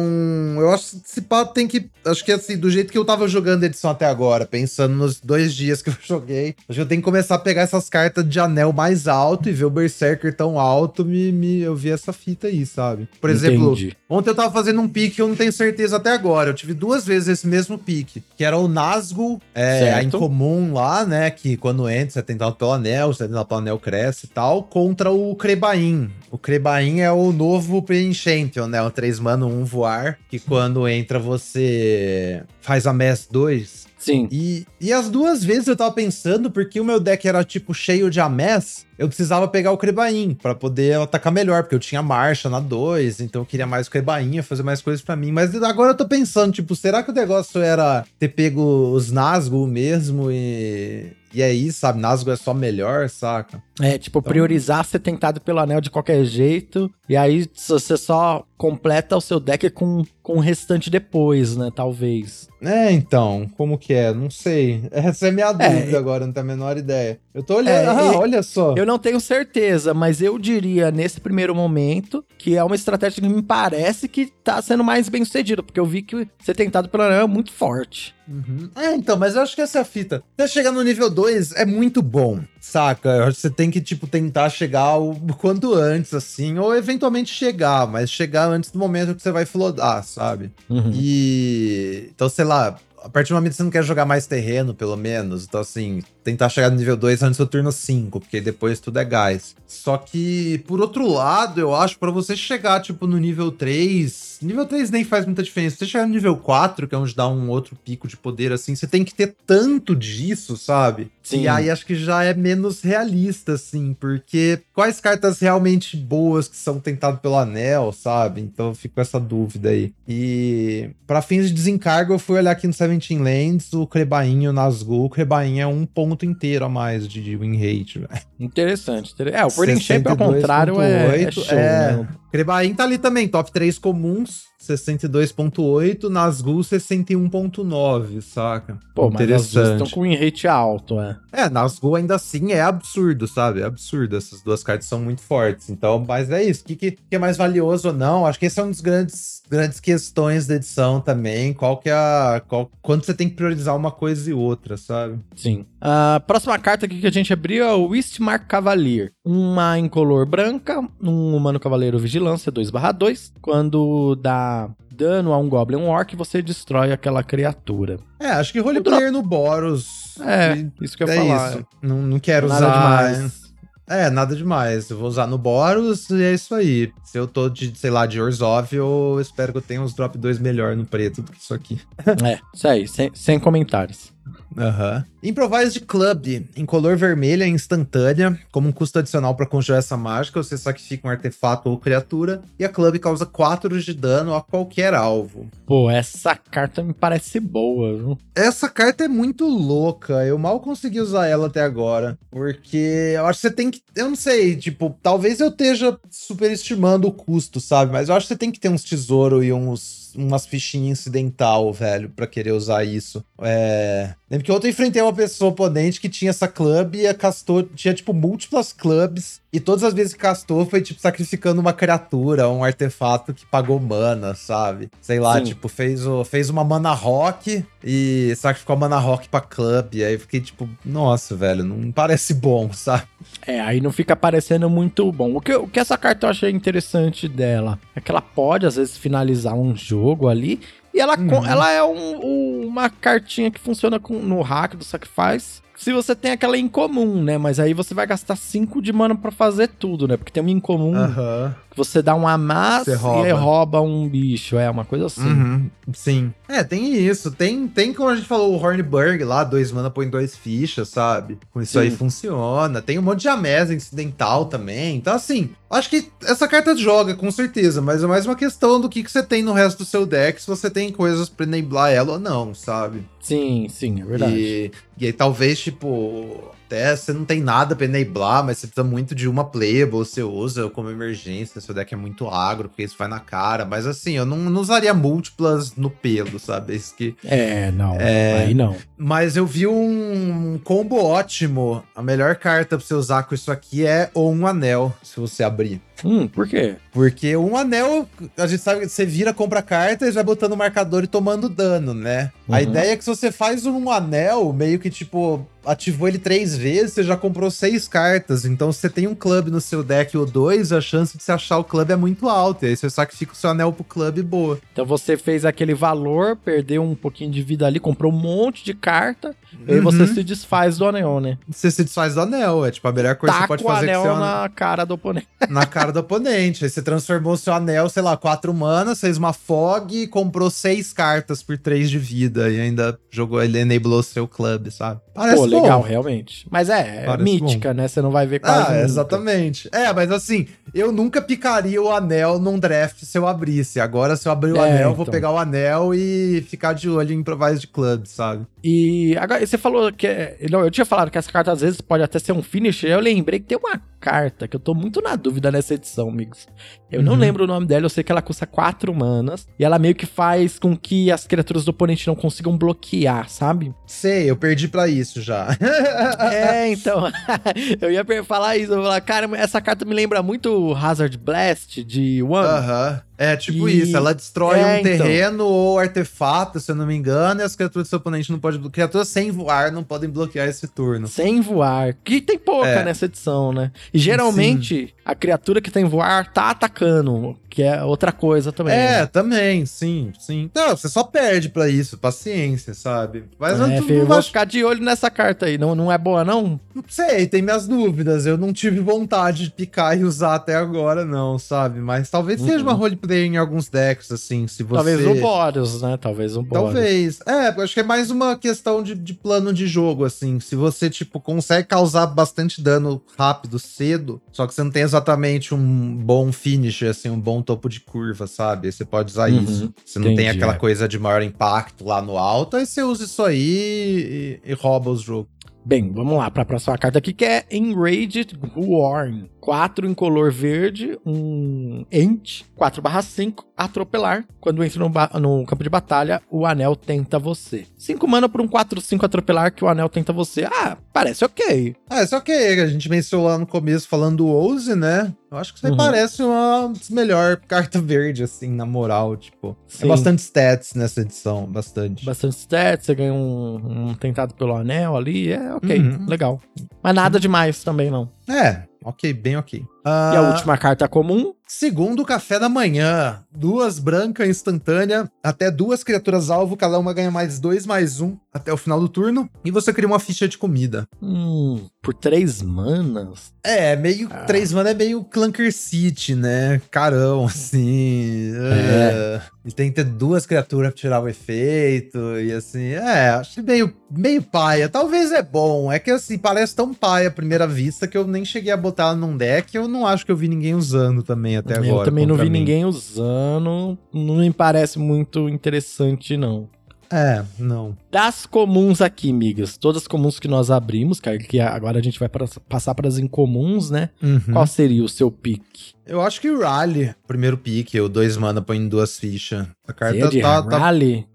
eu 0.59 0.69
acho 0.71 0.91
que 0.91 1.01
esse 1.07 1.21
pato 1.21 1.53
tem 1.53 1.67
que. 1.67 1.89
Acho 2.05 2.23
que 2.23 2.31
assim, 2.31 2.57
do 2.57 2.69
jeito 2.69 2.91
que 2.91 2.97
eu 2.97 3.05
tava 3.05 3.27
jogando 3.27 3.63
a 3.63 3.65
edição 3.65 3.89
até 3.89 4.05
agora, 4.05 4.45
pensando 4.45 4.93
nos 4.95 5.19
dois 5.19 5.53
dias 5.53 5.81
que 5.81 5.89
eu 5.89 5.95
joguei, 6.05 6.55
acho 6.69 6.77
que 6.77 6.81
eu 6.81 6.85
tenho 6.85 7.01
que 7.01 7.05
começar 7.15 7.35
a 7.35 7.39
pegar 7.39 7.61
essas 7.61 7.87
cartas 7.87 8.27
de 8.27 8.37
anel 8.41 8.73
mais 8.73 9.07
alto 9.07 9.47
e 9.47 9.53
ver 9.53 9.63
o 9.63 9.69
Berserker 9.69 10.35
tão 10.35 10.59
alto, 10.59 11.05
me, 11.05 11.31
me, 11.31 11.61
eu 11.61 11.73
vi 11.73 11.89
essa 11.89 12.11
fita 12.11 12.47
aí, 12.47 12.65
sabe? 12.65 13.07
Por 13.21 13.29
exemplo, 13.29 13.71
Entendi. 13.71 13.95
Ontem 14.09 14.31
eu 14.31 14.35
tava 14.35 14.51
fazendo 14.51 14.81
um 14.81 14.87
pique 14.87 15.15
que 15.15 15.21
eu 15.21 15.27
não 15.27 15.35
tenho 15.35 15.51
certeza 15.51 15.95
até 15.95 16.11
agora. 16.11 16.49
Eu 16.49 16.53
tive 16.53 16.73
duas 16.73 17.05
vezes 17.05 17.29
esse 17.29 17.47
mesmo 17.47 17.77
pique, 17.77 18.21
que 18.35 18.43
era 18.43 18.57
o 18.57 18.67
Nazgûl, 18.67 19.41
é, 19.53 19.93
a 19.93 20.03
incomum 20.03 20.73
lá, 20.73 21.05
né? 21.05 21.31
Que 21.31 21.55
quando 21.55 21.89
entra, 21.89 22.11
você 22.11 22.21
tentado 22.21 22.55
pelo 22.55 22.73
anel, 22.73 23.13
você 23.13 23.25
tentado 23.27 23.45
pelo 23.45 23.61
anel, 23.61 23.79
cresce 23.79 24.25
e 24.25 24.29
tal, 24.29 24.63
contra 24.63 25.09
o 25.09 25.33
Crebain. 25.35 26.11
O 26.29 26.37
Crebain 26.37 26.99
é 26.99 27.11
o 27.11 27.31
novo 27.31 27.81
Pre-Champion, 27.81 28.67
né? 28.67 28.81
O 28.81 28.91
3 28.91 29.19
mano 29.19 29.47
1 29.47 29.63
voar, 29.63 30.19
que 30.29 30.37
quando 30.37 30.85
entra 30.87 31.17
você 31.17 32.43
faz 32.61 32.85
a 32.85 32.91
Mass 32.91 33.27
2. 33.31 33.85
Sim. 33.97 34.27
E, 34.31 34.67
e 34.85 34.93
as 34.93 35.09
duas 35.09 35.43
vezes 35.43 35.67
eu 35.67 35.75
tava 35.75 35.91
pensando, 35.91 36.49
porque 36.51 36.79
o 36.79 36.85
meu 36.85 36.99
deck 36.99 37.27
era 37.27 37.43
tipo 37.43 37.73
cheio 37.73 38.09
de 38.09 38.19
Amés, 38.19 38.85
eu 38.97 39.07
precisava 39.07 39.47
pegar 39.47 39.71
o 39.71 39.77
Crebain 39.77 40.33
pra 40.33 40.55
poder 40.55 40.97
atacar 40.99 41.31
melhor, 41.33 41.63
porque 41.63 41.75
eu 41.75 41.79
tinha 41.79 42.01
marcha 42.01 42.49
na 42.49 42.59
2, 42.59 43.19
então 43.19 43.41
eu 43.41 43.45
queria 43.45 43.67
mais 43.67 43.87
o 43.87 43.91
Crebain, 43.91 44.41
fazer 44.41 44.63
mais 44.63 44.81
coisas 44.81 45.01
pra 45.03 45.15
mim. 45.15 45.31
Mas 45.31 45.53
agora 45.61 45.91
eu 45.91 45.97
tô 45.97 46.07
pensando, 46.07 46.53
tipo, 46.53 46.75
será 46.75 47.03
que 47.03 47.11
o 47.11 47.13
negócio 47.13 47.61
era 47.61 48.05
ter 48.17 48.29
pego 48.29 48.91
os 48.93 49.11
Nazgûl 49.11 49.67
mesmo 49.67 50.31
e. 50.31 51.11
E 51.33 51.43
aí, 51.43 51.69
sabe, 51.69 51.99
Nazgûl 51.99 52.31
é 52.31 52.37
só 52.37 52.53
melhor, 52.53 53.09
saca? 53.09 53.61
É, 53.81 53.97
tipo, 53.97 54.19
Então- 54.19 54.31
priorizar 54.31 54.85
ser 54.85 54.99
tentado 54.99 55.41
pelo 55.41 55.59
anel 55.59 55.81
de 55.81 55.89
qualquer 55.89 56.23
jeito. 56.23 56.89
E 57.09 57.17
aí 57.17 57.45
você 57.53 57.97
só 57.97 58.45
completa 58.57 59.17
o 59.17 59.21
seu 59.21 59.37
deck 59.37 59.69
com, 59.71 60.05
com 60.23 60.37
o 60.37 60.39
restante 60.39 60.89
depois, 60.89 61.57
né? 61.57 61.69
Talvez. 61.75 62.47
É, 62.61 62.89
então, 62.89 63.49
como 63.57 63.77
que 63.77 63.93
é? 63.93 64.13
Não 64.13 64.29
sei. 64.29 64.74
Essa 64.91 65.27
é 65.27 65.31
minha 65.31 65.47
É, 65.47 65.53
dúvida 65.53 65.97
agora, 65.97 66.25
não 66.25 66.33
tenho 66.33 66.45
a 66.45 66.47
menor 66.47 66.77
ideia. 66.77 67.19
Eu 67.33 67.43
tô 67.43 67.55
olhando. 67.57 67.69
É, 67.69 67.87
ah, 67.87 68.13
e- 68.13 68.15
olha 68.15 68.43
só. 68.43 68.73
Eu 68.77 68.85
não 68.85 68.97
tenho 68.99 69.19
certeza, 69.19 69.93
mas 69.93 70.21
eu 70.21 70.37
diria 70.39 70.91
nesse 70.91 71.19
primeiro 71.19 71.53
momento 71.55 72.23
que 72.37 72.55
é 72.55 72.63
uma 72.63 72.75
estratégia 72.75 73.21
que 73.21 73.27
me 73.29 73.41
parece 73.41 74.07
que 74.07 74.27
tá 74.43 74.61
sendo 74.61 74.83
mais 74.83 75.09
bem 75.09 75.23
sucedida, 75.25 75.63
porque 75.63 75.79
eu 75.79 75.85
vi 75.85 76.01
que 76.01 76.27
ser 76.43 76.55
tentado 76.55 76.89
pelo 76.89 77.03
anel 77.03 77.21
é 77.23 77.27
muito 77.27 77.51
forte. 77.51 78.13
Uhum. 78.27 78.69
É, 78.75 78.93
então, 78.95 79.17
mas 79.17 79.35
eu 79.35 79.41
acho 79.41 79.55
que 79.55 79.61
essa 79.61 79.77
é 79.79 79.81
a 79.81 79.85
fita. 79.85 80.23
Você 80.37 80.47
chegar 80.47 80.71
no 80.71 80.81
nível 80.83 81.09
2 81.09 81.51
é 81.53 81.65
muito 81.65 82.01
bom, 82.01 82.39
saca? 82.59 83.09
Eu 83.09 83.23
acho 83.25 83.35
que 83.35 83.41
você 83.41 83.49
tem 83.49 83.69
que, 83.69 83.79
tipo, 83.81 84.07
tentar 84.07 84.49
chegar 84.49 84.97
o 84.97 85.15
quanto 85.37 85.73
antes, 85.75 86.13
assim, 86.13 86.57
ou 86.57 86.75
eventualmente 86.75 87.31
chegar, 87.33 87.85
mas 87.87 88.09
chegar 88.09 88.47
antes 88.47 88.71
do 88.71 88.79
momento 88.79 89.13
que 89.15 89.21
você 89.21 89.31
vai 89.31 89.45
flodar, 89.45 90.03
sabe? 90.03 90.51
Uhum. 90.69 90.91
E. 90.93 92.09
Então, 92.15 92.29
sei 92.29 92.45
lá. 92.45 92.77
A 93.05 93.09
partir 93.09 93.33
do 93.33 93.35
momento 93.35 93.51
que 93.51 93.57
você 93.57 93.63
não 93.63 93.69
quer 93.69 93.83
jogar 93.83 94.03
mais 94.03 94.25
terreno, 94.25 94.73
pelo 94.73 94.97
menos. 94.97 95.45
Então, 95.45 95.61
assim, 95.61 96.01
tentar 96.23 96.49
chegar 96.49 96.71
no 96.71 96.75
nível 96.75 96.97
2 96.97 97.21
antes 97.21 97.37
do 97.37 97.45
turno 97.45 97.71
5, 97.71 98.19
porque 98.19 98.41
depois 98.41 98.79
tudo 98.79 98.97
é 98.97 99.05
gás. 99.05 99.55
Só 99.67 99.97
que, 99.97 100.63
por 100.67 100.79
outro 100.79 101.07
lado, 101.11 101.59
eu 101.59 101.73
acho 101.73 101.97
pra 101.97 102.11
você 102.11 102.35
chegar, 102.35 102.81
tipo, 102.81 103.07
no 103.07 103.17
nível 103.17 103.51
3. 103.51 104.39
Nível 104.41 104.65
3 104.65 104.91
nem 104.91 105.03
faz 105.03 105.25
muita 105.25 105.41
diferença. 105.41 105.75
Se 105.75 105.79
você 105.79 105.91
chegar 105.91 106.05
no 106.05 106.13
nível 106.13 106.35
4, 106.37 106.87
que 106.87 106.93
é 106.93 106.97
onde 106.97 107.15
dá 107.15 107.27
um 107.27 107.49
outro 107.49 107.75
pico 107.83 108.07
de 108.07 108.15
poder, 108.17 108.51
assim, 108.51 108.75
você 108.75 108.85
tem 108.85 109.03
que 109.03 109.13
ter 109.13 109.33
tanto 109.47 109.95
disso, 109.95 110.55
sabe? 110.57 111.09
Sim. 111.23 111.41
E 111.43 111.47
aí 111.47 111.69
acho 111.69 111.85
que 111.85 111.95
já 111.95 112.23
é 112.23 112.33
menos 112.33 112.81
realista, 112.81 113.53
assim, 113.53 113.95
porque 113.99 114.59
quais 114.73 114.99
cartas 114.99 115.39
realmente 115.39 115.95
boas 115.97 116.47
que 116.47 116.57
são 116.57 116.79
tentadas 116.79 117.19
pelo 117.19 117.37
anel, 117.37 117.91
sabe? 117.91 118.41
Então 118.41 118.67
eu 118.67 118.75
fico 118.75 118.95
com 118.95 119.01
essa 119.01 119.19
dúvida 119.19 119.69
aí. 119.69 119.91
E 120.07 120.89
pra 121.07 121.21
fins 121.21 121.47
de 121.47 121.53
desencargo, 121.53 122.13
eu 122.13 122.19
fui 122.19 122.37
olhar 122.37 122.51
aqui 122.51 122.67
no 122.67 122.73
Seventeen 122.73 123.19
Lands, 123.19 123.73
o 123.73 123.87
Crebain 123.87 124.43
e 124.43 124.47
o 124.47 124.53
Nazgûl. 124.53 125.05
O 125.05 125.09
Crebain 125.09 125.59
é 125.59 125.65
um 125.67 125.85
ponto 125.85 126.25
inteiro 126.25 126.65
a 126.65 126.69
mais 126.69 127.07
de, 127.07 127.35
win 127.35 127.55
rate, 127.55 127.99
velho. 127.99 128.09
Interessante. 128.39 129.13
inter- 129.13 129.33
É, 129.33 129.43
o 129.45 129.49
Burning 129.65 129.81
Shape, 129.81 130.07
ao 130.07 130.17
contrário, 130.17 130.81
é, 130.81 131.23
é 131.23 131.31
show, 131.31 131.43
é. 131.49 131.55
né? 131.55 132.07
Crebain 132.35 132.73
tá 132.73 132.83
ali 132.83 132.97
também, 132.97 133.29
top 133.29 133.49
3 133.49 133.79
comuns, 133.79 134.43
62.8, 134.61 136.09
Nazgûl 136.09 136.59
61.9, 136.59 138.21
saca? 138.21 138.77
Pô, 138.93 139.09
mas 139.09 139.31
as 139.31 139.51
duas 139.51 139.69
estão 139.69 139.87
com 139.87 140.01
win 140.01 140.15
rate 140.15 140.47
alto, 140.47 140.99
é. 140.99 141.17
É, 141.31 141.49
Nazgûl 141.49 141.95
ainda 141.95 142.15
assim 142.15 142.51
é 142.51 142.61
absurdo, 142.61 143.27
sabe? 143.27 143.61
É 143.61 143.65
absurdo. 143.65 144.17
Essas 144.17 144.41
duas 144.41 144.63
cartas 144.63 144.87
são 144.87 144.99
muito 144.99 145.21
fortes. 145.21 145.69
Então, 145.69 146.03
mas 146.05 146.29
é 146.29 146.43
isso. 146.43 146.63
O 146.63 146.65
que, 146.65 146.75
que, 146.75 146.97
é 147.11 147.17
mais 147.17 147.37
valioso 147.37 147.89
ou 147.89 147.93
não? 147.93 148.25
Acho 148.25 148.39
que 148.39 148.45
esse 148.45 148.59
é 148.59 148.63
um 148.63 148.71
dos 148.71 148.81
grandes, 148.81 149.41
grandes 149.49 149.79
questões 149.79 150.47
da 150.47 150.55
edição 150.55 150.99
também. 150.99 151.53
Qual 151.53 151.77
que 151.77 151.89
é 151.89 151.93
a. 151.93 152.41
Qual, 152.47 152.71
quando 152.81 153.05
você 153.05 153.13
tem 153.13 153.29
que 153.29 153.35
priorizar 153.35 153.75
uma 153.75 153.91
coisa 153.91 154.29
e 154.29 154.33
outra, 154.33 154.77
sabe? 154.77 155.19
Sim. 155.35 155.65
A 155.79 156.21
próxima 156.25 156.57
carta 156.57 156.85
aqui 156.85 156.99
que 156.99 157.07
a 157.07 157.11
gente 157.11 157.31
abriu 157.31 157.65
é 157.65 157.73
o 157.73 157.89
Wistmark 157.89 158.47
Cavalier. 158.47 159.11
Uma 159.23 159.77
incolor 159.77 160.25
branca, 160.25 160.81
um 161.01 161.35
humano 161.35 161.59
cavaleiro 161.59 161.99
vigilância 162.25 162.51
2/2. 162.51 163.31
Quando 163.41 164.15
dá 164.15 164.69
dano 164.91 165.33
a 165.33 165.37
um 165.37 165.47
Goblin 165.47 165.77
um 165.77 165.89
Orc, 165.89 166.15
você 166.15 166.41
destrói 166.41 166.91
aquela 166.91 167.23
criatura. 167.23 167.99
É, 168.19 168.27
acho 168.31 168.51
que 168.51 168.59
roleplayer 168.59 169.11
no 169.11 169.21
Boros. 169.21 170.17
É, 170.21 170.65
isso 170.81 170.97
que 170.97 171.03
eu 171.03 171.07
ia 171.07 171.13
é 171.13 171.17
falar. 171.17 171.49
isso. 171.51 171.67
Não, 171.81 172.01
não 172.01 172.19
quero 172.19 172.47
Nada 172.47 172.67
usar. 172.67 172.73
demais. 173.11 173.45
É, 173.87 174.09
nada 174.09 174.35
demais. 174.35 174.89
Eu 174.89 174.97
vou 174.97 175.07
usar 175.07 175.27
no 175.27 175.37
Boros 175.37 176.09
e 176.09 176.23
é 176.23 176.33
isso 176.33 176.55
aí. 176.55 176.91
Se 177.03 177.19
eu 177.19 177.27
tô 177.27 177.47
de, 177.49 177.77
sei 177.77 177.91
lá, 177.91 178.07
de 178.07 178.19
Orzhov, 178.19 178.73
eu 178.73 179.19
espero 179.21 179.51
que 179.51 179.59
eu 179.59 179.61
tenha 179.61 179.79
uns 179.81 179.93
drop 179.93 180.17
2 180.17 180.39
melhor 180.39 180.75
no 180.75 180.85
preto 180.85 181.21
do 181.21 181.31
que 181.31 181.37
isso 181.37 181.53
aqui. 181.53 181.79
É, 182.25 182.39
isso 182.53 182.67
aí, 182.67 182.87
sem, 182.87 183.11
sem 183.13 183.37
comentários. 183.39 184.11
Aham. 184.57 185.03
Improvise 185.21 185.79
Club, 185.79 186.45
em 186.55 186.65
color 186.65 186.95
vermelha 186.95 187.47
instantânea, 187.47 188.39
como 188.51 188.69
um 188.69 188.71
custo 188.71 188.99
adicional 188.99 189.33
para 189.35 189.47
conjurar 189.47 189.79
essa 189.79 189.97
mágica, 189.97 190.41
você 190.41 190.55
sacrifica 190.57 191.07
um 191.07 191.11
artefato 191.11 191.69
ou 191.69 191.79
criatura, 191.79 192.41
e 192.59 192.63
a 192.63 192.69
Club 192.69 192.99
causa 192.99 193.25
4 193.25 193.81
de 193.81 193.93
dano 193.93 194.35
a 194.35 194.41
qualquer 194.41 194.93
alvo. 194.93 195.47
Pô, 195.65 195.89
essa 195.89 196.35
carta 196.35 196.83
me 196.83 196.93
parece 196.93 197.39
boa, 197.39 197.97
viu? 197.97 198.17
Essa 198.35 198.69
carta 198.69 199.05
é 199.05 199.07
muito 199.07 199.47
louca, 199.47 200.25
eu 200.25 200.37
mal 200.37 200.59
consegui 200.59 201.01
usar 201.01 201.25
ela 201.25 201.47
até 201.47 201.61
agora, 201.61 202.17
porque 202.29 203.13
eu 203.15 203.25
acho 203.25 203.41
que 203.41 203.47
você 203.47 203.53
tem 203.53 203.71
que, 203.71 203.81
eu 203.95 204.09
não 204.09 204.15
sei, 204.15 204.55
tipo, 204.55 204.95
talvez 205.01 205.39
eu 205.39 205.49
esteja 205.49 205.97
superestimando 206.11 207.07
o 207.07 207.11
custo, 207.11 207.59
sabe? 207.59 207.91
Mas 207.91 208.09
eu 208.09 208.15
acho 208.15 208.27
que 208.27 208.33
você 208.33 208.37
tem 208.37 208.51
que 208.51 208.59
ter 208.59 208.69
uns 208.69 208.83
tesouro 208.83 209.43
e 209.43 209.51
uns 209.51 210.05
umas 210.15 210.45
fichinhas 210.45 210.99
incidental, 210.99 211.71
velho, 211.73 212.09
pra 212.09 212.27
querer 212.27 212.51
usar 212.51 212.83
isso. 212.83 213.23
É... 213.41 214.13
Lembro 214.29 214.43
que 214.43 214.51
ontem 214.51 214.69
enfrentei 214.69 215.01
uma 215.01 215.13
pessoa 215.13 215.51
oponente 215.51 216.01
que 216.01 216.09
tinha 216.09 216.31
essa 216.31 216.47
club 216.47 216.95
e 216.95 217.13
castou, 217.13 217.61
tinha, 217.61 217.93
tipo, 217.93 218.11
múltiplas 218.11 218.73
clubs, 218.73 219.39
e 219.53 219.59
todas 219.59 219.83
as 219.83 219.93
vezes 219.93 220.13
que 220.13 220.19
castou 220.19 220.65
foi, 220.65 220.81
tipo, 220.81 220.99
sacrificando 220.99 221.61
uma 221.61 221.71
criatura, 221.71 222.49
um 222.49 222.63
artefato 222.63 223.35
que 223.35 223.45
pagou 223.45 223.79
mana, 223.79 224.33
sabe? 224.33 224.89
Sei 224.99 225.19
lá, 225.19 225.37
Sim. 225.37 225.43
tipo, 225.43 225.67
fez, 225.67 226.07
o, 226.07 226.23
fez 226.23 226.49
uma 226.49 226.63
mana 226.63 226.91
rock 226.91 227.63
e 227.83 228.33
sacrificou 228.35 228.75
a 228.75 228.79
mana 228.79 228.97
rock 228.97 229.29
pra 229.29 229.41
club, 229.41 229.93
e 229.93 230.03
aí 230.03 230.17
fiquei, 230.17 230.41
tipo, 230.41 230.67
nossa, 230.83 231.35
velho, 231.35 231.63
não 231.63 231.91
parece 231.91 232.33
bom, 232.33 232.71
sabe? 232.73 233.03
É, 233.45 233.61
aí 233.61 233.79
não 233.79 233.91
fica 233.91 234.15
parecendo 234.15 234.67
muito 234.69 235.11
bom. 235.11 235.35
O 235.35 235.41
que, 235.41 235.53
o 235.53 235.67
que 235.67 235.79
essa 235.79 235.97
carta 235.99 236.25
eu 236.25 236.31
achei 236.31 236.49
interessante 236.49 237.27
dela 237.27 237.79
é 237.95 238.01
que 238.01 238.09
ela 238.09 238.21
pode, 238.21 238.65
às 238.65 238.75
vezes, 238.75 238.97
finalizar 238.97 239.53
um 239.53 239.75
jogo 239.75 240.27
ali. 240.27 240.59
E 240.95 240.99
ela, 241.01 241.17
Uhum. 241.19 241.45
ela 241.45 241.69
é 241.69 241.83
um- 241.83 242.25
um- 242.25 242.67
uma 242.67 242.89
cartinha 242.89 243.51
que 243.51 243.59
funciona 243.59 243.99
com- 243.99 244.17
no 244.19 244.41
hack 244.41 244.75
do 244.75 244.83
Sacrifice. 244.85 245.61
Se 245.77 245.91
você 245.91 246.15
tem 246.15 246.31
aquela 246.31 246.57
incomum, 246.57 247.21
né? 247.21 247.37
Mas 247.37 247.59
aí 247.59 247.73
você 247.73 247.93
vai 247.93 248.07
gastar 248.07 248.35
5 248.35 248.81
de 248.81 248.93
mana 248.93 249.15
pra 249.15 249.31
fazer 249.31 249.67
tudo, 249.67 250.07
né? 250.07 250.17
Porque 250.17 250.31
tem 250.31 250.41
uma 250.41 250.51
incomum 250.51 250.95
Aham. 250.95 251.55
que 251.69 251.77
você 251.77 252.01
dá 252.01 252.15
um 252.15 252.27
amasso 252.27 252.89
e 252.91 253.31
rouba 253.31 253.81
um 253.81 254.07
bicho. 254.07 254.57
É 254.57 254.69
uma 254.69 254.85
coisa 254.85 255.07
assim. 255.07 255.27
Uhum, 255.27 255.69
sim. 255.93 256.33
É, 256.47 256.63
tem 256.63 256.93
isso. 256.95 257.31
Tem, 257.31 257.67
tem 257.67 257.93
como 257.93 258.09
a 258.09 258.15
gente 258.15 258.27
falou, 258.27 258.53
o 258.53 258.57
Hornburg 258.63 259.23
lá, 259.23 259.43
dois 259.43 259.71
mana 259.71 259.89
põe 259.89 260.09
dois 260.09 260.35
fichas, 260.35 260.89
sabe? 260.89 261.37
Com 261.51 261.61
isso 261.61 261.73
Sim. 261.73 261.79
aí 261.79 261.91
funciona. 261.91 262.81
Tem 262.81 262.97
um 262.97 263.01
monte 263.01 263.21
de 263.21 263.27
amnésia 263.27 263.75
incidental 263.75 264.45
também. 264.45 264.95
Então, 264.95 265.13
assim, 265.13 265.49
acho 265.69 265.89
que 265.89 266.09
essa 266.23 266.47
carta 266.47 266.75
joga, 266.75 267.15
com 267.15 267.29
certeza, 267.31 267.81
mas 267.81 268.03
é 268.03 268.07
mais 268.07 268.25
uma 268.25 268.35
questão 268.35 268.79
do 268.79 268.87
que, 268.87 269.03
que 269.03 269.11
você 269.11 269.23
tem 269.23 269.43
no 269.43 269.53
resto 269.53 269.79
do 269.79 269.85
seu 269.85 270.05
deck, 270.05 270.41
se 270.41 270.47
você 270.47 270.69
tem 270.69 270.91
coisas 270.91 271.27
pra 271.27 271.45
enablar 271.45 271.91
ela 271.91 272.13
ou 272.13 272.19
não, 272.19 272.53
sabe? 272.53 273.03
Sim, 273.19 273.67
sim, 273.69 274.01
é 274.01 274.05
verdade. 274.05 274.33
E, 274.35 274.71
e 274.99 275.05
aí 275.07 275.13
talvez, 275.13 275.64
tipo, 275.65 276.53
até 276.65 276.95
você 276.95 277.13
não 277.13 277.23
tem 277.25 277.41
nada 277.41 277.75
pra 277.75 277.85
enablar, 277.85 278.43
mas 278.43 278.57
você 278.57 278.67
precisa 278.67 278.83
muito 278.87 279.13
de 279.15 279.27
uma 279.27 279.43
playable, 279.45 279.97
você 279.99 280.21
usa 280.23 280.69
como 280.69 280.89
emergência, 280.89 281.61
seu 281.61 281.73
deck 281.73 281.93
é 281.93 281.97
muito 281.97 282.27
agro, 282.27 282.69
porque 282.69 282.83
isso 282.83 282.95
vai 282.97 283.07
na 283.07 283.19
cara. 283.19 283.65
Mas 283.65 283.85
assim, 283.87 284.13
eu 284.13 284.25
não, 284.25 284.37
não 284.37 284.61
usaria 284.61 284.93
múltiplas 284.93 285.75
no 285.75 285.89
pelo, 285.89 286.39
sabe? 286.39 286.73
É 286.73 286.75
Isso 286.75 286.95
que... 286.95 287.15
É, 287.23 287.71
não. 287.71 287.95
É. 287.99 288.43
Aí 288.45 288.53
não. 288.53 288.75
Mas 288.97 289.35
eu 289.35 289.45
vi 289.45 289.67
um 289.67 290.59
combo 290.63 290.97
ótimo. 291.03 291.83
A 291.95 292.01
melhor 292.01 292.35
carta 292.35 292.77
pra 292.77 292.85
você 292.85 292.93
usar 292.93 293.23
com 293.23 293.35
isso 293.35 293.51
aqui 293.51 293.85
é 293.85 294.09
ou 294.13 294.33
um 294.33 294.47
anel, 294.47 294.93
se 295.03 295.19
você 295.19 295.43
abrir. 295.43 295.81
Hum, 296.03 296.27
por 296.27 296.45
quê? 296.47 296.75
Porque 296.91 297.37
um 297.37 297.55
anel, 297.55 298.07
a 298.37 298.45
gente 298.47 298.61
sabe 298.61 298.81
que 298.81 298.89
você 298.89 299.05
vira, 299.05 299.33
compra 299.33 299.61
carta 299.61 300.05
e 300.05 300.11
vai 300.11 300.23
botando 300.23 300.51
o 300.51 300.57
marcador 300.57 301.03
e 301.03 301.07
tomando 301.07 301.47
dano, 301.47 301.93
né? 301.93 302.31
A 302.49 302.53
Uhum. 302.57 302.59
ideia 302.61 302.91
é 302.91 302.97
que 302.97 303.03
se 303.03 303.09
você 303.09 303.31
faz 303.31 303.65
um 303.65 303.89
anel, 303.89 304.51
meio 304.51 304.77
que 304.77 304.89
tipo, 304.89 305.47
ativou 305.65 306.07
ele 306.07 306.17
três 306.19 306.54
vezes, 306.57 306.93
você 306.93 307.03
já 307.03 307.15
comprou 307.17 307.49
seis 307.51 307.87
cartas. 307.87 308.45
Então, 308.45 308.71
se 308.71 308.79
você 308.79 308.89
tem 308.89 309.07
um 309.07 309.15
clube 309.15 309.49
no 309.51 309.61
seu 309.61 309.83
deck 309.83 310.17
ou 310.17 310.25
dois, 310.25 310.71
a 310.71 310.81
chance 310.81 311.17
de 311.17 311.23
você 311.23 311.31
achar 311.31 311.57
o 311.57 311.63
clube 311.63 311.91
é 311.93 311.95
muito 311.95 312.27
alta. 312.29 312.65
E 312.65 312.69
aí 312.69 312.75
você 312.77 312.89
sacrifica 312.89 313.33
o 313.33 313.35
seu 313.35 313.49
anel 313.49 313.71
pro 313.71 313.83
clube 313.83 314.21
boa. 314.21 314.59
Então 314.73 314.85
você 314.85 315.17
fez 315.17 315.45
aquele 315.45 315.73
valor, 315.73 316.35
perdeu 316.37 316.83
um 316.83 316.95
pouquinho 316.95 317.31
de 317.31 317.41
vida 317.41 317.65
ali, 317.65 317.79
comprou 317.79 318.11
um 318.11 318.15
monte 318.15 318.63
de 318.63 318.73
carta, 318.73 319.35
e 319.67 319.73
aí 319.73 319.79
você 319.79 320.01
Uhum. 320.01 320.07
se 320.13 320.23
desfaz 320.23 320.77
do 320.77 320.85
anel, 320.85 321.19
né? 321.19 321.37
Você 321.47 321.71
se 321.71 321.83
desfaz 321.83 322.15
do 322.15 322.21
anel. 322.21 322.65
É 322.65 322.71
tipo 322.71 322.87
a 322.87 322.91
melhor 322.91 323.15
coisa 323.15 323.33
que 323.33 323.41
você 323.41 323.47
Taca 323.47 323.47
pode 323.47 323.63
o 323.63 323.67
fazer 323.67 323.85
com 323.87 323.91
anel 323.93 324.01
seu 324.01 324.11
anel. 324.15 324.25
na 324.41 324.49
cara 324.49 324.85
do 324.85 324.93
oponente. 324.95 325.27
na 325.49 325.65
cara 325.65 325.91
do 325.91 325.99
oponente. 325.99 326.63
Aí 326.63 326.69
você 326.69 326.81
transformou 326.81 327.33
o 327.33 327.37
seu 327.37 327.53
anel, 327.53 327.87
sei 327.89 328.03
lá, 328.03 328.17
quatro 328.17 328.53
manas, 328.53 328.99
fez 328.99 329.17
uma 329.17 329.33
fog 329.33 329.95
e 329.95 330.07
comprou 330.07 330.49
seis 330.49 330.91
cartas 330.93 331.41
por 331.41 331.57
três 331.57 331.89
de 331.89 331.97
vida. 331.99 332.49
E 332.49 332.59
ainda 332.59 332.99
jogou, 333.09 333.41
ele 333.41 333.59
enablou 333.59 334.03
seu 334.03 334.27
clube, 334.27 334.71
sabe? 334.71 334.99
Parece 335.15 335.37
Pô, 335.37 335.47
bom. 335.49 335.61
legal, 335.61 335.81
realmente. 335.81 336.45
Mas 336.51 336.69
é, 336.69 337.05
é 337.07 337.17
mítica, 337.17 337.73
né? 337.73 337.87
Você 337.87 338.01
não 338.01 338.11
vai 338.11 338.27
ver 338.27 338.39
quase 338.39 338.59
Ah, 338.67 338.69
nunca. 338.73 338.83
exatamente. 338.83 339.69
É, 339.71 339.93
mas 339.93 340.11
assim, 340.11 340.45
eu 340.73 340.91
nunca 340.91 341.21
picaria 341.21 341.81
o 341.81 341.89
anel 341.89 342.37
num 342.37 342.59
draft 342.59 343.01
se 343.01 343.17
eu 343.17 343.25
abrisse. 343.25 343.79
Agora, 343.79 344.17
se 344.17 344.27
eu 344.27 344.31
abrir 344.33 344.51
o 344.51 344.57
É, 344.57 344.67
anel, 344.67 344.89
eu 344.89 344.93
vou 344.93 345.03
então. 345.03 345.11
pegar 345.13 345.31
o 345.31 345.37
anel 345.37 345.93
e 345.95 346.45
ficar 346.49 346.73
de 346.73 346.89
olho 346.89 347.13
em 347.13 347.19
improvise 347.19 347.61
de 347.61 347.67
club, 347.67 348.05
sabe? 348.05 348.45
E 348.67 349.15
agora, 349.19 349.45
você 349.45 349.59
falou 349.59 349.93
que. 349.93 350.07
é- 350.07 350.37
Não, 350.49 350.61
eu 350.61 350.71
tinha 350.71 350.85
falado 350.85 351.11
que 351.11 351.19
essa 351.19 351.31
carta 351.31 351.51
às 351.51 351.61
vezes 351.61 351.79
pode 351.81 352.01
até 352.01 352.17
ser 352.17 352.31
um 352.31 352.41
finisher. 352.41 352.89
Eu 352.89 352.99
lembrei 352.99 353.39
que 353.39 353.45
tem 353.45 353.57
uma 353.59 353.79
carta 353.99 354.47
que 354.47 354.55
eu 354.55 354.59
tô 354.59 354.73
muito 354.73 355.01
na 355.01 355.15
dúvida 355.15 355.51
nessa 355.51 355.75
edição, 355.75 356.09
amigos. 356.09 356.47
Eu 356.91 357.03
não 357.03 357.13
Uhum. 357.13 357.19
lembro 357.19 357.43
o 357.43 357.47
nome 357.47 357.65
dela, 357.67 357.85
eu 357.85 357.89
sei 357.89 358.03
que 358.03 358.11
ela 358.11 358.21
custa 358.23 358.47
4 358.47 358.91
manas. 358.93 359.47
E 359.59 359.63
ela 359.65 359.77
meio 359.77 359.93
que 359.93 360.05
faz 360.07 360.57
com 360.57 360.75
que 360.75 361.11
as 361.11 361.27
criaturas 361.27 361.63
do 361.63 361.69
oponente 361.69 362.07
não 362.07 362.15
consigam 362.15 362.57
bloquear, 362.57 363.29
sabe? 363.29 363.71
Sei, 363.85 364.29
eu 364.29 364.35
perdi 364.35 364.67
pra 364.67 364.87
isso 364.87 365.21
já. 365.21 365.47
é, 366.31 366.67
então. 366.71 367.03
eu 367.81 367.91
ia 367.91 368.03
falar 368.23 368.57
isso. 368.57 368.71
Eu 368.73 368.77
ia 368.79 368.83
falar, 368.83 369.01
cara, 369.01 369.29
essa 369.37 369.61
carta 369.61 369.85
me 369.85 369.93
lembra 369.93 370.23
muito 370.23 370.49
o 370.49 370.73
Hazard 370.75 371.15
Blast 371.19 371.83
de 371.83 372.23
One. 372.23 372.47
Aham. 372.47 373.01
É 373.17 373.35
tipo 373.37 373.69
E- 373.69 373.81
isso, 373.81 373.95
ela 373.95 374.13
destrói 374.13 374.59
É, 374.59 374.65
um 374.65 374.75
então. 374.77 374.83
terreno 374.83 375.45
ou 375.45 375.79
artefato, 375.79 376.59
se 376.59 376.69
eu 376.71 376.75
não 376.75 376.85
me 376.85 376.95
engano, 376.95 377.41
e 377.41 377.43
as 377.43 377.55
criaturas 377.55 377.87
do 377.87 377.89
seu 377.89 377.97
oponente 377.97 378.31
não 378.31 378.39
podem. 378.39 378.61
Criaturas 378.69 379.07
sem 379.07 379.31
voar 379.31 379.71
não 379.71 379.83
podem 379.83 380.09
bloquear 380.09 380.47
esse 380.47 380.67
turno. 380.67 381.07
Sem 381.07 381.39
voar. 381.41 381.95
Que 382.03 382.19
tem 382.21 382.37
pouca 382.37 382.67
É. 382.67 382.83
nessa 382.83 383.05
edição, 383.05 383.53
né? 383.53 383.71
E 383.93 383.97
geralmente 383.99 384.93
a 385.05 385.15
criatura 385.15 385.61
que 385.61 385.71
tem 385.71 385.85
voar 385.85 386.31
tá 386.33 386.49
atacando, 386.49 387.37
que 387.49 387.63
é 387.63 387.83
outra 387.83 388.11
coisa 388.11 388.51
também. 388.51 388.73
É, 388.73 389.01
né? 389.01 389.05
também, 389.05 389.65
sim, 389.65 390.11
sim. 390.19 390.49
Não, 390.53 390.75
você 390.75 390.89
só 390.89 391.03
perde 391.03 391.49
pra 391.49 391.69
isso, 391.69 391.97
paciência, 391.97 392.73
sabe? 392.73 393.25
Mas 393.39 393.59
eu 393.59 393.65
É, 393.65 393.79
não, 393.79 393.83
filho, 393.87 393.99
eu 394.01 394.05
vou 394.07 394.17
acho- 394.17 394.27
ficar 394.27 394.45
de 394.45 394.63
olho 394.63 394.83
nessa 394.83 395.09
carta 395.09 395.45
aí. 395.45 395.57
Não, 395.57 395.73
não 395.75 395.91
é 395.91 395.97
boa, 395.97 396.25
não? 396.25 396.59
não 396.73 396.83
sei, 396.89 397.27
tem 397.27 397.41
minhas 397.41 397.67
dúvidas. 397.67 398.25
Eu 398.25 398.37
não 398.37 398.51
tive 398.51 398.79
vontade 398.81 399.43
de 399.45 399.51
picar 399.51 399.97
e 399.97 400.03
usar 400.03 400.35
até 400.35 400.55
agora, 400.55 401.05
não, 401.05 401.39
sabe? 401.39 401.79
Mas 401.79 402.09
talvez 402.09 402.41
seja 402.41 402.61
uma 402.63 402.73
roleplay 402.73 403.04
em 403.13 403.37
alguns 403.37 403.69
decks, 403.69 404.11
assim, 404.11 404.47
se 404.47 404.63
você. 404.63 404.75
Talvez 404.75 405.05
o 405.05 405.21
Boros, 405.21 405.81
né? 405.81 405.97
Talvez 405.97 406.35
o 406.35 406.41
Boros. 406.41 406.73
Talvez. 406.73 407.19
É, 407.25 407.47
acho 407.61 407.73
que 407.73 407.79
é 407.79 407.83
mais 407.83 408.09
uma 408.09 408.37
questão 408.37 408.81
de, 408.81 408.95
de 408.95 409.13
plano 409.13 409.53
de 409.53 409.67
jogo, 409.67 410.05
assim. 410.05 410.39
Se 410.39 410.55
você, 410.55 410.89
tipo, 410.89 411.19
consegue 411.19 411.67
causar 411.67 412.07
bastante 412.07 412.61
dano 412.61 413.01
rápido, 413.17 413.59
cedo, 413.59 414.21
só 414.31 414.47
que 414.47 414.53
você 414.53 414.63
não 414.63 414.71
tem 414.71 414.83
exatamente 414.83 415.53
um 415.53 415.95
bom 415.95 416.31
finish, 416.31 416.83
assim, 416.83 417.09
um 417.09 417.19
bom 417.19 417.41
topo 417.41 417.69
de 417.69 417.79
curva, 417.79 418.27
sabe? 418.27 418.67
Aí 418.67 418.71
Você 418.71 418.85
pode 418.85 419.11
usar 419.11 419.29
Uhum, 419.29 419.43
isso. 419.43 419.73
Você 419.85 419.99
não 419.99 420.05
tem 420.05 420.13
entendi, 420.13 420.29
aquela 420.29 420.53
é. 420.53 420.57
coisa 420.57 420.87
de 420.87 420.99
maior 420.99 421.21
impacto 421.21 421.85
lá 421.85 422.01
no 422.01 422.17
alto, 422.17 422.57
aí 422.57 422.65
você 422.65 422.81
usa 422.83 423.05
isso 423.05 423.23
aí 423.23 424.39
e, 424.45 424.51
e 424.51 424.53
rouba 424.53 424.89
os 424.91 425.01
jogos. 425.01 425.34
Bem, 425.67 425.91
vamos 425.91 426.15
lá 426.15 426.29
pra 426.29 426.45
próxima 426.45 426.77
carta 426.77 426.99
aqui, 426.99 427.11
que 427.11 427.25
é 427.25 427.43
Enraged 427.49 428.37
Warn. 428.55 429.31
4 429.39 429.87
em 429.87 429.95
color 429.95 430.31
verde, 430.31 430.99
um 431.03 431.83
Ent, 431.91 432.43
4 432.55 432.83
5, 433.01 433.45
atropelar. 433.57 434.25
Quando 434.39 434.63
entra 434.63 434.79
no, 434.79 435.19
no 435.19 435.45
campo 435.45 435.63
de 435.63 435.69
batalha, 435.69 436.21
o 436.29 436.45
anel 436.45 436.75
tenta 436.75 437.17
você. 437.17 437.65
5 437.77 438.07
mana 438.07 438.29
por 438.29 438.41
um 438.41 438.47
4-5 438.47 439.03
atropelar 439.03 439.51
que 439.53 439.63
o 439.63 439.67
anel 439.67 439.89
tenta 439.89 440.13
você. 440.13 440.45
Ah, 440.45 440.77
parece 440.93 441.25
ok. 441.25 441.75
Ah, 441.89 442.03
isso 442.03 442.15
ok, 442.15 442.59
a 442.59 442.67
gente 442.67 442.87
mencionou 442.87 443.27
lá 443.27 443.37
no 443.37 443.47
começo 443.47 443.87
falando 443.87 444.17
do 444.17 444.27
Ouse, 444.27 444.75
né? 444.75 445.13
Eu 445.31 445.37
acho 445.37 445.51
que 445.53 445.57
isso 445.57 445.65
aí 445.65 445.71
Uhum. 445.71 445.77
parece 445.77 446.21
uma 446.23 446.69
das 446.69 446.89
melhores 446.89 447.39
cartas 447.47 447.81
verde, 447.81 448.23
assim, 448.23 448.49
na 448.51 448.65
moral, 448.65 449.17
tipo. 449.17 449.57
Sim. 449.67 449.85
É 449.85 449.87
bastante 449.89 450.19
stats 450.19 450.73
nessa 450.75 451.01
edição, 451.01 451.45
bastante. 451.45 452.05
Bastante 452.05 452.37
stats, 452.37 452.85
você 452.85 452.95
ganha 452.95 453.13
um, 453.13 453.89
um 453.89 453.93
tentado 453.95 454.33
pelo 454.35 454.55
anel 454.55 454.95
ali, 454.95 455.31
é 455.33 455.53
ok, 455.55 455.79
Uhum. 455.79 456.05
legal. 456.07 456.39
Mas 456.81 456.93
nada 456.95 457.19
demais 457.19 457.63
também 457.63 457.89
não. 457.89 458.09
É, 458.29 458.63
ok, 458.85 459.13
bem 459.13 459.35
ok. 459.37 459.59
E 459.59 459.65
a 459.87 460.19
Ah, 460.19 460.29
última 460.31 460.57
carta 460.57 460.87
comum, 460.87 461.33
Segundo 461.47 462.03
café 462.03 462.39
da 462.39 462.49
manhã, 462.49 463.23
duas 463.31 463.77
branca 463.77 464.25
instantânea, 464.25 465.07
até 465.23 465.51
duas 465.51 465.83
criaturas 465.83 466.31
alvo, 466.31 466.57
cada 466.57 466.79
uma 466.79 466.91
ganha 466.91 467.11
mais 467.11 467.39
dois, 467.39 467.67
mais 467.67 468.01
um 468.01 468.17
até 468.33 468.51
o 468.51 468.57
final 468.57 468.79
do 468.79 468.89
turno. 468.89 469.29
E 469.43 469.51
você 469.51 469.71
cria 469.71 469.87
uma 469.87 469.99
ficha 469.99 470.27
de 470.27 470.39
comida. 470.39 470.87
hum, 470.99 471.67
por 471.83 471.93
3 471.93 472.41
manas. 472.41 473.31
É, 473.43 473.75
meio. 473.75 474.09
Ah. 474.11 474.23
Três 474.25 474.51
mana 474.51 474.71
é 474.71 474.73
meio 474.73 475.03
Clunker 475.03 475.53
City, 475.53 476.15
né? 476.15 476.59
Carão, 476.71 477.25
assim. 477.25 478.31
É. 478.35 479.21
E 479.45 479.51
tem 479.51 479.69
que 479.69 479.75
ter 479.75 479.83
duas 479.83 480.25
criaturas 480.25 480.71
pra 480.71 480.77
tirar 480.77 480.99
o 481.01 481.07
efeito. 481.07 481.99
E 482.19 482.31
assim, 482.31 482.69
é, 482.69 483.09
acho 483.09 483.43
meio, 483.43 483.71
meio 483.91 484.23
paia. 484.23 484.67
Talvez 484.67 485.11
é 485.11 485.21
bom. 485.21 485.71
É 485.71 485.77
que 485.77 485.91
assim, 485.91 486.17
parece 486.17 486.55
tão 486.55 486.73
paia 486.73 487.09
à 487.09 487.11
primeira 487.11 487.45
vista 487.45 487.87
que 487.87 487.95
eu 487.95 488.07
nem 488.07 488.25
cheguei 488.25 488.51
a 488.51 488.57
botar 488.57 488.95
num 488.95 489.15
deck. 489.15 489.55
Eu 489.55 489.67
não 489.67 489.85
acho 489.85 490.03
que 490.03 490.11
eu 490.11 490.17
vi 490.17 490.27
ninguém 490.27 490.55
usando 490.55 491.03
também 491.03 491.37
até 491.37 491.53
agora. 491.53 491.69
Eu 491.69 491.85
também 491.85 492.07
não 492.07 492.15
vi 492.15 492.23
mim. 492.23 492.39
ninguém 492.39 492.65
usando, 492.65 493.77
não 493.93 494.15
me 494.15 494.33
parece 494.33 494.79
muito 494.79 495.29
interessante 495.29 496.17
não. 496.17 496.49
É, 496.91 497.23
não. 497.39 497.75
Das 497.91 498.25
comuns 498.25 498.81
aqui, 498.81 499.11
migas, 499.11 499.57
todas 499.57 499.83
as 499.83 499.87
comuns 499.87 500.19
que 500.19 500.27
nós 500.27 500.51
abrimos, 500.51 500.99
cara, 500.99 501.17
que 501.17 501.39
agora 501.39 501.79
a 501.79 501.81
gente 501.81 501.99
vai 501.99 502.07
pra- 502.09 502.27
passar 502.47 502.75
para 502.75 502.87
as 502.87 502.97
incomuns, 502.97 503.69
né? 503.69 503.89
Uhum. 504.01 504.19
Qual 504.33 504.47
seria 504.47 504.83
o 504.83 504.89
seu 504.89 505.09
pique? 505.11 505.73
Eu 505.85 506.01
acho 506.01 506.19
que 506.21 506.31
Rally, 506.33 506.95
primeiro 507.07 507.37
pique, 507.37 507.79
o 507.79 507.87
dois 507.89 508.17
mana 508.17 508.41
põe 508.41 508.57
em 508.57 508.67
duas 508.67 508.97
fichas. 508.97 509.47
A 509.67 509.73
carta 509.73 509.93
Seria 509.95 510.09
de 510.09 510.21
tá, 510.21 510.41
tá. 510.43 510.57
Rally? 510.57 511.07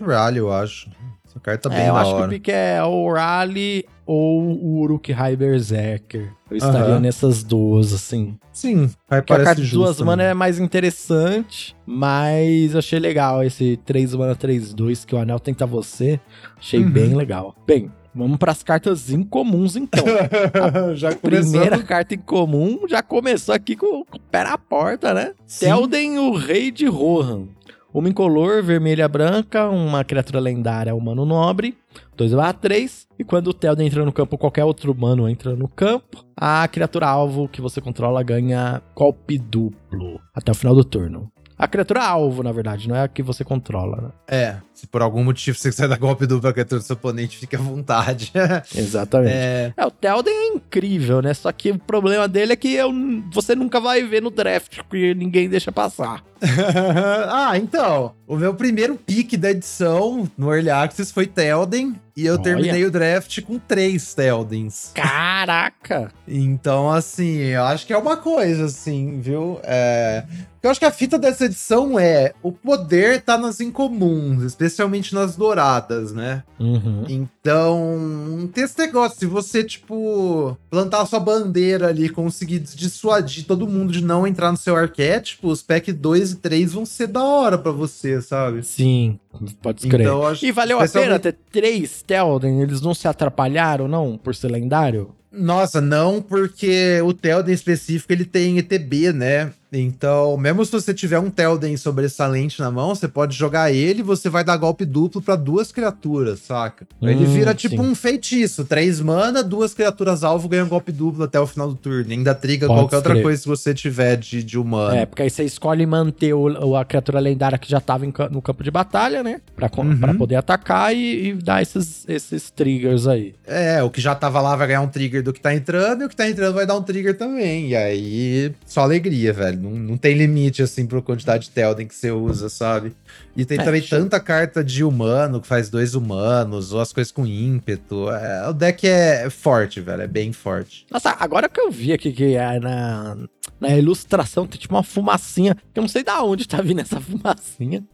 Rally, 0.00 0.38
eu 0.38 0.52
acho. 0.52 0.90
Essa 1.30 1.38
carta 1.38 1.68
tá 1.70 1.74
bem 1.76 1.84
é, 1.84 1.88
eu 1.90 1.96
acho 1.96 2.10
que 2.10 2.16
hora. 2.16 2.26
o 2.26 2.28
pique 2.28 2.50
é 2.50 2.82
ou 2.82 3.06
o 3.08 3.12
Rally 3.14 3.84
ou 4.04 4.42
o 4.42 4.80
Uruk-hai 4.80 5.36
Berserker. 5.36 6.32
Eu 6.50 6.56
estaria 6.56 6.94
Aham. 6.94 7.00
nessas 7.00 7.44
duas, 7.44 7.92
assim. 7.92 8.36
Sim, 8.52 8.90
Porque 9.08 9.32
a 9.32 9.36
parece 9.36 9.54
de 9.60 9.62
justo. 9.62 9.76
duas 9.78 9.98
né? 10.00 10.04
mana 10.06 10.22
é 10.24 10.34
mais 10.34 10.58
interessante, 10.58 11.76
mas 11.86 12.72
eu 12.72 12.78
achei 12.80 12.98
legal 12.98 13.44
esse 13.44 13.78
3 13.86 14.14
mana 14.16 14.34
3 14.34 14.74
2 14.74 15.04
que 15.04 15.14
o 15.14 15.18
anel 15.18 15.38
tenta 15.38 15.64
você. 15.64 16.18
Achei 16.58 16.82
Uhum. 16.82 16.90
bem 16.90 17.14
legal. 17.14 17.54
Bem, 17.64 17.88
vamos 18.12 18.36
para 18.36 18.50
as 18.50 18.64
cartas 18.64 19.08
incomuns 19.10 19.76
então. 19.76 20.04
Já 20.96 21.14
começou. 21.14 21.52
Primeira 21.52 21.80
carta 21.84 22.14
incomum 22.14 22.80
já 22.88 23.02
começou 23.02 23.54
aqui 23.54 23.76
com, 23.76 24.04
com 24.04 24.16
o 24.18 24.20
pé 24.20 24.42
na 24.42 24.58
porta, 24.58 25.14
né? 25.14 25.32
Sim. 25.46 25.66
Telden, 25.66 26.18
o 26.18 26.34
Rei 26.34 26.72
de 26.72 26.86
Rohan. 26.86 27.44
Uma 27.92 28.08
incolor, 28.08 28.62
vermelha 28.62 29.08
branca, 29.08 29.68
uma 29.68 30.04
criatura 30.04 30.38
lendária, 30.38 30.94
humano 30.94 31.24
nobre. 31.24 31.76
2 32.16 32.32
barra 32.34 32.52
3. 32.52 33.08
E 33.18 33.24
quando 33.24 33.48
o 33.48 33.54
Telden 33.54 33.86
entra 33.86 34.04
no 34.04 34.12
campo, 34.12 34.38
qualquer 34.38 34.64
outro 34.64 34.92
humano 34.92 35.28
entra 35.28 35.56
no 35.56 35.68
campo, 35.68 36.24
a 36.36 36.66
criatura 36.68 37.08
alvo 37.08 37.48
que 37.48 37.60
você 37.60 37.80
controla 37.80 38.22
ganha 38.22 38.80
golpe 38.94 39.38
duplo 39.38 40.20
até 40.34 40.52
o 40.52 40.54
final 40.54 40.74
do 40.74 40.84
turno. 40.84 41.30
A 41.58 41.68
criatura 41.68 42.02
alvo, 42.02 42.42
na 42.42 42.52
verdade, 42.52 42.88
não 42.88 42.96
é 42.96 43.02
a 43.02 43.08
que 43.08 43.22
você 43.22 43.44
controla, 43.44 44.00
né? 44.00 44.10
É, 44.26 44.56
se 44.80 44.86
por 44.86 45.02
algum 45.02 45.22
motivo 45.22 45.58
você 45.58 45.68
quiser 45.70 45.88
dar 45.88 45.98
golpe 45.98 46.26
duplo 46.26 46.40
pra 46.42 46.52
criatura 46.52 46.80
do 46.80 46.84
seu 46.84 46.94
oponente, 46.94 47.36
fique 47.36 47.54
à 47.54 47.58
vontade. 47.58 48.32
Exatamente. 48.74 49.32
é, 49.32 49.72
É, 49.76 49.86
o 49.86 49.90
Telden 49.90 50.32
é 50.32 50.46
incrível, 50.54 51.20
né? 51.20 51.34
Só 51.34 51.52
que 51.52 51.70
o 51.70 51.78
problema 51.78 52.26
dele 52.26 52.54
é 52.54 52.56
que 52.56 52.72
eu, 52.74 52.90
você 53.32 53.54
nunca 53.54 53.78
vai 53.78 54.02
ver 54.02 54.22
no 54.22 54.30
draft, 54.30 54.78
porque 54.78 55.14
ninguém 55.14 55.48
deixa 55.48 55.70
passar. 55.70 56.24
ah, 57.28 57.56
então. 57.58 58.14
O 58.26 58.36
meu 58.36 58.54
primeiro 58.54 58.96
pique 58.96 59.36
da 59.36 59.50
edição 59.50 60.30
no 60.38 60.54
Early 60.54 60.70
Access 60.70 61.12
foi 61.12 61.26
Telden. 61.26 61.96
E 62.16 62.26
eu 62.26 62.34
Olha. 62.34 62.42
terminei 62.42 62.84
o 62.84 62.90
draft 62.90 63.40
com 63.42 63.58
três 63.58 64.14
Teldens. 64.14 64.92
Caraca! 64.94 66.12
Então, 66.28 66.90
assim, 66.90 67.36
eu 67.38 67.64
acho 67.64 67.86
que 67.86 67.92
é 67.92 67.96
uma 67.96 68.16
coisa, 68.16 68.66
assim, 68.66 69.20
viu? 69.20 69.58
É... 69.62 70.24
Eu 70.62 70.70
acho 70.70 70.78
que 70.78 70.84
a 70.84 70.90
fita 70.90 71.18
dessa 71.18 71.46
edição 71.46 71.98
é 71.98 72.34
o 72.42 72.52
poder 72.52 73.22
tá 73.22 73.38
nas 73.38 73.60
incomuns, 73.60 74.42
especialmente 74.42 74.69
nas 75.12 75.36
douradas, 75.36 76.12
né? 76.12 76.42
Uhum. 76.58 77.04
Então, 77.08 78.50
tem 78.52 78.64
esse 78.64 78.78
negócio, 78.78 79.18
se 79.18 79.26
você, 79.26 79.64
tipo, 79.64 80.56
plantar 80.70 81.00
a 81.02 81.06
sua 81.06 81.20
bandeira 81.20 81.88
ali, 81.88 82.08
conseguir 82.08 82.58
dissuadir 82.60 83.44
todo 83.46 83.66
mundo 83.66 83.92
de 83.92 84.02
não 84.04 84.26
entrar 84.26 84.50
no 84.50 84.56
seu 84.56 84.76
arquétipo, 84.76 85.48
os 85.48 85.62
pack 85.62 85.92
2 85.92 86.10
2 86.20 86.32
e 86.32 86.36
3 86.36 86.72
vão 86.72 86.84
ser 86.84 87.06
da 87.06 87.22
hora 87.22 87.56
pra 87.56 87.70
você, 87.72 88.20
sabe? 88.20 88.62
Sim, 88.64 89.18
pode 89.62 89.80
escrever. 89.82 90.04
Então, 90.04 90.26
acho- 90.26 90.44
e 90.44 90.50
valeu 90.52 90.76
a 90.76 90.80
pena 90.80 90.86
especialmente- 90.86 91.22
ter 91.22 91.36
três 91.52 92.02
Telden? 92.02 92.60
Eles 92.62 92.80
não 92.80 92.92
se 92.94 93.06
atrapalharam, 93.06 93.86
não, 93.86 94.18
por 94.18 94.34
ser 94.34 94.48
lendário? 94.50 95.10
Nossa, 95.32 95.80
não, 95.80 96.20
porque 96.20 97.00
o 97.04 97.12
Telden 97.14 97.54
específico 97.54 98.12
ele 98.12 98.24
tem 98.24 98.58
ETB, 98.58 99.12
né? 99.12 99.52
Então, 99.72 100.36
mesmo 100.36 100.64
se 100.64 100.72
você 100.72 100.92
tiver 100.92 101.18
um 101.18 101.30
Telden 101.30 101.76
sobressalente 101.76 102.60
na 102.60 102.70
mão, 102.70 102.94
você 102.94 103.06
pode 103.06 103.36
jogar 103.36 103.72
ele 103.72 104.00
e 104.00 104.02
você 104.02 104.28
vai 104.28 104.42
dar 104.42 104.56
golpe 104.56 104.84
duplo 104.84 105.22
pra 105.22 105.36
duas 105.36 105.70
criaturas, 105.70 106.40
saca? 106.40 106.86
ele 107.02 107.24
Hum, 107.24 107.32
vira 107.32 107.54
tipo 107.54 107.76
sim. 107.76 107.88
um 107.90 107.94
feitiço: 107.94 108.64
três 108.64 109.00
mana, 109.00 109.42
duas 109.42 109.72
criaturas 109.74 110.24
alvo 110.24 110.48
ganham 110.48 110.68
golpe 110.68 110.90
duplo 110.92 111.22
até 111.24 111.38
o 111.38 111.46
final 111.46 111.68
do 111.68 111.74
turno. 111.76 112.10
Ainda 112.10 112.34
triga 112.34 112.66
Pode 112.66 112.80
qualquer 112.80 112.96
outra 112.96 113.10
escrever. 113.12 113.22
coisa 113.22 113.42
que 113.42 113.48
você 113.48 113.72
tiver 113.74 114.16
de, 114.16 114.42
de 114.42 114.58
humano. 114.58 114.94
É, 114.96 115.06
porque 115.06 115.22
aí 115.22 115.30
você 115.30 115.44
escolhe 115.44 115.86
manter 115.86 116.32
o- 116.34 116.76
a 116.76 116.84
criatura 116.84 117.20
lendária 117.20 117.58
que 117.58 117.70
já 117.70 117.80
tava 117.80 118.04
em 118.06 118.12
no 118.30 118.42
campo 118.42 118.62
de 118.64 118.70
batalha, 118.70 119.22
né? 119.22 119.40
Pra, 119.56 119.70
Uhum. 119.78 119.98
pra 119.98 120.14
poder 120.14 120.34
atacar 120.36 120.94
e, 120.94 121.28
e 121.28 121.34
dar 121.34 121.62
esses, 121.62 122.04
esses 122.08 122.50
triggers 122.50 123.06
aí. 123.06 123.34
É, 123.46 123.82
o 123.82 123.88
que 123.90 124.00
já 124.00 124.14
tava 124.14 124.40
lá 124.40 124.54
vai 124.56 124.66
ganhar 124.66 124.80
um 124.82 124.88
trigger 124.88 125.22
do 125.22 125.32
que 125.32 125.40
tá 125.40 125.54
entrando, 125.54 126.02
e 126.02 126.06
o 126.06 126.08
que 126.08 126.16
tá 126.16 126.28
entrando 126.28 126.54
vai 126.54 126.66
dar 126.66 126.76
um 126.76 126.82
trigger 126.82 127.16
também. 127.16 127.68
E 127.70 127.76
aí, 127.76 128.52
só 128.66 128.80
alegria, 128.82 129.32
velho. 129.32 129.59
Não, 129.60 129.70
não 129.70 129.96
tem 129.96 130.14
limite, 130.16 130.62
assim, 130.62 130.86
pra 130.86 131.00
quantidade 131.02 131.44
de 131.44 131.50
Telden 131.50 131.86
que 131.86 131.94
você 131.94 132.10
usa, 132.10 132.48
sabe? 132.48 132.92
E 133.36 133.44
tem 133.44 133.58
É, 133.58 133.62
também 133.64 133.82
show. 133.82 133.98
tanta 133.98 134.18
carta 134.20 134.62
de 134.64 134.82
humano, 134.82 135.40
que 135.40 135.46
faz 135.46 135.68
dois 135.68 135.94
humanos, 135.94 136.72
ou 136.72 136.80
as 136.80 136.92
coisas 136.92 137.12
com 137.12 137.26
ímpeto. 137.26 138.10
É, 138.10 138.48
o 138.48 138.52
deck 138.52 138.86
é 138.86 139.28
forte, 139.30 139.80
velho, 139.80 140.02
é 140.02 140.06
bem 140.06 140.32
forte. 140.32 140.86
Nossa, 140.90 141.16
agora 141.18 141.48
que 141.48 141.60
eu 141.60 141.70
vi 141.70 141.92
aqui 141.92 142.12
que 142.12 142.34
é 142.34 142.58
na, 142.60 143.16
na 143.60 143.76
ilustração 143.76 144.46
tem 144.46 144.58
tipo 144.58 144.74
uma 144.74 144.82
fumacinha, 144.82 145.54
que 145.72 145.78
eu 145.78 145.82
não 145.82 145.88
sei 145.88 146.02
da 146.02 146.22
onde 146.22 146.46
tá 146.46 146.60
vindo 146.62 146.80
essa 146.80 146.98
fumacinha, 147.00 147.84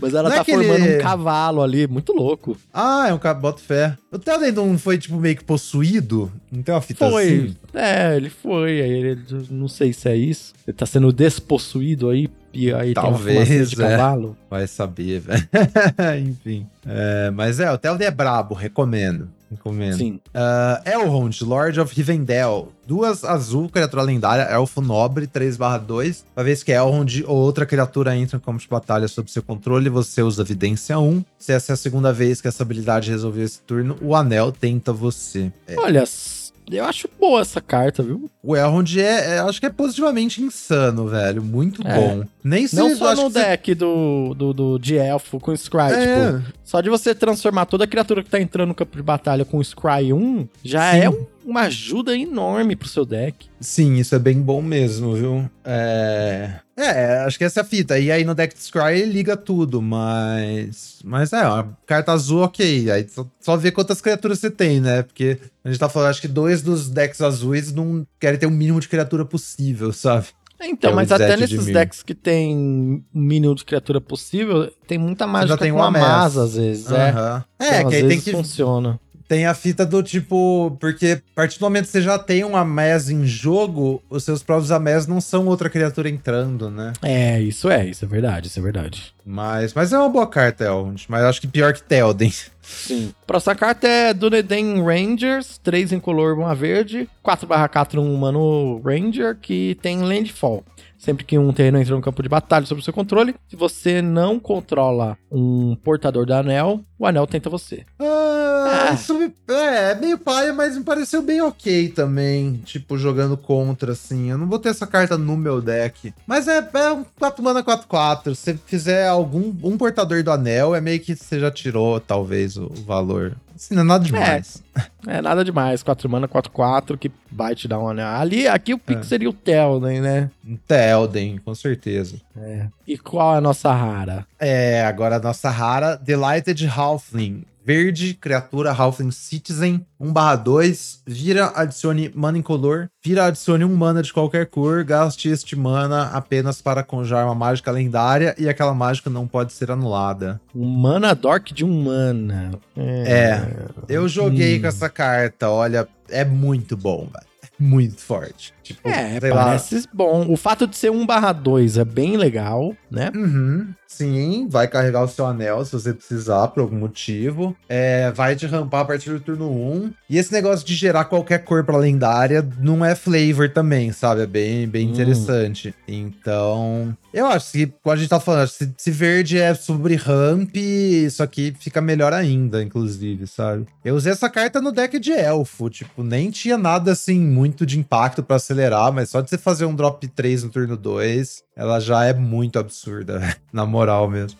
mas 0.00 0.14
ela 0.14 0.28
Não 0.28 0.32
é 0.32 0.36
tá 0.36 0.42
aquele- 0.42 0.64
formando 0.66 0.94
um 0.94 0.98
cavalo 0.98 1.62
ali, 1.62 1.86
muito 1.86 2.12
louco. 2.12 2.56
Ah, 2.72 3.06
é 3.08 3.14
um 3.14 3.18
cara, 3.18 3.34
bota 3.34 3.60
fé. 3.60 3.96
O 4.12 4.18
Telden 4.18 4.52
não 4.52 4.78
foi, 4.78 4.96
tipo, 4.98 5.16
meio 5.16 5.36
que 5.36 5.44
possuído? 5.44 6.30
Não 6.52 6.62
tem 6.62 6.72
uma 6.74 6.80
fita 6.80 7.10
Foi. 7.10 7.24
assim? 7.26 7.56
É, 7.74 8.16
ele 8.16 8.30
foi. 8.30 8.80
Aí 8.80 8.90
ele, 8.90 9.18
não 9.50 9.66
sei 9.66 9.92
se 9.92 10.08
é 10.08 10.16
isso. 10.16 10.52
Ele 10.66 10.76
tá 10.76 10.86
sendo 10.86 11.12
despossuído 11.14 12.10
aí. 12.10 12.28
E 12.52 12.72
aí 12.72 12.94
Talvez, 12.94 13.48
tem 13.48 13.58
uma 13.58 13.66
de 13.66 13.82
é. 13.82 13.88
cavalo. 13.96 14.36
Vai 14.48 14.66
saber, 14.66 15.20
velho. 15.20 15.48
Enfim. 16.30 16.66
É, 16.86 17.30
mas 17.30 17.58
é, 17.58 17.70
o 17.72 17.76
Telden 17.78 18.06
é 18.06 18.10
brabo, 18.12 18.54
recomendo. 18.54 19.28
Recomendo. 19.50 19.96
Sim. 19.96 20.20
Uh, 20.34 20.88
Elrond, 20.88 21.40
Lord 21.42 21.80
of 21.80 21.94
Rivendell. 21.94 22.68
Duas 22.86 23.24
azul, 23.24 23.68
criatura 23.68 24.02
lendária, 24.02 24.42
elfo 24.42 24.80
nobre, 24.80 25.26
3/2. 25.26 26.24
Uma 26.36 26.44
vez 26.44 26.62
que 26.62 26.70
Elrond 26.72 27.24
ou 27.26 27.36
outra 27.36 27.64
criatura 27.66 28.16
entra 28.16 28.36
em 28.36 28.40
campo 28.40 28.58
de 28.60 28.68
batalha 28.68 29.08
sob 29.08 29.30
seu 29.30 29.42
controle, 29.42 29.88
você 29.88 30.22
usa 30.22 30.44
Vidência 30.44 30.98
1. 30.98 31.24
Se 31.38 31.52
essa 31.52 31.72
é 31.72 31.74
a 31.74 31.76
segunda 31.76 32.12
vez 32.12 32.40
que 32.40 32.48
essa 32.48 32.62
habilidade 32.62 33.10
resolveu 33.10 33.44
esse 33.44 33.60
turno, 33.60 33.96
o 34.00 34.14
anel 34.14 34.52
tenta 34.52 34.92
você. 34.92 35.50
É. 35.66 35.76
Olha, 35.78 36.00
s- 36.02 36.43
eu 36.70 36.84
acho 36.84 37.08
boa 37.20 37.40
essa 37.40 37.60
carta, 37.60 38.02
viu? 38.02 38.30
O 38.42 38.56
Elrond 38.56 38.96
é, 38.98 39.34
é- 39.36 39.38
acho 39.40 39.60
que 39.60 39.66
é 39.66 39.70
positivamente 39.70 40.42
insano, 40.42 41.06
velho. 41.08 41.42
Muito 41.42 41.86
É. 41.86 41.94
bom. 41.94 42.24
Nem 42.42 42.66
se 42.66 42.76
Não 42.76 42.94
só 42.96 43.14
no 43.14 43.24
que 43.28 43.32
você- 43.32 43.44
deck 43.44 43.74
do, 43.74 44.34
do, 44.34 44.52
do, 44.52 44.78
de 44.78 44.96
elfo 44.96 45.38
com 45.40 45.54
Scry, 45.56 45.92
É. 45.92 46.32
tipo, 46.32 46.52
só 46.64 46.80
de 46.80 46.88
você 46.90 47.14
transformar 47.14 47.66
toda 47.66 47.86
criatura 47.86 48.22
que 48.22 48.30
tá 48.30 48.40
entrando 48.40 48.68
no 48.68 48.74
campo 48.74 48.96
de 48.96 49.02
batalha 49.02 49.44
com 49.44 49.62
Scry 49.62 50.12
1, 50.12 50.48
já 50.62 50.92
Sim. 50.92 50.98
é 50.98 51.10
um- 51.10 51.26
uma 51.44 51.60
ajuda 51.62 52.16
enorme 52.16 52.74
pro 52.76 52.88
seu 52.88 53.04
deck. 53.04 53.46
Sim, 53.60 53.96
isso 53.96 54.14
é 54.14 54.18
bem 54.18 54.40
bom 54.40 54.62
mesmo, 54.62 55.14
viu? 55.14 55.50
É... 55.64 56.60
É, 56.76 57.18
acho 57.18 57.38
que 57.38 57.44
essa 57.44 57.60
é 57.60 57.62
a 57.62 57.64
fita. 57.64 57.98
E 57.98 58.10
aí 58.10 58.24
no 58.24 58.34
deck 58.34 58.52
de 58.54 58.60
Scry 58.60 59.00
ele 59.00 59.12
liga 59.12 59.36
tudo, 59.36 59.80
mas. 59.80 60.98
Mas 61.04 61.32
é, 61.32 61.46
uma 61.46 61.76
carta 61.86 62.12
azul, 62.12 62.42
ok. 62.42 62.90
Aí 62.90 63.06
só, 63.08 63.26
só 63.40 63.56
ver 63.56 63.70
quantas 63.72 64.00
criaturas 64.00 64.38
você 64.40 64.50
tem, 64.50 64.80
né? 64.80 65.02
Porque 65.02 65.38
a 65.64 65.68
gente 65.68 65.78
tá 65.78 65.88
falando, 65.88 66.10
acho 66.10 66.20
que 66.20 66.28
dois 66.28 66.62
dos 66.62 66.88
decks 66.88 67.20
azuis 67.20 67.72
não 67.72 68.04
querem 68.18 68.38
ter 68.38 68.46
o 68.46 68.50
mínimo 68.50 68.80
de 68.80 68.88
criatura 68.88 69.24
possível, 69.24 69.92
sabe? 69.92 70.26
Então, 70.60 70.90
É 70.90 70.92
o 70.92 70.96
mas 70.96 71.12
até 71.12 71.34
de 71.34 71.42
nesses 71.42 71.66
Mir. 71.66 71.74
decks 71.74 72.02
que 72.02 72.14
tem 72.14 73.04
mínimo 73.12 73.54
de 73.54 73.64
criatura 73.64 74.00
possível, 74.00 74.72
tem 74.86 74.96
muita 74.96 75.26
mágica 75.26 75.58
tem 75.58 75.70
com 75.72 75.78
uma 75.78 75.90
Mass. 75.90 76.36
às 76.38 76.54
vezes. 76.56 76.90
É, 76.90 77.10
Aham. 77.10 77.44
Então, 77.56 77.68
É, 77.68 77.78
às 77.82 77.88
que 77.88 77.94
aí 77.96 78.00
tem 78.00 78.08
vezes 78.08 78.24
que. 78.24 78.30
funciona. 78.32 78.98
Tem 79.28 79.46
a 79.46 79.54
fita 79.54 79.86
do 79.86 80.02
tipo. 80.02 80.76
Porque 80.80 81.22
a 81.22 81.34
partir 81.34 81.58
do 81.58 81.62
momento 81.62 81.86
que 81.86 81.90
você 81.90 82.02
já 82.02 82.18
tem 82.18 82.44
uma 82.44 82.60
Amaz 82.60 83.08
em 83.10 83.24
jogo, 83.24 84.02
os 84.08 84.24
seus 84.24 84.42
próprios 84.42 84.70
Amaz 84.70 85.06
não 85.06 85.20
são 85.20 85.46
outra 85.46 85.70
criatura 85.70 86.08
entrando, 86.08 86.70
né? 86.70 86.92
É, 87.02 87.40
isso 87.40 87.68
é, 87.70 87.86
isso 87.86 88.04
é 88.04 88.08
verdade, 88.08 88.48
isso 88.48 88.58
é 88.58 88.62
verdade. 88.62 89.14
Mas, 89.24 89.72
mas 89.72 89.92
é 89.92 89.98
uma 89.98 90.08
boa 90.08 90.26
carta, 90.26 90.64
Elrond. 90.64 91.04
Mas 91.08 91.24
acho 91.24 91.40
que 91.40 91.46
pior 91.46 91.72
que 91.72 91.82
Telden. 91.82 92.32
Sim. 92.60 93.12
Próxima 93.26 93.54
carta 93.54 93.86
é 93.86 94.14
Dunedin 94.14 94.82
Rangers, 94.82 95.58
3 95.62 95.92
em 95.92 96.00
color, 96.00 96.36
uma 96.38 96.54
verde, 96.54 97.08
4/4 97.22 97.98
um 97.98 98.14
humano 98.14 98.80
Ranger 98.82 99.36
que 99.40 99.76
tem 99.82 100.00
Landfall. 100.00 100.64
Sempre 101.04 101.24
que 101.24 101.36
um 101.38 101.52
terreno 101.52 101.78
entra 101.78 101.94
no 101.94 102.00
campo 102.00 102.22
de 102.22 102.28
batalha 102.30 102.64
sob 102.64 102.80
o 102.80 102.84
seu 102.84 102.92
controle, 102.92 103.34
se 103.46 103.54
você 103.56 104.00
não 104.00 104.40
controla 104.40 105.18
um 105.30 105.76
portador 105.76 106.24
do 106.24 106.32
anel, 106.32 106.80
o 106.98 107.06
anel 107.06 107.26
tenta 107.26 107.50
você. 107.50 107.84
Ah, 108.00 108.88
Ah. 108.88 108.94
isso 108.94 109.12
me- 109.14 109.32
é, 109.48 109.90
é 109.90 109.94
meio 109.94 110.16
paia, 110.18 110.52
mas 110.54 110.76
me 110.78 110.82
pareceu 110.82 111.20
bem 111.22 111.42
ok 111.42 111.90
também. 111.90 112.54
Tipo, 112.64 112.96
jogando 112.96 113.36
contra, 113.36 113.92
assim. 113.92 114.30
Eu 114.30 114.38
não 114.38 114.46
vou 114.46 114.58
ter 114.58 114.70
essa 114.70 114.86
carta 114.86 115.18
no 115.18 115.36
meu 115.36 115.60
deck. 115.60 116.14
Mas 116.26 116.48
é, 116.48 116.66
é 116.72 116.92
um 116.92 117.04
4 117.18 117.42
mana 117.44 117.62
4-4. 117.62 118.34
Se 118.34 118.40
você 118.54 118.58
fizer 118.66 119.06
algum 119.06 119.52
um 119.62 119.76
portador 119.76 120.22
do 120.22 120.30
anel, 120.30 120.74
é 120.74 120.80
meio 120.80 121.00
que 121.00 121.14
você 121.14 121.38
já 121.38 121.50
tirou, 121.50 122.00
talvez, 122.00 122.56
o 122.56 122.68
valor. 122.86 123.36
Assim, 123.54 123.74
não 123.74 123.82
é 123.82 123.84
nada 123.84 124.04
demais. 124.04 124.62
É 125.06 125.22
nada 125.22 125.44
demais, 125.44 125.82
4 125.82 126.08
mana, 126.08 126.26
4/4 126.26 126.98
que 126.98 127.10
vai 127.30 127.54
te 127.54 127.68
dar 127.68 127.78
um 127.78 127.88
anel. 127.88 128.06
Ali, 128.06 128.48
aqui 128.48 128.74
o 128.74 128.78
pick 128.78 129.04
seria 129.04 129.28
o 129.28 129.32
Telden, 129.32 130.00
né? 130.00 130.30
Um 130.46 130.56
Telden, 130.56 131.38
com 131.38 131.54
certeza. 131.54 132.16
É. 132.36 132.66
E 132.86 132.98
qual 132.98 133.34
é 133.34 133.38
a 133.38 133.40
nossa 133.40 133.72
rara? 133.72 134.26
É, 134.38 134.84
agora 134.84 135.16
a 135.16 135.20
nossa 135.20 135.50
rara, 135.50 135.96
Delighted 135.96 136.66
Halfling. 136.66 137.44
Verde, 137.66 138.12
criatura 138.14 138.72
Halfling 138.72 139.10
Citizen, 139.10 139.86
1/2, 139.98 141.00
vira, 141.06 141.46
adicione 141.54 142.12
mana 142.14 142.36
incolor, 142.36 142.88
vira, 143.02 143.24
adicione 143.24 143.64
um 143.64 143.74
mana 143.74 144.02
de 144.02 144.12
qualquer 144.12 144.46
cor, 144.46 144.84
gaste 144.84 145.28
este 145.30 145.56
mana 145.56 146.08
apenas 146.12 146.60
para 146.60 146.82
conjurar 146.82 147.24
uma 147.24 147.34
mágica 147.34 147.70
lendária 147.70 148.34
e 148.38 148.48
aquela 148.48 148.74
mágica 148.74 149.08
não 149.08 149.26
pode 149.26 149.52
ser 149.54 149.70
anulada. 149.70 150.38
Um 150.54 150.68
mana 150.68 151.14
dork 151.14 151.54
de 151.54 151.64
um 151.64 151.84
mana. 151.84 152.50
É, 152.76 153.40
eu 153.88 154.06
joguei 154.08 154.58
Hum. 154.58 154.60
com 154.62 154.66
essa 154.66 154.90
carta, 154.90 155.48
olha, 155.48 155.88
é 156.10 156.24
muito 156.24 156.76
bom, 156.76 157.08
velho. 157.10 157.34
Muito 157.58 158.00
forte. 158.00 158.52
Tipo, 158.64 158.88
É, 158.88 159.20
sei 159.20 159.30
lá. 159.30 159.44
parece 159.44 159.84
bom. 159.92 160.26
O 160.28 160.36
fato 160.36 160.66
de 160.66 160.76
ser 160.76 160.90
1/2 160.90 161.76
é 161.78 161.84
bem 161.84 162.16
legal, 162.16 162.74
né? 162.90 163.12
Uhum, 163.14 163.68
sim, 163.86 164.48
vai 164.50 164.66
carregar 164.66 165.04
o 165.04 165.08
seu 165.08 165.26
anel 165.26 165.62
se 165.64 165.72
você 165.72 165.92
precisar 165.92 166.48
por 166.48 166.62
algum 166.62 166.76
motivo. 166.78 167.54
É, 167.68 168.10
vai 168.10 168.34
te 168.34 168.46
rampar 168.46 168.80
a 168.80 168.84
partir 168.86 169.10
do 169.10 169.20
turno 169.20 169.50
1. 169.50 169.92
E 170.08 170.16
esse 170.18 170.32
negócio 170.32 170.66
de 170.66 170.74
gerar 170.74 171.04
qualquer 171.04 171.44
cor 171.44 171.62
pra 171.62 171.76
lendária 171.76 172.44
não 172.58 172.82
é 172.84 172.94
flavor 172.94 173.50
também, 173.50 173.92
sabe? 173.92 174.22
É 174.22 174.26
bem, 174.26 174.66
bem 174.66 174.88
Hum. 174.88 174.92
interessante. 174.92 175.74
Então, 175.86 176.96
eu 177.12 177.26
acho 177.26 177.52
que, 177.52 177.66
como 177.82 177.92
a 177.92 177.96
gente 177.96 178.08
tá 178.08 178.18
falando, 178.18 178.48
se, 178.48 178.72
se 178.78 178.90
verde 178.90 179.38
é 179.38 179.52
sobre 179.54 179.94
ramp, 179.94 180.56
isso 180.56 181.22
aqui 181.22 181.54
fica 181.60 181.80
melhor 181.80 182.12
ainda, 182.14 182.62
inclusive, 182.62 183.26
sabe? 183.26 183.66
Eu 183.84 183.94
usei 183.94 184.12
essa 184.12 184.30
carta 184.30 184.60
no 184.60 184.72
deck 184.72 184.98
de 184.98 185.12
elfo, 185.12 185.68
tipo, 185.68 186.02
nem 186.02 186.30
tinha 186.30 186.56
nada 186.56 186.92
assim 186.92 187.20
muito 187.20 187.66
de 187.66 187.78
impacto 187.78 188.22
pra 188.22 188.38
acelerar, 188.54 188.92
mas 188.92 189.10
só 189.10 189.20
de 189.20 189.28
você 189.28 189.36
fazer 189.36 189.64
um 189.66 189.74
drop 189.74 190.06
3 190.08 190.44
no 190.44 190.50
turno 190.50 190.76
2, 190.76 191.42
ela 191.56 191.80
já 191.80 192.04
é 192.04 192.14
muito 192.14 192.58
absurda, 192.58 193.20
na 193.52 193.66
moral 193.66 194.08
mesmo. 194.08 194.38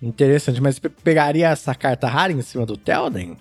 Interessante, 0.00 0.60
mas 0.60 0.78
pe- 0.78 0.88
pegaria 0.90 1.48
essa 1.48 1.74
carta 1.74 2.06
rara 2.06 2.32
em 2.32 2.42
cima 2.42 2.66
do 2.66 2.76
Telden? 2.76 3.36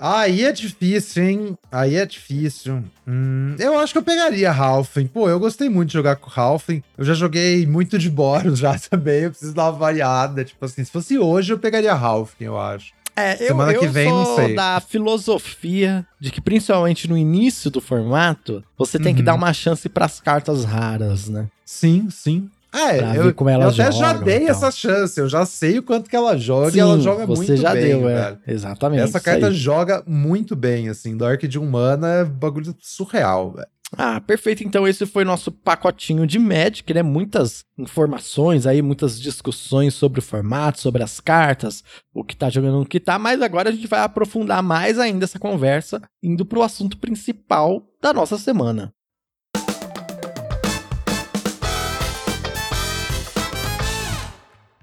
Aí 0.00 0.42
é 0.44 0.50
difícil, 0.50 1.22
hein? 1.22 1.58
Aí 1.70 1.94
é 1.96 2.04
difícil. 2.04 2.82
Hum, 3.06 3.54
eu 3.58 3.78
acho 3.78 3.92
que 3.92 3.98
eu 3.98 4.02
pegaria 4.02 4.50
Halfling. 4.50 5.06
Pô, 5.06 5.28
eu 5.28 5.38
gostei 5.38 5.68
muito 5.68 5.88
de 5.88 5.92
jogar 5.94 6.16
com 6.16 6.28
Halfling. 6.34 6.82
Eu 6.98 7.04
já 7.04 7.14
joguei 7.14 7.64
muito 7.66 7.96
de 7.98 8.10
Boros 8.10 8.58
já 8.58 8.76
também. 8.78 9.20
Eu 9.24 9.30
preciso 9.30 9.54
dar 9.54 9.64
uma 9.64 9.72
variada. 9.78 10.44
Tipo 10.44 10.64
assim, 10.64 10.82
se 10.82 10.90
fosse 10.90 11.16
hoje, 11.18 11.52
eu 11.52 11.58
pegaria 11.58 11.92
Halfling, 11.92 12.46
eu 12.46 12.58
acho. 12.58 12.92
É, 13.14 13.34
eu, 13.42 13.48
Semana 13.48 13.72
eu 13.72 13.80
que 13.80 13.88
vem, 13.88 14.08
sou 14.08 14.18
não 14.24 14.36
sei. 14.36 14.54
da 14.54 14.80
filosofia 14.80 16.06
de 16.20 16.30
que, 16.30 16.40
principalmente 16.40 17.08
no 17.08 17.16
início 17.16 17.70
do 17.70 17.80
formato, 17.80 18.62
você 18.76 18.98
tem 18.98 19.14
que 19.14 19.20
Uhum. 19.20 19.26
dar 19.26 19.34
uma 19.34 19.52
chance 19.52 19.88
pras 19.88 20.20
cartas 20.20 20.64
raras, 20.64 21.28
né? 21.28 21.48
Sim, 21.64 22.08
sim. 22.10 22.48
É, 22.74 22.96
Pra 22.98 23.14
eu, 23.16 23.24
ver 23.24 23.34
como 23.34 23.50
elas 23.50 23.76
eu 23.78 23.84
até 23.84 23.92
já 23.94 24.12
dei 24.14 24.48
essa 24.48 24.70
chance. 24.70 25.20
Eu 25.20 25.28
já 25.28 25.44
sei 25.44 25.78
o 25.78 25.82
quanto 25.82 26.08
que 26.08 26.16
ela 26.16 26.38
joga 26.38 26.70
Sim, 26.70 26.78
e 26.78 26.80
ela 26.80 26.98
joga 26.98 27.26
você 27.26 27.48
muito 27.52 27.56
já 27.60 27.74
bem, 27.74 27.82
deu, 27.82 28.00
velho. 28.06 28.38
é. 28.46 28.50
Exatamente. 28.52 29.02
Essa 29.02 29.20
carta 29.20 29.48
aí. 29.48 29.52
joga 29.54 30.02
muito 30.06 30.56
bem, 30.56 30.88
assim. 30.88 31.14
Dork 31.14 31.46
de 31.46 31.58
um 31.58 31.68
mana 31.68 32.08
é 32.08 32.24
bagulho 32.24 32.74
surreal, 32.80 33.52
velho. 33.52 33.66
Ah, 33.96 34.20
perfeito. 34.20 34.64
Então 34.64 34.88
esse 34.88 35.04
foi 35.04 35.24
nosso 35.24 35.52
pacotinho 35.52 36.26
de 36.26 36.38
Magic, 36.38 36.92
né? 36.94 37.02
Muitas 37.02 37.64
informações 37.76 38.66
aí, 38.66 38.80
muitas 38.80 39.20
discussões 39.20 39.94
sobre 39.94 40.20
o 40.20 40.22
formato, 40.22 40.80
sobre 40.80 41.02
as 41.02 41.20
cartas, 41.20 41.84
o 42.14 42.24
que 42.24 42.36
tá 42.36 42.48
jogando, 42.48 42.80
o 42.80 42.86
que 42.86 42.98
tá, 42.98 43.18
mas 43.18 43.42
agora 43.42 43.68
a 43.68 43.72
gente 43.72 43.86
vai 43.86 44.00
aprofundar 44.00 44.62
mais 44.62 44.98
ainda 44.98 45.24
essa 45.24 45.38
conversa, 45.38 46.00
indo 46.22 46.44
pro 46.46 46.62
assunto 46.62 46.96
principal 46.96 47.86
da 48.00 48.12
nossa 48.12 48.38
semana. 48.38 48.94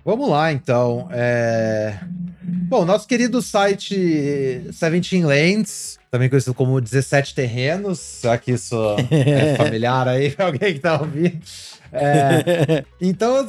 Vamos 0.09 0.27
lá, 0.27 0.51
então. 0.51 1.07
É... 1.11 1.99
Bom, 2.41 2.83
nosso 2.83 3.07
querido 3.07 3.43
site 3.43 4.63
Seventeen 4.73 5.23
Lands, 5.23 5.99
também 6.09 6.27
conhecido 6.27 6.55
como 6.55 6.81
17 6.81 7.35
Terrenos, 7.35 7.99
será 7.99 8.35
que 8.39 8.53
isso 8.53 8.75
é 9.11 9.53
familiar 9.63 10.07
aí 10.07 10.31
pra 10.31 10.47
alguém 10.47 10.73
que 10.73 10.79
tá 10.79 10.99
ouvindo? 10.99 11.37
É... 11.93 12.83
Então, 12.99 13.47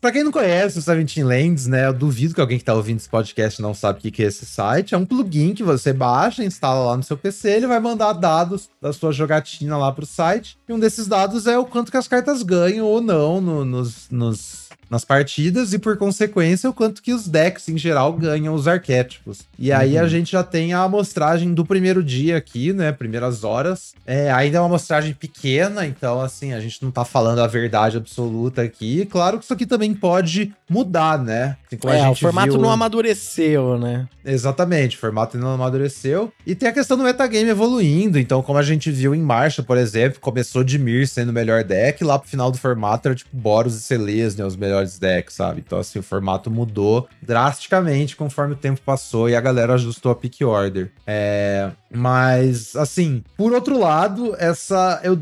para 0.00 0.10
quem 0.10 0.24
não 0.24 0.32
conhece 0.32 0.80
o 0.80 0.82
Seventeen 0.82 1.24
Lands, 1.24 1.68
né, 1.68 1.86
eu 1.86 1.92
duvido 1.92 2.34
que 2.34 2.40
alguém 2.40 2.58
que 2.58 2.64
tá 2.64 2.74
ouvindo 2.74 2.96
esse 2.96 3.08
podcast 3.08 3.62
não 3.62 3.72
sabe 3.72 4.00
o 4.00 4.02
que 4.02 4.20
é 4.20 4.26
esse 4.26 4.44
site. 4.46 4.96
É 4.96 4.98
um 4.98 5.06
plugin 5.06 5.54
que 5.54 5.62
você 5.62 5.92
baixa, 5.92 6.42
instala 6.42 6.86
lá 6.86 6.96
no 6.96 7.04
seu 7.04 7.16
PC, 7.16 7.52
ele 7.52 7.68
vai 7.68 7.78
mandar 7.78 8.14
dados 8.14 8.68
da 8.82 8.92
sua 8.92 9.12
jogatina 9.12 9.78
lá 9.78 9.92
pro 9.92 10.04
site. 10.04 10.58
E 10.68 10.72
um 10.72 10.78
desses 10.80 11.06
dados 11.06 11.46
é 11.46 11.56
o 11.56 11.64
quanto 11.64 11.92
que 11.92 11.96
as 11.96 12.08
cartas 12.08 12.42
ganham 12.42 12.84
ou 12.84 13.00
não 13.00 13.40
no, 13.40 13.64
nos, 13.64 14.08
nos 14.10 14.67
nas 14.90 15.04
partidas 15.04 15.72
e, 15.72 15.78
por 15.78 15.96
consequência, 15.96 16.68
o 16.68 16.72
quanto 16.72 17.02
que 17.02 17.12
os 17.12 17.28
decks 17.28 17.68
em 17.68 17.78
geral 17.78 18.12
ganham 18.12 18.54
os 18.54 18.66
arquétipos. 18.66 19.40
E 19.58 19.72
aí 19.72 19.96
uhum. 19.96 20.02
a 20.02 20.08
gente 20.08 20.32
já 20.32 20.42
tem 20.42 20.72
a 20.72 20.82
amostragem 20.82 21.52
do 21.52 21.64
primeiro 21.64 22.02
dia 22.02 22.36
aqui, 22.36 22.72
né? 22.72 22.92
Primeiras 22.92 23.44
horas. 23.44 23.94
É, 24.06 24.30
ainda 24.30 24.58
é 24.58 24.60
uma 24.60 24.66
amostragem 24.66 25.14
pequena, 25.14 25.86
então, 25.86 26.20
assim, 26.20 26.52
a 26.52 26.60
gente 26.60 26.82
não 26.82 26.90
tá 26.90 27.04
falando 27.04 27.40
a 27.40 27.46
verdade 27.46 27.96
absoluta 27.96 28.62
aqui. 28.62 29.06
Claro 29.06 29.38
que 29.38 29.44
isso 29.44 29.52
aqui 29.52 29.66
também 29.66 29.94
pode 29.94 30.52
mudar, 30.68 31.18
né? 31.18 31.56
Assim, 31.66 31.78
é, 31.86 32.08
o 32.08 32.14
formato 32.14 32.52
viu... 32.52 32.60
não 32.60 32.70
amadureceu, 32.70 33.78
né? 33.78 34.06
Exatamente, 34.24 34.96
o 34.96 35.00
formato 35.00 35.38
não 35.38 35.52
amadureceu. 35.52 36.32
E 36.46 36.54
tem 36.54 36.68
a 36.68 36.72
questão 36.72 36.96
do 36.96 37.02
metagame 37.02 37.48
evoluindo, 37.48 38.18
então, 38.18 38.42
como 38.42 38.58
a 38.58 38.62
gente 38.62 38.90
viu 38.90 39.14
em 39.14 39.22
marcha, 39.22 39.62
por 39.62 39.76
exemplo, 39.76 40.20
começou 40.20 40.62
de 40.62 40.78
Mir 40.78 41.08
sendo 41.08 41.30
o 41.30 41.32
melhor 41.32 41.64
deck, 41.64 42.04
lá 42.04 42.18
pro 42.18 42.28
final 42.28 42.50
do 42.50 42.58
formato 42.58 43.08
era 43.08 43.14
tipo 43.14 43.34
Boros 43.36 43.74
e 43.74 43.80
Celes, 43.80 44.36
né? 44.36 44.44
Os 44.44 44.56
melhores 44.56 44.77
melhores 44.78 44.98
decks, 44.98 45.34
sabe? 45.34 45.62
Então, 45.64 45.78
assim, 45.78 45.98
o 45.98 46.02
formato 46.02 46.50
mudou 46.50 47.08
drasticamente 47.20 48.16
conforme 48.16 48.54
o 48.54 48.56
tempo 48.56 48.80
passou 48.80 49.28
e 49.28 49.36
a 49.36 49.40
galera 49.40 49.74
ajustou 49.74 50.12
a 50.12 50.14
pick 50.14 50.40
order. 50.42 50.90
É, 51.06 51.70
mas, 51.90 52.76
assim, 52.76 53.22
por 53.36 53.52
outro 53.52 53.78
lado, 53.78 54.34
essa. 54.38 55.00
Eu, 55.02 55.20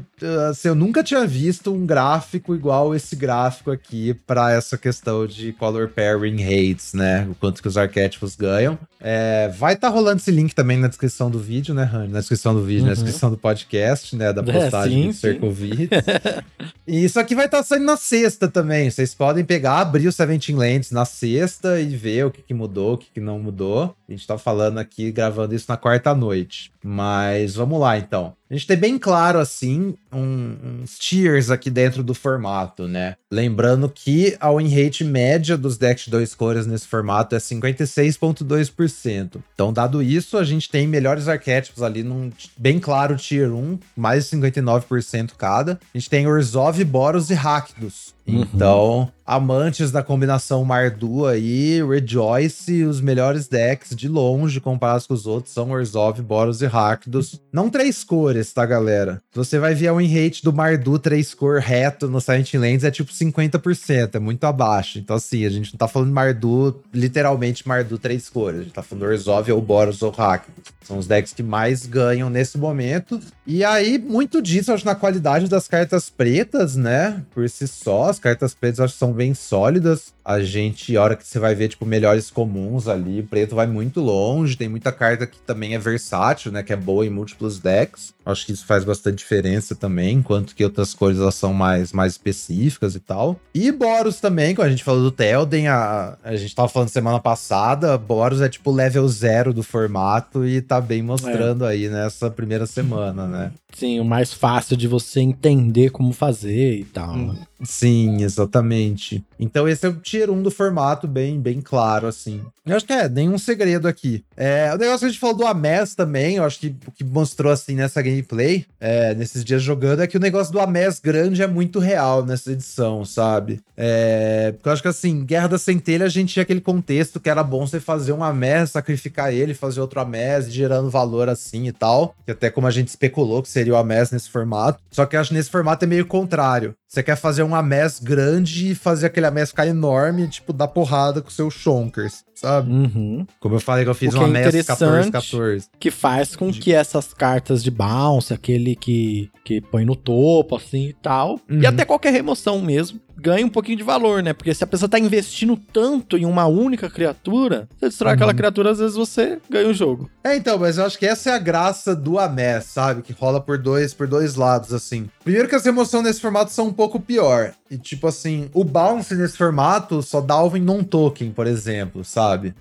assim, 0.50 0.68
eu 0.68 0.74
nunca 0.74 1.02
tinha 1.02 1.24
visto 1.26 1.72
um 1.72 1.86
gráfico 1.86 2.54
igual 2.54 2.94
esse 2.94 3.14
gráfico 3.14 3.70
aqui 3.70 4.14
para 4.26 4.52
essa 4.52 4.76
questão 4.76 5.26
de 5.26 5.52
color 5.52 5.88
pairing 5.88 6.42
rates, 6.42 6.92
né? 6.92 7.26
O 7.30 7.34
quanto 7.36 7.62
que 7.62 7.68
os 7.68 7.78
arquétipos 7.78 8.34
ganham. 8.34 8.76
É, 9.00 9.48
vai 9.56 9.74
estar 9.74 9.88
tá 9.88 9.94
rolando 9.94 10.16
esse 10.16 10.30
link 10.30 10.54
também 10.54 10.76
na 10.76 10.88
descrição 10.88 11.30
do 11.30 11.38
vídeo, 11.38 11.72
né, 11.72 11.84
Rani? 11.84 12.08
Na 12.08 12.18
descrição 12.18 12.52
do 12.52 12.64
vídeo, 12.64 12.82
uhum. 12.82 12.88
na 12.88 12.94
descrição 12.94 13.30
do 13.30 13.36
podcast, 13.36 14.16
né? 14.16 14.32
Da 14.32 14.42
é, 14.42 14.44
postagem 14.44 15.08
é, 15.08 15.12
sim, 15.12 15.38
do 15.38 15.46
e 16.86 17.04
isso 17.04 17.20
aqui 17.20 17.34
vai 17.34 17.46
estar 17.46 17.58
tá 17.58 17.62
saindo 17.62 17.84
na 17.84 17.96
sexta 17.96 18.48
também. 18.48 18.90
Vocês 18.90 19.14
podem 19.14 19.44
pegar, 19.44 19.80
abrir 19.80 20.08
o 20.08 20.12
Seventeen 20.12 20.56
Lands 20.56 20.90
na 20.90 21.04
sexta 21.04 21.80
e 21.80 21.86
ver 21.94 22.26
o 22.26 22.30
que, 22.30 22.42
que 22.42 22.54
mudou, 22.54 22.94
o 22.94 22.98
que, 22.98 23.06
que 23.14 23.20
não 23.20 23.38
mudou. 23.38 23.94
A 24.09 24.12
gente 24.12 24.26
tá 24.26 24.38
falando 24.38 24.78
aqui, 24.78 25.11
gravando 25.11 25.54
isso 25.54 25.66
na 25.68 25.76
quarta 25.76 26.14
noite. 26.14 26.72
Mas 26.82 27.57
vamos 27.57 27.80
lá 27.80 27.98
então. 27.98 28.36
A 28.49 28.55
gente 28.55 28.66
tem 28.66 28.76
bem 28.76 28.99
claro, 28.99 29.40
assim, 29.40 29.94
um, 30.12 30.82
uns 30.82 30.99
tiers 30.99 31.51
aqui 31.51 31.68
dentro 31.68 32.03
do 32.03 32.14
formato, 32.14 32.86
né? 32.86 33.16
Lembrando 33.30 33.88
que 33.88 34.36
a 34.38 34.53
win 34.53 34.68
rate 34.68 35.03
média 35.03 35.59
dos 35.59 35.76
decks 35.76 36.05
de 36.05 36.12
dois 36.12 36.34
cores 36.34 36.66
nesse 36.66 36.86
formato 36.86 37.34
é 37.34 37.38
56,2%. 37.38 39.38
Então, 39.53 39.72
dado 39.72 40.01
isso, 40.01 40.38
a 40.38 40.44
gente 40.44 40.70
tem 40.70 40.86
melhores 40.86 41.26
arquétipos 41.26 41.82
ali 41.82 42.05
num 42.05 42.30
bem 42.57 42.78
claro 42.78 43.16
tier 43.16 43.53
1, 43.53 43.78
mais 43.97 44.28
de 44.28 44.36
59% 44.36 45.32
cada. 45.36 45.72
A 45.72 45.99
gente 45.99 46.09
tem 46.09 46.28
Orzhov, 46.28 46.82
Boros 46.84 47.30
e 47.30 47.34
Rakdos. 47.34 48.14
Uhum. 48.26 48.42
Então, 48.42 49.09
amantes 49.24 49.92
da 49.92 50.03
combinação 50.03 50.64
Mardu 50.64 51.26
aí, 51.26 51.80
Rejoice, 51.84 52.82
os 52.82 53.01
melhores 53.01 53.47
decks 53.47 53.94
de 53.94 54.09
longe 54.09 54.61
comparados 54.61 55.07
com 55.07 55.14
os 55.14 55.26
outros 55.26 55.55
são 55.55 55.70
Orzhov, 55.70 56.20
Boros 56.22 56.61
e 56.61 56.66
Rakdos. 56.66 57.40
Não 57.53 57.70
três 57.70 58.03
cores, 58.03 58.36
tá, 58.45 58.66
galera? 58.66 59.22
Você 59.32 59.59
vai 59.59 59.74
ver 59.74 59.93
win 59.93 60.07
rate 60.07 60.43
do 60.43 60.53
Mardu 60.53 60.99
três 60.99 61.34
cor 61.34 61.61
reto 61.61 62.09
no 62.09 62.20
Silent 62.20 62.55
Lands 62.55 62.84
é 62.84 62.91
tipo 62.91 63.12
50%, 63.12 64.14
é 64.14 64.18
muito 64.18 64.45
abaixo. 64.45 64.99
Então, 64.99 65.16
assim, 65.16 65.45
a 65.45 65.51
gente 65.51 65.72
não 65.72 65.78
tá 65.78 65.89
falando 65.89 66.12
Mardu, 66.12 66.82
literalmente 66.93 67.66
Mardu 67.66 67.99
três 67.99 68.28
cores. 68.28 68.61
A 68.61 68.62
gente 68.64 68.72
tá 68.72 68.82
falando 68.82 69.05
Orzhov 69.05 69.51
ou 69.53 69.61
Boros 69.61 70.03
ou 70.03 70.11
Rakdos. 70.11 70.76
São 70.87 70.99
os 70.99 71.07
decks 71.07 71.32
que 71.32 71.43
mais 71.43 71.84
ganham 71.84 72.30
nesse 72.30 72.57
momento. 72.57 73.20
E 73.45 73.64
aí, 73.64 73.99
muito 73.99 74.41
disso, 74.41 74.72
acho, 74.72 74.87
na 74.87 74.95
qualidade 74.95 75.49
das 75.49 75.66
cartas 75.66 76.09
pretas, 76.09 76.76
né? 76.76 77.22
Por 77.34 77.49
si 77.51 77.66
só, 77.66 78.09
as 78.09 78.20
cartas 78.20 78.55
pretas 78.55 78.80
acho 78.80 78.93
que 78.95 78.99
são 78.99 79.12
bem 79.12 79.34
sólidas. 79.34 80.14
A 80.24 80.41
gente, 80.41 80.97
a 80.97 81.03
hora 81.03 81.16
que 81.16 81.26
você 81.26 81.41
vai 81.41 81.57
ver, 81.57 81.68
tipo, 81.68 81.84
melhores 81.84 82.30
comuns 82.30 82.87
ali, 82.87 83.22
preto 83.22 83.57
vai 83.57 83.66
muito 83.66 84.01
longe. 84.01 84.57
Tem 84.57 84.68
muita 84.68 84.93
carta 84.93 85.26
que 85.26 85.39
também 85.41 85.74
é 85.74 85.78
versátil, 85.78 86.53
né? 86.53 86.62
Que 86.62 86.72
é 86.72 86.76
boa 86.76 87.05
em 87.05 87.11
múltiplos 87.11 87.59
decks. 87.59 88.14
Acho 88.26 88.44
que 88.44 88.52
isso 88.52 88.66
faz 88.66 88.82
bastante 88.82 89.18
diferença 89.18 89.76
também, 89.76 90.16
enquanto 90.16 90.54
que 90.54 90.64
outras 90.64 90.92
cores 90.92 91.20
elas 91.20 91.36
são 91.36 91.54
mais, 91.54 91.92
mais 91.92 92.12
específicas 92.12 92.96
e 92.96 93.00
tal. 93.00 93.38
E 93.54 93.70
Boros 93.70 94.20
também, 94.20 94.52
quando 94.52 94.66
a 94.66 94.70
gente 94.70 94.82
falou 94.82 95.00
do 95.00 95.12
Telden, 95.12 95.68
a, 95.68 96.18
a 96.24 96.34
gente 96.34 96.52
tava 96.52 96.68
falando 96.68 96.88
semana 96.88 97.20
passada, 97.20 97.96
Boros 97.96 98.40
é 98.40 98.48
tipo 98.48 98.72
level 98.72 99.06
zero 99.06 99.54
do 99.54 99.62
formato 99.62 100.44
e 100.44 100.60
tá 100.60 100.80
bem 100.80 101.02
mostrando 101.02 101.64
é. 101.64 101.68
aí 101.68 101.88
nessa 101.88 102.28
primeira 102.28 102.66
semana, 102.66 103.28
né? 103.28 103.52
Sim, 103.76 104.00
o 104.00 104.04
mais 104.04 104.32
fácil 104.32 104.76
de 104.76 104.88
você 104.88 105.20
entender 105.20 105.90
como 105.90 106.12
fazer 106.12 106.78
e 106.78 106.84
tal. 106.84 107.14
Né? 107.14 107.36
Sim, 107.62 108.22
exatamente. 108.22 109.22
Então 109.38 109.68
esse 109.68 109.84
é 109.84 109.88
o 109.90 109.96
tier 109.96 110.30
1 110.30 110.42
do 110.42 110.50
formato, 110.50 111.06
bem, 111.06 111.38
bem 111.38 111.60
claro, 111.60 112.06
assim. 112.06 112.40
Eu 112.64 112.74
acho 112.76 112.86
que 112.86 112.92
é, 112.92 113.06
nenhum 113.06 113.36
segredo 113.36 113.86
aqui. 113.86 114.24
É, 114.34 114.72
o 114.74 114.78
negócio 114.78 115.00
que 115.00 115.04
a 115.04 115.08
gente 115.08 115.20
falou 115.20 115.36
do 115.36 115.46
Ames 115.46 115.94
também, 115.94 116.36
eu 116.36 116.44
acho 116.44 116.58
que 116.58 116.74
o 116.86 116.90
que 116.90 117.04
mostrou, 117.04 117.52
assim, 117.52 117.74
nessa 117.74 118.00
gameplay, 118.16 118.66
é, 118.80 119.14
nesses 119.14 119.44
dias 119.44 119.62
jogando, 119.62 120.02
é 120.02 120.06
que 120.06 120.16
o 120.16 120.20
negócio 120.20 120.52
do 120.52 120.60
Ames 120.60 120.98
grande 120.98 121.42
é 121.42 121.46
muito 121.46 121.78
real 121.78 122.24
nessa 122.24 122.52
edição, 122.52 123.04
sabe? 123.04 123.60
É, 123.76 124.52
porque 124.52 124.68
eu 124.68 124.72
acho 124.72 124.82
que, 124.82 124.88
assim, 124.88 125.24
Guerra 125.24 125.48
da 125.48 125.58
Centelha, 125.58 126.06
a 126.06 126.08
gente 126.08 126.32
tinha 126.32 126.42
aquele 126.42 126.60
contexto 126.60 127.20
que 127.20 127.28
era 127.28 127.42
bom 127.42 127.66
você 127.66 127.78
fazer 127.78 128.12
um 128.12 128.24
Ames, 128.24 128.70
sacrificar 128.70 129.32
ele, 129.32 129.54
fazer 129.54 129.80
outro 129.80 130.00
Ames, 130.00 130.50
gerando 130.52 130.90
valor 130.90 131.28
assim 131.28 131.66
e 131.66 131.72
tal. 131.72 132.14
Que 132.24 132.32
até 132.32 132.50
como 132.50 132.66
a 132.66 132.70
gente 132.70 132.88
especulou 132.88 133.42
que 133.42 133.48
seria 133.48 133.74
o 133.74 133.76
Ames 133.76 134.10
nesse 134.10 134.30
formato. 134.30 134.82
Só 134.90 135.04
que 135.04 135.16
eu 135.16 135.20
acho 135.20 135.30
que 135.30 135.36
nesse 135.36 135.50
formato 135.50 135.84
é 135.84 135.88
meio 135.88 136.06
contrário. 136.06 136.74
Você 136.97 137.03
quer 137.03 137.16
fazer 137.16 137.42
um 137.42 137.55
Ames 137.55 138.01
grande 138.01 138.70
e 138.70 138.74
fazer 138.74 139.09
aquele 139.09 139.26
Ames 139.26 139.51
ficar 139.51 139.66
enorme, 139.66 140.26
tipo, 140.28 140.51
dar 140.51 140.66
porrada 140.66 141.20
com 141.20 141.28
seus 141.28 141.53
Shonkers, 141.53 142.24
sabe? 142.34 142.72
Uhum. 142.72 143.26
Como 143.38 143.55
eu 143.55 143.61
falei 143.61 143.84
que 143.84 143.90
eu 143.90 143.94
fiz 143.94 144.14
um 144.14 144.24
Ames 144.24 144.55
14-14. 144.55 145.64
Que 145.78 145.90
faz 145.90 146.34
com 146.34 146.51
de... 146.51 146.59
que 146.59 146.72
essas 146.72 147.12
cartas 147.12 147.62
de 147.62 147.70
bounce, 147.70 148.32
aquele 148.32 148.74
que, 148.74 149.30
que 149.44 149.61
põe 149.61 149.84
no 149.84 149.94
topo, 149.94 150.57
assim 150.57 150.88
e 150.88 150.94
tal, 150.94 151.38
uhum. 151.51 151.61
e 151.61 151.66
até 151.66 151.84
qualquer 151.84 152.14
remoção 152.14 152.62
mesmo, 152.62 152.99
ganha 153.16 153.46
um 153.46 153.48
pouquinho 153.48 153.78
de 153.78 153.82
valor, 153.82 154.22
né? 154.22 154.32
Porque 154.32 154.54
se 154.54 154.62
a 154.62 154.66
pessoa 154.66 154.88
tá 154.88 154.98
investindo 154.98 155.56
tanto 155.56 156.16
em 156.16 156.24
uma 156.24 156.46
única 156.46 156.90
criatura, 156.90 157.68
você 157.78 157.86
destrói 157.86 158.10
uhum. 158.10 158.14
aquela 158.16 158.34
criatura, 158.34 158.70
às 158.70 158.78
vezes 158.78 158.96
você 158.96 159.38
ganha 159.48 159.68
o 159.68 159.74
jogo. 159.74 160.10
É, 160.22 160.36
então, 160.36 160.58
mas 160.58 160.78
eu 160.78 160.84
acho 160.84 160.98
que 160.98 161.06
essa 161.06 161.30
é 161.30 161.34
a 161.34 161.38
graça 161.38 161.94
do 161.94 162.18
Amés, 162.18 162.64
sabe? 162.64 163.02
Que 163.02 163.12
rola 163.12 163.40
por 163.40 163.58
dois, 163.58 163.94
por 163.94 164.06
dois 164.06 164.34
lados, 164.34 164.72
assim. 164.72 165.08
Primeiro 165.24 165.48
que 165.48 165.54
as 165.54 165.66
emoções 165.66 166.04
nesse 166.04 166.20
formato 166.20 166.52
são 166.52 166.66
um 166.66 166.72
pouco 166.72 167.00
pior. 167.00 167.52
E 167.70 167.76
tipo 167.76 168.06
assim, 168.06 168.48
o 168.52 168.62
bounce 168.62 169.14
nesse 169.14 169.36
formato 169.36 170.02
só 170.02 170.20
dá 170.20 170.34
alvo 170.34 170.56
em 170.56 170.62
non-token, 170.62 171.32
por 171.32 171.46
exemplo, 171.46 172.04
sabe? 172.04 172.54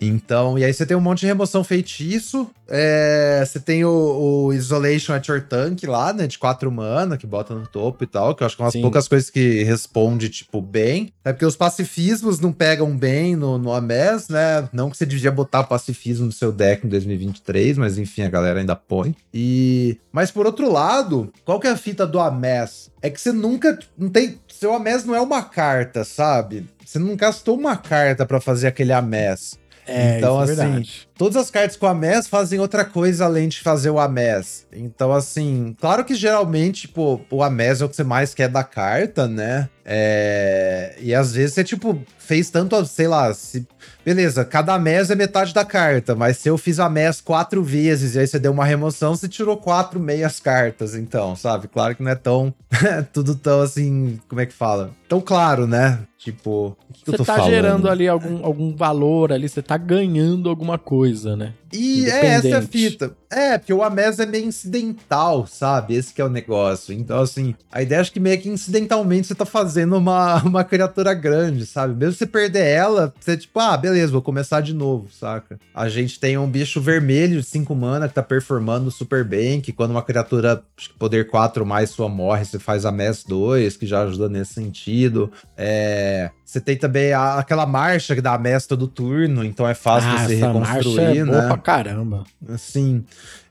Então, 0.00 0.58
e 0.58 0.64
aí 0.64 0.72
você 0.72 0.86
tem 0.86 0.96
um 0.96 1.00
monte 1.00 1.20
de 1.20 1.26
remoção 1.26 1.64
feitiço. 1.64 2.48
É, 2.68 3.42
você 3.44 3.58
tem 3.58 3.84
o, 3.84 3.90
o, 3.90 4.52
Isolation 4.52 5.14
at 5.14 5.26
your 5.26 5.42
tank 5.42 5.84
lá, 5.86 6.12
né? 6.12 6.26
De 6.26 6.38
4 6.38 6.70
mana, 6.70 7.16
que 7.16 7.26
bota 7.26 7.54
no 7.54 7.66
topo 7.66 8.04
e 8.04 8.06
tal. 8.06 8.34
Que 8.34 8.42
eu 8.42 8.46
acho 8.46 8.56
que 8.56 8.62
é 8.62 8.64
umas 8.64 8.72
Sim. 8.72 8.82
poucas 8.82 9.08
coisas 9.08 9.30
que 9.30 9.62
responde, 9.64 10.28
tipo, 10.28 10.60
bem. 10.60 11.12
É 11.24 11.32
porque 11.32 11.46
os 11.46 11.56
pacifismos 11.56 12.38
não 12.40 12.52
pegam 12.52 12.96
bem 12.96 13.34
no, 13.34 13.58
no 13.58 13.72
Ames, 13.72 14.28
né? 14.28 14.68
Não 14.72 14.90
que 14.90 14.96
você 14.96 15.06
devia 15.06 15.32
botar 15.32 15.64
pacifismo 15.64 16.26
no 16.26 16.32
seu 16.32 16.52
deck 16.52 16.86
em 16.86 16.90
2023, 16.90 17.78
mas 17.78 17.98
enfim, 17.98 18.22
a 18.22 18.28
galera 18.28 18.60
ainda 18.60 18.76
põe. 18.76 19.14
E. 19.32 19.98
Mas 20.12 20.30
por 20.30 20.46
outro 20.46 20.70
lado, 20.70 21.32
qual 21.44 21.58
que 21.58 21.66
é 21.66 21.70
a 21.70 21.76
fita 21.76 22.06
do 22.06 22.20
Ames? 22.20 22.90
É 23.00 23.10
que 23.10 23.20
você 23.20 23.32
nunca. 23.32 23.78
Não 23.96 24.08
tem. 24.08 24.38
Seu 24.48 24.74
Ames 24.74 25.04
não 25.04 25.14
é 25.14 25.20
uma 25.20 25.42
carta, 25.42 26.04
sabe? 26.04 26.66
Você 26.84 26.98
não 26.98 27.16
gastou 27.16 27.56
uma 27.56 27.76
carta 27.76 28.24
para 28.24 28.40
fazer 28.40 28.66
aquele 28.66 28.92
Ames. 28.92 29.58
É, 29.88 30.18
então, 30.18 30.38
é 30.38 30.44
assim, 30.44 30.54
verdade. 30.54 31.08
todas 31.16 31.36
as 31.36 31.50
cartas 31.50 31.76
com 31.76 31.86
a 31.86 31.94
MES 31.94 32.28
fazem 32.28 32.60
outra 32.60 32.84
coisa 32.84 33.24
além 33.24 33.48
de 33.48 33.60
fazer 33.60 33.88
o 33.90 33.98
AMES. 33.98 34.66
Então, 34.72 35.12
assim, 35.12 35.74
claro 35.80 36.04
que 36.04 36.14
geralmente, 36.14 36.86
pô, 36.86 37.18
o 37.30 37.42
AMES 37.42 37.80
é 37.80 37.84
o 37.86 37.88
que 37.88 37.96
você 37.96 38.04
mais 38.04 38.34
quer 38.34 38.48
da 38.48 38.62
carta, 38.62 39.26
né? 39.26 39.68
É... 39.84 40.94
E 41.00 41.14
às 41.14 41.32
vezes 41.32 41.54
você, 41.54 41.64
tipo, 41.64 41.98
fez 42.18 42.50
tanto, 42.50 42.84
sei 42.84 43.08
lá, 43.08 43.32
se... 43.32 43.66
beleza, 44.04 44.44
cada 44.44 44.78
MES 44.78 45.10
é 45.10 45.14
metade 45.14 45.52
da 45.52 45.64
carta, 45.64 46.14
mas 46.14 46.38
se 46.38 46.48
eu 46.48 46.58
fiz 46.58 46.78
a 46.78 46.88
MES 46.88 47.20
quatro 47.20 47.62
vezes 47.62 48.14
e 48.14 48.20
aí 48.20 48.26
você 48.26 48.38
deu 48.38 48.52
uma 48.52 48.64
remoção, 48.64 49.14
você 49.14 49.28
tirou 49.28 49.56
quatro 49.56 50.00
meias 50.00 50.40
cartas, 50.40 50.94
então, 50.94 51.36
sabe? 51.36 51.68
Claro 51.68 51.94
que 51.94 52.02
não 52.02 52.10
é 52.10 52.14
tão. 52.14 52.52
tudo 53.12 53.34
tão 53.34 53.60
assim, 53.60 54.20
como 54.28 54.40
é 54.40 54.46
que 54.46 54.52
fala? 54.52 54.90
Tão 55.08 55.20
claro, 55.20 55.66
né? 55.66 56.00
Tipo, 56.18 56.76
o 56.90 56.92
que, 56.92 57.04
que 57.04 57.10
eu 57.10 57.12
Você 57.12 57.16
tô 57.18 57.24
tá 57.24 57.36
falando? 57.36 57.50
gerando 57.50 57.88
ali 57.88 58.08
algum, 58.08 58.44
algum 58.44 58.74
valor 58.74 59.32
ali, 59.32 59.48
você 59.48 59.62
tá 59.62 59.76
ganhando 59.76 60.48
alguma 60.48 60.76
coisa, 60.76 61.36
né? 61.36 61.54
E 61.72 62.10
é, 62.10 62.26
essa 62.26 62.56
é 62.56 62.62
fita. 62.62 63.16
É, 63.30 63.56
porque 63.56 63.72
o 63.72 63.84
Ames 63.84 64.18
é 64.18 64.26
meio 64.26 64.46
incidental, 64.46 65.46
sabe? 65.46 65.94
Esse 65.94 66.12
que 66.12 66.20
é 66.20 66.24
o 66.24 66.28
negócio. 66.28 66.92
Então, 66.92 67.20
assim, 67.20 67.54
a 67.70 67.82
ideia 67.82 68.00
é 68.00 68.04
que 68.04 68.18
meio 68.18 68.40
que 68.40 68.48
incidentalmente 68.48 69.28
você 69.28 69.34
tá 69.34 69.44
fazendo 69.44 69.96
uma, 69.96 70.42
uma 70.44 70.64
criatura 70.64 71.14
grande, 71.14 71.64
sabe? 71.64 71.94
Mesmo 71.94 72.14
você 72.14 72.26
perder 72.26 72.66
ela, 72.66 73.14
você 73.20 73.36
tipo, 73.36 73.60
ah, 73.60 73.76
beleza, 73.78 74.12
vou 74.12 74.22
começar 74.22 74.60
de 74.60 74.74
novo, 74.74 75.10
saca? 75.10 75.58
A 75.74 75.88
gente 75.88 76.18
tem 76.20 76.36
um 76.36 76.48
bicho 76.48 76.80
vermelho 76.80 77.40
de 77.40 77.46
5 77.46 77.74
mana 77.74 78.08
que 78.08 78.14
tá 78.14 78.22
performando 78.22 78.90
super 78.90 79.24
bem, 79.24 79.60
que 79.60 79.72
quando 79.72 79.92
uma 79.92 80.02
criatura 80.02 80.62
poder 80.98 81.28
4 81.28 81.62
ou 81.62 81.68
mais 81.68 81.90
sua 81.90 82.08
morre, 82.08 82.44
você 82.44 82.58
faz 82.58 82.84
Ames 82.84 83.24
2, 83.24 83.76
que 83.76 83.86
já 83.86 84.02
ajuda 84.02 84.28
nesse 84.28 84.54
sentido. 84.54 85.30
É... 85.56 86.30
Você 86.48 86.62
tem 86.62 86.78
também 86.78 87.12
a- 87.12 87.34
aquela 87.38 87.66
marcha 87.66 88.14
que 88.14 88.22
dá 88.22 88.32
a 88.32 88.38
mesta 88.38 88.70
todo 88.70 88.88
turno, 88.88 89.44
então 89.44 89.68
é 89.68 89.74
fácil 89.74 90.08
ah, 90.08 90.26
você 90.26 90.36
essa 90.36 90.50
marcha 90.54 90.72
reconstruir, 90.76 91.18
é 91.18 91.24
né? 91.24 91.30
boa 91.30 91.42
pra 91.46 91.58
caramba. 91.58 92.24
Assim. 92.48 93.04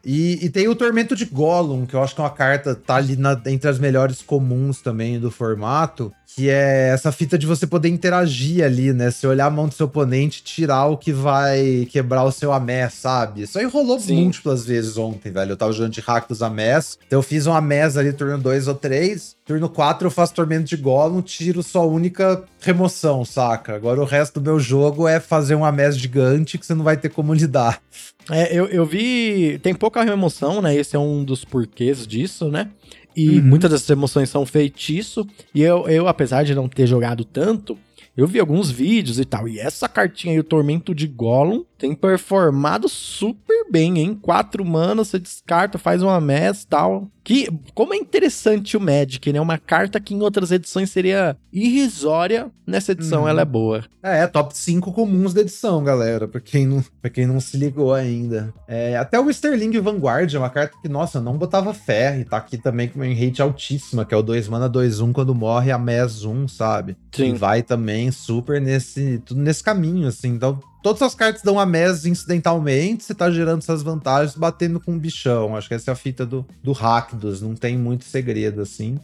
E, 0.04 0.44
e 0.44 0.50
tem 0.50 0.68
o 0.68 0.74
Tormento 0.74 1.16
de 1.16 1.26
Gollum, 1.26 1.86
que 1.86 1.94
eu 1.94 2.02
acho 2.02 2.16
que 2.16 2.22
é 2.22 2.24
uma 2.24 2.30
carta, 2.32 2.74
tá 2.74 2.96
ali 2.96 3.16
na- 3.16 3.40
entre 3.46 3.70
as 3.70 3.78
melhores 3.78 4.24
comuns 4.24 4.82
também 4.82 5.20
do 5.20 5.30
formato, 5.30 6.12
que 6.26 6.50
é 6.50 6.90
essa 6.90 7.12
fita 7.12 7.38
de 7.38 7.46
você 7.46 7.68
poder 7.68 7.90
interagir 7.90 8.64
ali, 8.66 8.92
né? 8.94 9.12
Você 9.12 9.28
olhar 9.28 9.46
a 9.46 9.50
mão 9.52 9.68
do 9.68 9.76
seu 9.76 9.86
oponente, 9.86 10.42
tirar 10.44 10.86
o 10.88 10.98
que 10.98 11.14
vai 11.14 11.88
quebrar 11.92 12.24
o 12.24 12.32
seu 12.32 12.52
Amés, 12.52 12.94
sabe? 12.94 13.44
Isso 13.44 13.60
aí 13.60 13.66
rolou 13.66 14.00
Sim. 14.00 14.24
múltiplas 14.24 14.66
vezes 14.66 14.98
ontem, 14.98 15.32
velho. 15.32 15.52
Eu 15.52 15.58
tava 15.58 15.72
jogando 15.72 15.94
de 15.94 16.02
hack 16.02 16.28
dos 16.28 16.42
Amés, 16.42 16.98
então 17.06 17.20
eu 17.20 17.24
fiz 17.24 17.46
um 17.46 17.54
Amés 17.54 17.96
ali 17.96 18.12
turno 18.12 18.40
2 18.40 18.68
ou 18.68 18.74
3, 18.74 19.37
turno 19.48 19.70
4 19.70 20.06
eu 20.08 20.12
faço 20.12 20.34
Tormento 20.34 20.66
de 20.66 20.76
Gollum, 20.76 21.22
tiro 21.22 21.64
sua 21.64 21.84
única 21.84 22.44
remoção, 22.60 23.24
saca? 23.24 23.74
Agora 23.76 24.02
o 24.02 24.06
resto 24.06 24.40
do 24.40 24.44
meu 24.50 24.60
jogo 24.60 25.08
é 25.08 25.20
fazer 25.20 25.56
um 25.56 25.64
Amés 25.64 25.98
gigante 25.98 26.58
que 26.58 26.66
você 26.66 26.76
não 26.76 26.84
vai 26.84 26.98
ter 26.98 27.10
como 27.10 27.34
lidar. 27.34 27.82
É, 28.30 28.54
eu, 28.54 28.66
eu 28.68 28.86
vi. 28.86 29.58
Tem 29.64 29.74
pouca 29.74 30.04
remoção, 30.04 30.62
né? 30.62 30.76
Esse 30.76 30.96
é 30.96 31.00
um 31.00 31.24
dos 31.24 31.46
porquês 31.46 32.06
disso, 32.06 32.50
né? 32.50 32.70
E 33.16 33.40
Uhum. 33.40 33.46
muitas 33.46 33.72
dessas 33.72 33.88
remoções 33.88 34.30
são 34.30 34.46
feitiço. 34.46 35.26
E 35.56 35.64
eu, 35.64 35.88
eu, 35.88 36.08
apesar 36.08 36.44
de 36.44 36.54
não 36.54 36.68
ter 36.68 36.86
jogado 36.86 37.24
tanto, 37.26 37.76
eu 38.16 38.28
vi 38.28 38.40
alguns 38.40 38.70
vídeos 38.70 39.18
e 39.20 39.26
tal. 39.26 39.48
E 39.48 39.60
essa 39.60 39.88
cartinha 39.88 40.34
aí, 40.34 40.40
o 40.40 40.44
Tormento 40.44 40.94
de 40.94 41.08
Gollum, 41.08 41.64
tem 41.78 41.96
performado 41.96 42.90
super 42.90 43.72
bem, 43.72 43.98
hein? 44.00 44.14
Quatro 44.22 44.64
manas, 44.66 45.08
você 45.08 45.20
descarta, 45.20 45.78
faz 45.78 46.04
uma 46.04 46.20
mess 46.20 46.64
e 46.64 46.68
tal. 46.68 47.08
Que, 47.28 47.50
como 47.74 47.94
é 47.94 47.98
interessante 47.98 48.78
o 48.78 48.80
Magic, 48.80 49.34
né? 49.34 49.42
Uma 49.42 49.58
carta 49.58 50.00
que 50.00 50.14
em 50.14 50.22
outras 50.22 50.50
edições 50.50 50.90
seria 50.90 51.36
irrisória. 51.52 52.50
Nessa 52.66 52.94
edição 52.94 53.24
Uhum. 53.24 53.28
ela 53.28 53.42
é 53.42 53.46
boa. 53.46 53.84
É, 54.02 54.26
top 54.28 54.56
5 54.58 54.94
comuns 54.94 55.34
da 55.34 55.42
edição, 55.42 55.84
galera. 55.84 56.26
Pra 56.26 56.40
quem 56.40 56.66
não, 56.66 56.82
pra 57.02 57.10
quem 57.10 57.26
não 57.28 57.40
se 57.42 57.58
ligou 57.58 57.94
ainda. 57.94 58.54
É, 58.66 58.96
até 58.98 59.20
o 59.20 59.30
Sterling 59.30 59.78
Vanguard 59.82 60.34
é 60.34 60.38
uma 60.38 60.50
carta 60.50 60.76
que, 60.82 60.88
nossa, 60.88 61.18
eu 61.18 61.22
não 61.22 61.38
botava 61.38 61.74
fé. 61.74 62.18
E 62.20 62.24
tá 62.24 62.38
aqui 62.38 62.58
também 62.58 62.88
com 62.88 63.00
uma 63.00 63.14
rate 63.14 63.42
altíssima, 63.42 64.06
que 64.06 64.14
é 64.14 64.18
o 64.18 64.22
2 64.22 64.48
mana 64.48 64.70
2-1 64.70 65.12
quando 65.12 65.36
morre 65.36 65.70
a 65.72 65.78
MES 65.78 66.24
1, 66.24 66.48
sabe? 66.48 66.96
Sim. 67.12 67.32
E 67.34 67.38
vai 67.38 67.62
também 67.62 68.10
super 68.10 68.62
nesse, 68.62 69.22
tudo 69.26 69.42
nesse 69.42 69.62
caminho, 69.64 70.08
assim. 70.08 70.30
Então, 70.30 70.60
todas 70.82 71.02
as 71.02 71.16
cartas 71.16 71.42
dão 71.42 71.60
a 71.60 71.66
incidentalmente, 72.06 73.04
você 73.04 73.14
tá 73.14 73.30
gerando 73.30 73.60
essas 73.60 73.84
vantagens 73.84 74.36
batendo 74.36 74.80
com 74.80 74.96
o 74.96 75.00
bichão. 75.00 75.56
Acho 75.56 75.68
que 75.68 75.74
essa 75.74 75.92
é 75.92 75.94
a 75.94 75.96
fita 75.96 76.26
do, 76.26 76.46
do 76.64 76.72
Rakdos, 76.72 77.42
não 77.42 77.56
tem 77.56 77.78
muito 77.78 78.06
segredo, 78.06 78.62
assim. 78.62 79.00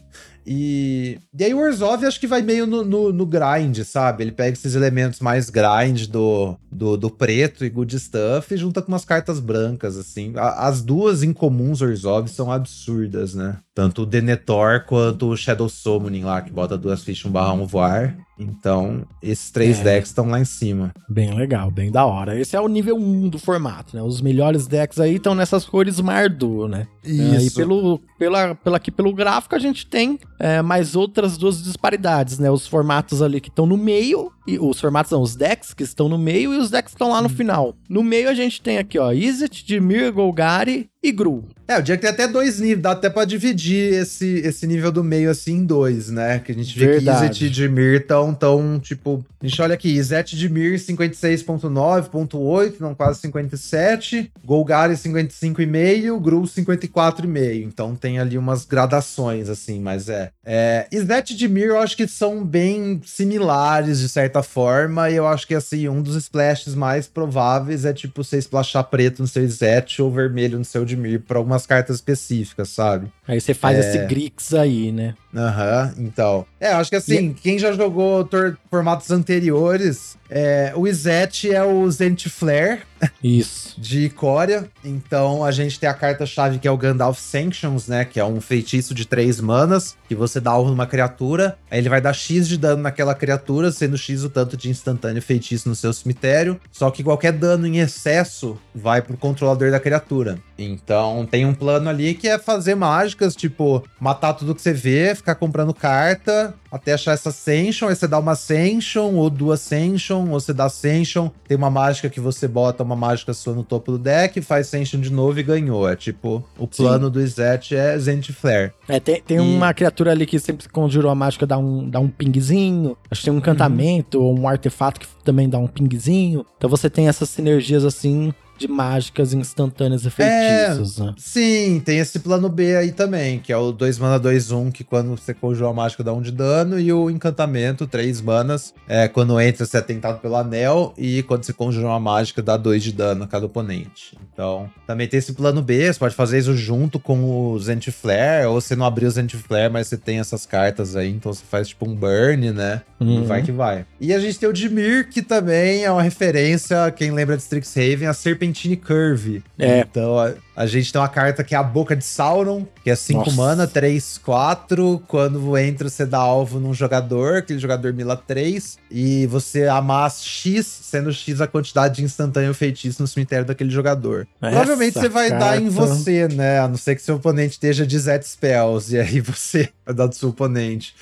E, 0.45 1.19
e 1.37 1.43
aí 1.43 1.53
o 1.53 1.59
Orzhov 1.59 2.05
acho 2.05 2.19
que 2.19 2.27
vai 2.27 2.41
meio 2.41 2.65
no, 2.67 2.83
no, 2.83 3.13
no 3.13 3.25
grind, 3.25 3.79
sabe? 3.83 4.23
Ele 4.23 4.31
pega 4.31 4.53
esses 4.53 4.75
elementos 4.75 5.19
mais 5.19 5.49
grind 5.49 6.07
do, 6.07 6.55
do, 6.71 6.97
do 6.97 7.09
preto 7.09 7.63
e 7.65 7.69
good 7.69 7.97
stuff 7.99 8.53
e 8.53 8.57
junta 8.57 8.81
com 8.81 8.91
umas 8.91 9.05
cartas 9.05 9.39
brancas, 9.39 9.97
assim. 9.97 10.33
A- 10.35 10.67
as 10.67 10.81
duas 10.81 11.23
incomuns 11.23 11.81
Orzhov 11.81 12.27
são 12.27 12.51
absurdas, 12.51 13.33
né? 13.33 13.57
Tanto 13.73 14.03
o 14.03 14.05
Denethor 14.05 14.83
quanto 14.85 15.27
o 15.29 15.37
Shadow 15.37 15.67
Summoning 15.69 16.23
lá, 16.23 16.41
que 16.41 16.51
bota 16.51 16.77
duas 16.77 17.03
fichas, 17.03 17.25
um 17.25 17.31
barra 17.31 17.53
um 17.53 17.65
voar. 17.65 18.15
Então, 18.37 19.05
esses 19.21 19.51
três 19.51 19.79
É. 19.79 19.83
decks 19.83 20.09
estão 20.09 20.27
lá 20.29 20.39
em 20.39 20.45
cima. 20.45 20.91
Bem 21.07 21.33
legal, 21.35 21.69
bem 21.71 21.91
da 21.91 22.05
hora. 22.05 22.37
Esse 22.39 22.55
é 22.55 22.59
o 22.61 22.67
nível 22.67 22.97
1 22.97 23.29
do 23.29 23.39
formato, 23.39 23.95
né? 23.95 24.01
Os 24.01 24.21
melhores 24.21 24.67
decks 24.67 24.99
aí 24.99 25.15
estão 25.15 25.33
nessas 25.35 25.65
cores 25.65 25.99
Mardu, 25.99 26.67
né? 26.67 26.87
É, 27.05 27.11
e 27.43 27.51
pelo, 27.51 27.99
pela, 28.17 28.55
pela, 28.55 28.77
aqui 28.77 28.89
pelo 28.91 29.13
gráfico 29.13 29.55
a 29.55 29.59
gente 29.59 29.85
tem 29.85 30.19
é, 30.43 30.61
mais 30.61 30.93
outras 30.93 31.37
duas 31.37 31.63
disparidades, 31.63 32.37
né? 32.37 32.51
Os 32.51 32.67
formatos 32.67 33.21
ali 33.21 33.39
que 33.39 33.47
estão 33.47 33.65
no 33.65 33.77
meio, 33.77 34.29
e 34.45 34.59
os 34.59 34.79
formatos 34.79 35.11
não, 35.11 35.21
os 35.21 35.35
decks 35.35 35.73
que 35.73 35.83
estão 35.83 36.09
no 36.09 36.17
meio 36.17 36.53
e 36.53 36.57
os 36.57 36.69
decks 36.69 36.93
que 36.93 36.95
estão 36.95 37.11
lá 37.11 37.21
no 37.21 37.29
final. 37.29 37.75
No 37.89 38.03
meio 38.03 38.29
a 38.29 38.33
gente 38.33 38.61
tem 38.61 38.77
aqui, 38.77 38.99
ó, 38.99 39.11
Izzet, 39.11 39.65
Dimir, 39.65 40.11
Golgari 40.11 40.89
e 41.03 41.11
Gru. 41.11 41.43
É, 41.67 41.77
o 41.77 41.81
dia 41.81 41.95
que 41.95 42.01
tem 42.01 42.09
até 42.09 42.27
dois 42.27 42.59
níveis, 42.59 42.81
dá 42.81 42.91
até 42.91 43.09
pra 43.09 43.25
dividir 43.25 43.93
esse, 43.93 44.25
esse 44.39 44.65
nível 44.65 44.91
do 44.91 45.03
meio 45.03 45.29
assim 45.29 45.55
em 45.57 45.65
dois, 45.65 46.09
né? 46.09 46.39
Que 46.39 46.51
a 46.53 46.55
gente 46.55 46.77
vê 46.77 46.85
Verdade. 46.87 47.19
que 47.19 47.25
Izzet 47.25 47.45
e 47.45 47.49
Dimir 47.49 48.07
tão, 48.07 48.33
tão, 48.33 48.79
tipo... 48.79 49.25
A 49.41 49.47
gente 49.47 49.61
olha 49.61 49.73
aqui, 49.73 49.89
Izzet 49.89 50.33
e 50.33 50.37
Dimir 50.37 50.79
56.9.8, 50.79 52.75
não 52.79 52.95
quase 52.95 53.19
57. 53.21 54.31
Golgari 54.43 54.93
55,5, 54.93 56.21
Gru 56.21 56.43
54,5. 56.43 57.63
Então 57.63 57.95
tem 57.95 58.19
ali 58.19 58.37
umas 58.37 58.63
gradações, 58.65 59.49
assim, 59.49 59.79
mas 59.81 60.07
é... 60.07 60.31
é 60.45 60.87
Izzet 60.91 61.33
e 61.33 61.35
Dimir 61.35 61.67
eu 61.67 61.79
acho 61.79 61.97
que 61.97 62.07
são 62.07 62.45
bem 62.45 63.01
similares, 63.05 63.99
de 63.99 64.07
certa 64.07 64.32
forma, 64.41 65.09
e 65.09 65.15
eu 65.15 65.27
acho 65.27 65.45
que, 65.45 65.53
assim, 65.53 65.88
um 65.88 66.01
dos 66.01 66.15
splashes 66.15 66.73
mais 66.73 67.07
prováveis 67.07 67.86
é, 67.86 67.93
tipo, 67.93 68.23
você 68.23 68.38
splashar 68.38 68.84
preto 68.86 69.21
no 69.21 69.27
seu 69.27 69.43
Izzet 69.43 70.01
ou 70.01 70.09
vermelho 70.09 70.57
no 70.57 70.65
seu 70.65 70.84
Dimir 70.86 71.21
pra 71.21 71.38
algumas 71.38 71.67
cartas 71.67 71.97
específicas, 71.97 72.69
sabe? 72.69 73.11
Aí 73.28 73.39
você 73.39 73.53
faz 73.53 73.78
É. 73.78 73.80
esse 73.80 74.05
Grix 74.07 74.53
aí, 74.53 74.91
né? 74.91 75.15
Aham, 75.36 75.93
então. 75.97 76.45
É, 76.59 76.67
acho 76.74 76.89
que 76.91 76.95
assim, 76.95 77.34
quem 77.34 77.57
já 77.57 77.71
jogou 77.71 78.28
formatos 78.69 79.09
anteriores, 79.09 80.15
é, 80.30 80.71
o 80.76 80.88
Izzet 80.88 81.51
é 81.51 81.63
o 81.63 81.89
Zenith 81.89 82.30
Flare 82.30 82.82
Isso. 83.24 83.74
de 83.82 84.05
Icória. 84.05 84.69
Então 84.84 85.43
a 85.43 85.51
gente 85.51 85.80
tem 85.80 85.89
a 85.89 85.93
carta-chave 85.93 86.59
que 86.59 86.67
é 86.67 86.71
o 86.71 86.78
Gandalf 86.78 87.17
Sanctions, 87.19 87.88
né? 87.88 88.05
Que 88.05 88.19
é 88.19 88.26
um 88.26 88.39
feitiço 88.39 88.93
de 88.93 89.07
três 89.07 89.39
manas, 89.39 89.95
que 90.07 90.13
você 90.13 90.39
dá 90.39 90.51
alvo 90.51 90.69
numa 90.69 90.86
criatura, 90.86 91.57
aí 91.71 91.80
ele 91.80 91.89
vai 91.89 91.99
dar 92.01 92.13
X 92.13 92.47
de 92.47 92.57
dano 92.57 92.84
naquela 92.84 93.15
criatura, 93.15 93.71
sendo 93.71 93.97
X 93.97 94.24
o 94.24 94.30
tanto 94.30 94.55
de 94.55 94.69
instantâneo 94.69 95.21
feitiço 95.21 95.67
no 95.67 95.76
seu 95.76 95.91
cemitério. 95.93 96.59
Só 96.71 96.91
que 96.91 97.03
qualquer 97.03 97.32
dano 97.34 97.65
em 97.65 97.80
excesso 97.80 98.57
vai 98.74 99.01
pro 99.01 99.17
controlador 99.17 99.71
da 99.71 99.80
criatura. 99.80 100.38
Então 100.57 101.26
tem 101.30 101.45
um 101.45 101.53
plano 101.55 101.89
ali 101.89 102.13
que 102.13 102.28
é 102.28 102.38
fazer 102.38 102.76
mágicas, 103.14 103.36
tipo, 103.36 103.84
matar 103.99 104.34
tudo 104.34 104.55
que 104.55 104.61
você 104.61 104.74
vê, 104.74 105.14
ficar 105.16 105.36
comprando 105.36 105.74
carta, 105.74 106.53
até 106.72 106.93
achar 106.93 107.14
essa 107.14 107.30
Ascension, 107.30 107.88
aí 107.89 107.95
você 107.95 108.07
dá 108.07 108.18
uma 108.20 108.32
Ascension, 108.34 109.14
ou 109.16 109.30
duas 109.30 109.61
Ascension, 109.61 110.30
ou 110.32 110.39
você 110.39 110.53
dá 110.53 110.66
Ascension, 110.66 111.30
tem 111.47 111.55
uma 111.55 111.70
mágica 111.70 112.09
que 112.09 112.20
você 112.20 112.47
bota 112.47 112.84
uma 112.84 112.95
mágica 112.95 113.34
sua 113.34 113.53
no 113.53 113.64
topo 113.64 113.91
do 113.93 113.97
deck, 113.99 114.41
faz 114.41 114.68
Ascension 114.68 114.99
de 114.99 115.11
novo 115.11 115.39
e 115.39 115.43
ganhou. 115.43 115.88
É 115.88 115.95
tipo, 115.95 116.43
o 116.57 116.64
Sim. 116.72 116.84
plano 116.84 117.09
do 117.09 117.22
Izzet 117.22 117.76
é 117.76 117.97
Zenith 117.97 118.34
Flare. 118.34 118.72
É, 118.88 118.99
tem, 118.99 119.22
tem 119.22 119.38
E- 119.38 119.39
uma 119.39 119.74
criatura 119.74 120.11
ali 120.11 120.26
que 120.26 120.39
sempre 120.39 120.68
conjurou 120.70 121.11
a 121.11 121.16
mágica 121.16 121.45
dá 121.45 121.57
um, 121.57 121.88
dá 121.89 121.99
um 121.99 122.09
pingzinho. 122.09 122.97
Acho 123.09 123.22
que 123.22 123.26
tem 123.26 123.34
um 123.34 123.38
encantamento 123.38 124.22
ou 124.22 124.38
um 124.38 124.47
artefato 124.47 124.99
que 124.99 125.07
também 125.24 125.47
dá 125.47 125.57
um 125.57 125.68
pingzinho. 125.68 126.45
Então 126.57 126.70
você 126.70 126.89
tem 126.89 127.07
essas 127.07 127.30
sinergias 127.30 127.86
assim 127.86 128.34
de 128.57 128.67
mágicas 128.67 129.33
instantâneas 129.33 130.05
e 130.05 130.09
feitiços, 130.09 130.99
é, 130.99 131.03
né? 131.03 131.13
Sim, 131.17 131.81
tem 131.83 131.99
esse 131.99 132.19
plano 132.19 132.49
B 132.49 132.75
aí 132.75 132.91
também, 132.91 133.39
que 133.39 133.51
é 133.51 133.57
o 133.57 133.71
2 133.71 133.99
mana 133.99 134.19
2 134.19 134.51
1, 134.51 134.71
que 134.71 134.83
quando 134.83 135.17
você 135.17 135.33
conjura 135.33 135.69
a 135.69 135.73
mágica 135.73 136.03
dá 136.03 136.13
1 136.13 136.17
um 136.17 136.21
de 136.21 136.31
dano, 136.31 136.79
e 136.79 136.91
o 136.91 137.09
encantamento, 137.09 137.87
3 137.87 138.21
manas, 138.21 138.73
é, 138.87 139.07
quando 139.07 139.39
entra 139.39 139.65
você 139.65 139.77
é 139.77 139.81
tentado 139.81 140.19
pelo 140.19 140.35
anel, 140.35 140.93
e 140.97 141.23
quando 141.23 141.43
você 141.43 141.53
conjura 141.53 141.87
uma 141.87 141.99
mágica 141.99 142.41
dá 142.41 142.57
2 142.57 142.83
de 142.83 142.91
dano 142.91 143.23
a 143.23 143.27
cada 143.27 143.45
oponente. 143.45 144.17
Então, 144.33 144.69
também 144.85 145.07
tem 145.07 145.17
esse 145.17 145.33
plano 145.33 145.61
B, 145.61 145.91
você 145.91 145.99
pode 145.99 146.15
fazer 146.15 146.39
isso 146.39 146.55
junto 146.55 146.99
com 146.99 147.23
o 147.23 147.59
Zent 147.59 147.89
Flare, 147.91 148.45
ou 148.45 148.61
você 148.61 148.75
não 148.75 148.85
abrir 148.85 149.05
o 149.05 149.11
Zent 149.11 149.35
Flare, 149.35 149.71
mas 149.71 149.87
você 149.87 149.97
tem 149.97 150.19
essas 150.19 150.45
cartas 150.45 150.95
aí, 150.95 151.09
então 151.09 151.33
você 151.33 151.43
faz 151.49 151.69
tipo 151.69 151.87
um 151.87 151.95
burn, 151.95 152.51
né? 152.51 152.81
Uhum. 152.99 153.23
E 153.23 153.25
vai 153.25 153.41
que 153.41 153.51
vai. 153.51 153.85
E 153.99 154.13
a 154.13 154.19
gente 154.19 154.39
tem 154.39 154.47
o 154.47 154.53
Dimir, 154.53 155.09
que 155.09 155.21
também 155.21 155.83
é 155.83 155.91
uma 155.91 156.01
referência, 156.01 156.91
quem 156.91 157.11
lembra 157.11 157.35
de 157.35 157.43
Strixhaven, 157.43 158.07
a 158.07 158.13
Serpentine 158.43 158.75
Curve. 158.77 159.43
É. 159.57 159.79
Então, 159.79 160.15
a, 160.55 160.65
gente 160.65 160.91
tem 160.91 161.01
uma 161.01 161.07
carta 161.07 161.43
que 161.43 161.55
é 161.55 161.57
a 161.57 161.63
Boca 161.63 161.95
de 161.95 162.03
Sauron, 162.03 162.65
que 162.83 162.89
é 162.89 162.95
5 162.95 163.19
Nossa. 163.19 163.31
mana, 163.35 163.67
3, 163.67 164.19
4. 164.19 165.03
Quando 165.07 165.57
entra, 165.57 165.89
você 165.89 166.05
dá 166.05 166.19
alvo 166.19 166.59
num 166.59 166.73
jogador, 166.73 167.37
aquele 167.37 167.59
jogador 167.59 167.93
mila 167.93 168.15
3, 168.15 168.77
e 168.89 169.25
você 169.27 169.67
amassa 169.67 170.23
X, 170.23 170.65
sendo 170.65 171.11
X 171.11 171.41
a 171.41 171.47
quantidade 171.47 171.95
de 171.97 172.03
instantâneo 172.03 172.53
feitiço 172.53 173.01
no 173.01 173.07
cemitério 173.07 173.45
daquele 173.45 173.69
jogador. 173.69 174.27
Essa 174.41 174.51
Provavelmente 174.51 174.99
você 174.99 175.09
vai 175.09 175.29
dar 175.29 175.61
em 175.61 175.71
carta- 175.71 175.87
você, 175.87 176.27
né? 176.27 176.59
A 176.59 176.67
não 176.67 176.77
ser 176.77 176.95
que 176.95 177.01
seu 177.01 177.15
oponente 177.15 177.53
esteja 177.53 177.85
de 177.85 177.97
Zet 177.97 178.27
Spells, 178.27 178.93
e 178.93 178.99
aí 178.99 179.19
você 179.21 179.69
vai 179.85 179.95
dar 179.95 180.07
do 180.07 180.15
seu 180.15 180.29
oponente. 180.29 180.93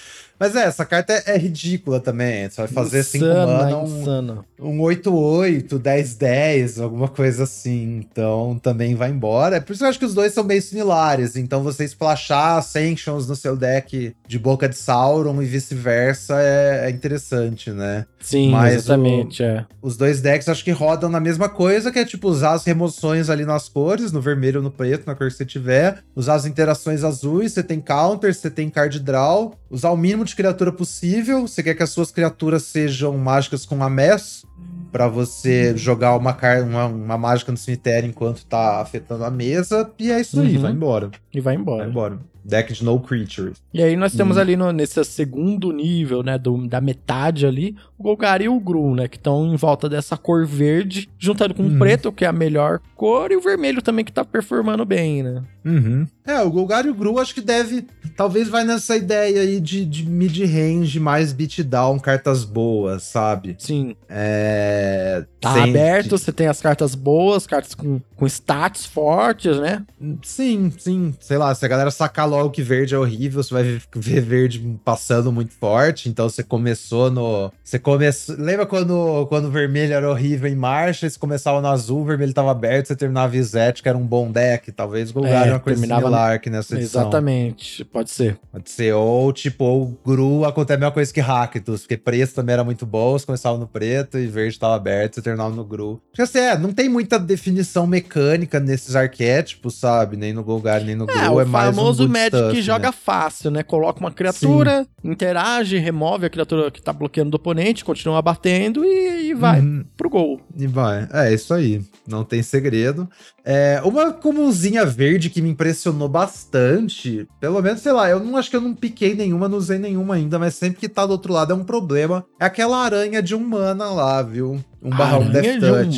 Mas 0.42 0.56
é, 0.56 0.64
essa 0.64 0.84
carta 0.84 1.14
é, 1.14 1.36
é 1.36 1.38
ridícula 1.38 2.00
também. 2.00 2.50
Você 2.50 2.62
vai 2.62 2.68
fazer 2.68 3.04
5 3.04 3.24
Insana, 3.24 3.46
mana, 3.46 3.78
um, 3.78 4.44
um 4.60 4.78
8-8, 4.80 5.80
10-10, 5.80 6.82
alguma 6.82 7.08
coisa 7.08 7.44
assim. 7.44 7.98
Então 8.00 8.60
também 8.60 8.96
vai 8.96 9.12
embora. 9.12 9.41
É 9.50 9.60
por 9.60 9.74
isso 9.74 9.80
que 9.80 9.86
eu 9.86 9.90
acho 9.90 10.00
que 10.00 10.06
os 10.06 10.14
dois 10.14 10.34
são 10.34 10.44
meio 10.44 10.62
similares. 10.62 11.36
Então 11.36 11.64
você 11.64 11.84
splashar 11.86 12.62
Sanctions 12.64 13.28
no 13.28 13.36
seu 13.36 13.56
deck 13.56 14.16
de 14.28 14.40
Boca 14.40 14.68
de 14.68 14.76
Sauron 14.76 15.42
e 15.42 15.46
vice-versa 15.46 16.42
é, 16.42 16.88
é 16.88 16.90
interessante, 16.90 17.72
né? 17.72 18.06
Sim, 18.20 18.52
Mas 18.52 18.76
exatamente, 18.76 19.44
é. 19.44 19.66
Os 19.82 19.98
dois 19.98 20.22
decks 20.22 20.48
acho 20.48 20.64
que 20.64 20.72
rodam 20.72 21.10
na 21.10 21.20
mesma 21.20 21.50
coisa, 21.50 21.92
que 21.92 22.00
é 22.00 22.06
tipo 22.06 22.28
usar 22.30 22.54
as 22.54 22.66
remoções 22.66 23.30
ali 23.30 23.46
nas 23.46 23.68
cores, 23.68 24.12
no 24.12 24.22
vermelho 24.22 24.62
no 24.62 24.72
preto, 24.72 25.08
na 25.08 25.16
cor 25.16 25.28
que 25.28 25.34
você 25.36 25.46
tiver. 25.46 26.04
Usar 26.16 26.36
as 26.36 26.46
interações 26.46 27.04
azuis, 27.04 27.54
você 27.54 27.64
tem 27.64 27.80
counter, 27.80 28.34
você 28.34 28.50
tem 28.50 28.70
card 28.70 29.00
draw. 29.00 29.54
Usar 29.70 29.90
o 29.90 29.98
mínimo 29.98 30.26
de 30.26 30.36
criatura 30.36 30.72
possível. 30.72 31.48
Você 31.48 31.64
quer 31.64 31.76
que 31.76 31.84
as 31.84 31.90
suas 31.90 32.12
criaturas 32.12 32.64
sejam 32.64 33.18
mágicas 33.18 33.66
com 33.66 33.84
amass. 33.84 34.44
Pra 34.92 35.08
você 35.08 35.76
jogar 35.78 36.16
uma, 36.18 36.38
uma, 36.64 36.86
uma 36.88 37.18
mágica 37.18 37.52
no 37.52 37.58
cemitério 37.58 38.10
enquanto 38.10 38.46
tá 38.46 38.82
afetando 38.82 39.24
a 39.24 39.32
mesa. 39.32 39.90
E 39.98 40.12
é 40.12 40.20
isso 40.20 40.40
aí, 40.40 40.56
Uhum. 40.56 40.62
vai 40.62 40.72
embora. 40.72 41.12
E 41.34 41.40
vai 41.40 41.56
embora. 41.56 41.80
Vai 41.84 41.90
embora. 41.90 42.20
Deck 42.44 42.74
de 42.74 42.84
no 42.84 43.00
creatures. 43.00 43.62
E 43.72 43.84
aí 43.84 43.96
nós 43.96 44.14
temos 44.16 44.36
Uhum. 44.36 44.42
ali 44.42 44.56
no, 44.58 44.72
nesse 44.72 45.04
segundo 45.06 45.72
nível, 45.72 46.24
né, 46.24 46.40
do- 46.40 46.68
da 46.68 46.82
metade 46.82 47.46
ali, 47.46 47.76
o 48.00 48.02
Golgari 48.04 48.46
e 48.46 48.50
o 48.50 48.60
Gru, 48.60 48.96
né, 48.96 49.08
que 49.08 49.16
estão 49.18 49.54
em 49.54 49.56
volta 49.56 49.88
dessa 49.88 50.18
cor 50.18 50.44
verde, 50.44 51.08
juntando 51.20 51.54
com 51.54 51.62
o 51.62 51.68
Uhum. 51.68 51.78
preto, 51.78 52.12
que 52.12 52.26
é 52.26 52.28
a 52.28 52.34
melhor 52.34 52.80
cor, 52.96 53.32
e 53.32 53.36
o 53.36 53.42
vermelho 53.42 53.80
também 53.80 54.04
que 54.04 54.12
tá 54.12 54.26
performando 54.26 54.84
bem, 54.84 55.22
né? 55.22 55.44
Uhum. 55.64 56.08
É, 56.26 56.40
o 56.42 56.50
Golgari 56.50 56.88
e 56.88 56.92
o 56.92 56.96
Gru 56.96 57.20
acho 57.20 57.34
que 57.34 57.42
deve. 57.42 57.86
Talvez 58.16 58.48
vai 58.48 58.64
nessa 58.64 58.96
ideia 58.96 59.42
aí 59.42 59.60
de, 59.60 59.86
de 59.86 60.08
mid-range 60.08 61.00
mais 61.00 61.34
beatdown, 61.34 61.98
cartas 62.00 62.44
boas, 62.44 63.04
sabe? 63.04 63.56
Sim, 63.60 63.96
É. 64.10 65.24
tá 65.40 65.54
sem- 65.54 65.64
aberto, 65.70 66.18
você 66.18 66.32
tem 66.32 66.48
as 66.48 66.62
cartas 66.62 66.94
boas, 66.96 67.48
cartas 67.48 67.74
com, 67.74 68.00
com 68.16 68.26
stats 68.28 68.86
fortes, 68.86 69.58
né? 69.60 69.84
Sim, 70.24 70.72
sim. 70.78 71.14
Sei 71.20 71.38
lá, 71.38 71.54
se 71.56 71.66
a 71.66 71.68
galera 71.68 71.92
sacar 71.92 72.28
logo 72.30 72.52
que 72.52 72.62
verde 72.62 72.94
é 72.94 72.98
horrível, 72.98 73.42
você 73.42 73.54
vai 73.54 73.64
ver- 73.64 73.82
ver 73.96 74.22
verde 74.22 74.80
passando 74.86 75.32
muito 75.32 75.54
forte. 75.54 76.08
Então 76.10 76.30
você 76.30 76.44
começou 76.44 77.10
no. 77.12 77.52
Você 77.64 77.80
começou. 77.80 78.36
Lembra 78.38 78.66
quando, 78.66 79.26
quando 79.28 79.46
o 79.46 79.52
vermelho 79.52 79.94
era 79.94 80.10
horrível 80.10 80.50
em 80.50 80.56
marcha? 80.56 81.10
Você 81.10 81.18
começava 81.20 81.62
no 81.62 81.68
azul, 81.68 82.02
o 82.02 82.06
vermelho 82.06 82.34
tava 82.34 82.52
aberto, 82.52 82.88
você 82.88 82.96
terminava 82.96 83.36
Izete, 83.36 83.82
que 83.82 83.90
era 83.90 83.98
um 83.98 84.06
bom 84.06 84.32
deck. 84.32 84.72
Talvez 84.72 85.10
o 85.10 85.14
Golgari 85.14 85.50
é, 85.50 85.51
uma 85.54 85.60
coisa 85.60 85.80
terminava 85.80 86.02
similar 86.08 86.34
aqui 86.34 86.50
nessa 86.50 86.76
edição. 86.76 87.02
Exatamente, 87.02 87.86
pode 87.86 88.10
ser. 88.12 88.40
Pode 88.52 88.70
ser. 88.70 88.94
Ou, 88.94 89.32
tipo, 89.34 89.64
o 89.66 89.98
Gru 90.06 90.46
acontece 90.46 90.76
a 90.76 90.80
mesma 90.80 90.92
coisa 90.92 91.14
que 91.14 91.20
Rakdos, 91.20 91.82
porque 91.82 91.98
preto 91.98 92.34
também 92.34 92.54
era 92.54 92.64
muito 92.64 92.86
bom, 92.86 93.12
você 93.18 93.26
começava 93.26 93.58
no 93.58 93.68
preto 93.68 94.18
e 94.18 94.28
verde 94.28 94.58
tava 94.60 94.76
aberto, 94.76 95.16
você 95.16 95.22
terminava 95.22 95.56
no 95.56 95.64
Gru. 95.64 96.02
Porque 96.12 96.22
assim, 96.22 96.40
é, 96.40 96.58
não 96.58 96.72
tem 96.74 96.90
muita 96.90 97.18
definição 97.20 97.86
mecânica 97.88 98.60
nesses 98.60 98.96
arquétipos, 98.96 99.76
sabe? 99.76 100.18
Nem 100.18 100.34
no 100.34 100.44
Golgari, 100.44 100.86
nem 100.86 100.96
no 100.96 101.06
Gru. 101.06 101.18
É, 101.20 101.26
É, 101.26 101.30
o 101.30 101.46
mais 101.48 101.76
famoso 101.76 102.04
um 102.04 102.08
good 102.08 102.20
Magic 102.20 102.38
stuff, 102.38 102.56
que 102.56 102.62
joga 102.62 102.88
né? 102.88 102.94
fácil, 103.04 103.52
né? 103.52 103.64
Coloca 103.64 104.00
uma 104.00 104.12
criatura, 104.12 104.86
interage, 105.04 105.78
remove 105.78 106.26
a 106.26 106.30
criatura 106.30 106.72
que 106.72 106.82
tá 106.82 106.92
bloqueando 106.94 107.32
do 107.32 107.36
oponente, 107.36 107.84
continua 107.86 108.22
batendo 108.22 108.84
e, 108.86 109.30
e 109.30 109.34
vai 109.34 109.60
Uhum, 109.62 109.84
pro 109.98 110.10
gol. 110.10 110.42
e 110.58 110.68
vai. 110.68 111.08
É, 111.14 111.34
isso 111.34 111.54
aí. 111.54 111.82
Não 112.08 112.24
tem 112.24 112.42
segredo. 112.44 113.10
É, 113.44 113.82
uma 113.84 114.12
comunzinha 114.12 114.86
verde 114.86 115.30
que 115.30 115.41
me 115.42 115.50
impressionou 115.50 116.08
bastante, 116.08 117.28
pelo 117.40 117.62
menos, 117.62 117.82
sei 117.82 117.92
lá, 117.92 118.10
eu 118.10 118.20
não 118.20 118.38
acho 118.38 118.50
que 118.50 118.56
eu 118.56 118.62
não 118.62 118.74
piquei 118.74 119.16
nenhuma, 119.16 119.50
não 119.50 119.58
usei 119.58 119.78
nenhuma 119.78 120.16
ainda, 120.16 120.40
mas 120.40 120.56
sempre 120.56 120.80
que 120.80 120.88
tá 120.88 121.06
do 121.06 121.12
outro 121.12 121.34
lado 121.34 121.52
é 121.52 121.56
um 121.56 121.64
problema. 121.64 122.26
É 122.40 122.46
aquela 122.46 122.78
aranha 122.78 123.22
de 123.22 123.36
um 123.36 123.40
mana 123.40 123.92
lá, 123.92 124.22
viu? 124.22 124.64
Um 124.82 124.90
barra 124.90 125.18
um 125.18 125.24
Aranha 125.24 125.42
Death 125.42 125.60
de 125.60 125.98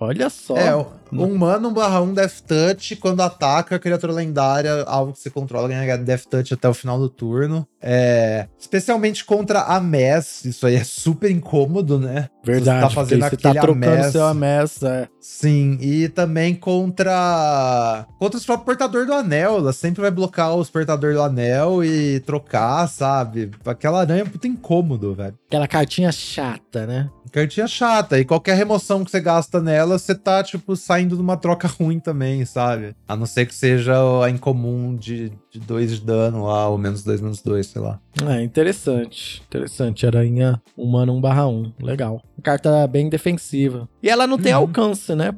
Olha 0.00 0.28
só. 0.28 0.56
É, 0.56 0.74
um 1.12 1.36
mana, 1.36 1.68
um 1.68 1.72
barra 1.72 2.00
um 2.00 2.12
Death 2.12 2.40
Touch, 2.46 2.96
quando 2.96 3.20
ataca 3.20 3.76
a 3.76 3.78
criatura 3.78 4.12
lendária, 4.12 4.82
algo 4.84 5.12
que 5.12 5.20
você 5.20 5.30
controla, 5.30 5.68
ganha 5.68 5.96
Death 5.96 6.24
Touch 6.28 6.54
até 6.54 6.68
o 6.68 6.74
final 6.74 6.98
do 6.98 7.08
turno. 7.08 7.66
É, 7.80 8.48
especialmente 8.58 9.24
contra 9.24 9.60
a 9.60 9.80
Mess, 9.80 10.44
isso 10.44 10.66
aí 10.66 10.74
é 10.74 10.84
super 10.84 11.30
incômodo, 11.30 11.98
né? 11.98 12.28
Verdade, 12.44 12.80
Você 12.80 12.88
tá 12.88 12.90
fazendo 12.90 13.20
você 13.22 13.36
tá 13.36 13.50
aquele 13.50 13.60
trocando 13.60 13.94
amass. 13.94 14.12
seu 14.12 14.24
amass, 14.26 14.82
é. 14.82 15.08
Sim, 15.20 15.78
e 15.80 16.08
também 16.08 16.54
contra 16.54 18.06
contra 18.18 18.38
os 18.38 18.44
próprios 18.44 18.66
portador 18.66 19.06
do 19.06 19.12
anel. 19.12 19.58
Ela 19.58 19.72
sempre 19.72 20.02
vai 20.02 20.10
blocar 20.10 20.54
os 20.54 20.70
portador 20.70 21.14
do 21.14 21.22
anel 21.22 21.84
e 21.84 22.20
trocar, 22.20 22.88
sabe? 22.88 23.50
Aquela 23.64 24.00
aranha 24.00 24.22
é 24.22 24.24
muito 24.24 24.46
incômodo, 24.46 25.14
velho. 25.14 25.34
Aquela 25.48 25.68
cartinha 25.68 26.10
chata, 26.12 26.86
né? 26.86 27.08
Cartinha 27.36 27.66
chata. 27.66 28.18
E 28.18 28.24
qualquer 28.24 28.56
remoção 28.56 29.04
que 29.04 29.10
você 29.10 29.20
gasta 29.20 29.60
nela, 29.60 29.98
você 29.98 30.14
tá, 30.14 30.42
tipo, 30.42 30.74
saindo 30.74 31.16
de 31.16 31.20
uma 31.20 31.36
troca 31.36 31.68
ruim 31.78 32.00
também, 32.00 32.46
sabe? 32.46 32.96
A 33.06 33.14
não 33.14 33.26
ser 33.26 33.44
que 33.44 33.54
seja 33.54 33.92
a 34.24 34.30
incomum 34.30 34.96
de 34.96 35.30
2 35.54 35.90
de, 35.96 36.00
dano 36.00 36.46
lá, 36.46 36.66
ou 36.66 36.78
menos 36.78 37.04
2, 37.04 37.20
menos 37.20 37.42
2, 37.42 37.66
sei 37.66 37.82
lá. 37.82 38.00
É, 38.26 38.42
interessante. 38.42 39.42
Interessante. 39.46 40.06
Aranha 40.06 40.62
humana 40.74 41.12
1 41.12 41.20
barra 41.20 41.46
1. 41.46 41.74
Legal. 41.82 42.22
Carta 42.42 42.86
bem 42.86 43.10
defensiva. 43.10 43.86
E 44.02 44.08
ela 44.08 44.26
não 44.26 44.38
tem 44.38 44.54
Uhum. 44.54 44.60
alcance, 44.60 45.14
né? 45.14 45.30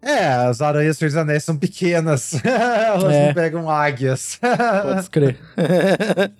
É, 0.00 0.24
as 0.28 0.62
aranhas 0.62 0.96
dos 0.98 1.16
Anéis 1.16 1.44
são 1.44 1.56
pequenas. 1.58 2.32
Elas 2.44 3.12
É. 3.12 3.26
não 3.26 3.34
pegam 3.34 3.68
águias. 3.70 4.38
Pode 4.82 5.00
escrever. 5.00 5.38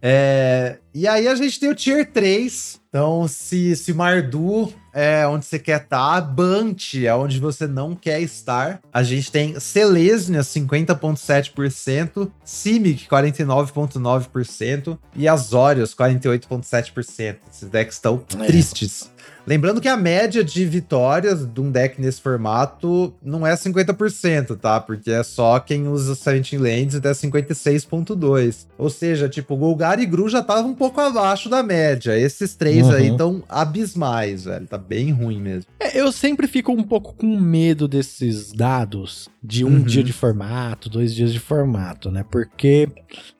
É, 0.00 0.78
e 0.94 1.06
aí 1.06 1.28
a 1.28 1.34
gente 1.34 1.60
tem 1.60 1.68
o 1.68 1.74
Tier 1.74 2.10
3. 2.10 2.77
Então, 2.88 3.28
se, 3.28 3.76
se 3.76 3.92
Mardu 3.92 4.72
é 4.94 5.26
onde 5.26 5.44
você 5.44 5.58
quer 5.58 5.82
estar, 5.82 6.20
Bant 6.22 6.94
é 7.04 7.14
onde 7.14 7.38
você 7.38 7.66
não 7.66 7.94
quer 7.94 8.20
estar. 8.22 8.80
A 8.90 9.02
gente 9.02 9.30
tem 9.30 9.60
Selesnia, 9.60 10.40
50,7%, 10.40 12.30
Simic, 12.42 13.06
49,9% 13.06 14.98
e 15.14 15.28
Azorius, 15.28 15.94
48,7%. 15.94 17.36
Esses 17.52 17.68
decks 17.68 17.96
estão 17.96 18.24
É. 18.40 18.46
tristes. 18.46 19.10
Lembrando 19.48 19.80
que 19.80 19.88
a 19.88 19.96
média 19.96 20.44
de 20.44 20.66
vitórias 20.66 21.46
de 21.46 21.58
um 21.58 21.70
deck 21.70 21.98
nesse 21.98 22.20
formato 22.20 23.14
não 23.22 23.46
é 23.46 23.54
50%, 23.56 24.58
tá? 24.58 24.78
Porque 24.78 25.10
é 25.10 25.22
só 25.22 25.58
quem 25.58 25.88
usa 25.88 26.12
17 26.12 26.58
Lands 26.58 26.94
até 26.96 27.14
56.2. 27.14 28.66
Ou 28.76 28.90
seja, 28.90 29.26
tipo, 29.26 29.56
Golgari 29.56 30.02
e 30.02 30.06
Gru 30.06 30.28
já 30.28 30.40
estavam 30.40 30.72
um 30.72 30.74
pouco 30.74 31.00
abaixo 31.00 31.48
da 31.48 31.62
média. 31.62 32.14
Esses 32.18 32.54
três 32.54 32.86
Uhum. 32.86 32.92
aí 32.92 33.08
estão 33.08 33.42
abismais, 33.48 34.44
velho. 34.44 34.66
Tá 34.66 34.76
bem 34.76 35.10
ruim 35.12 35.40
mesmo. 35.40 35.70
É, 35.80 35.98
eu 35.98 36.12
sempre 36.12 36.46
fico 36.46 36.70
um 36.70 36.82
pouco 36.82 37.14
com 37.14 37.40
medo 37.40 37.88
desses 37.88 38.52
dados 38.52 39.30
de 39.42 39.64
um 39.64 39.68
Uhum. 39.68 39.82
dia 39.82 40.02
de 40.02 40.12
formato, 40.12 40.90
dois 40.90 41.14
dias 41.14 41.32
de 41.32 41.40
formato, 41.40 42.10
né? 42.10 42.22
Porque 42.30 42.86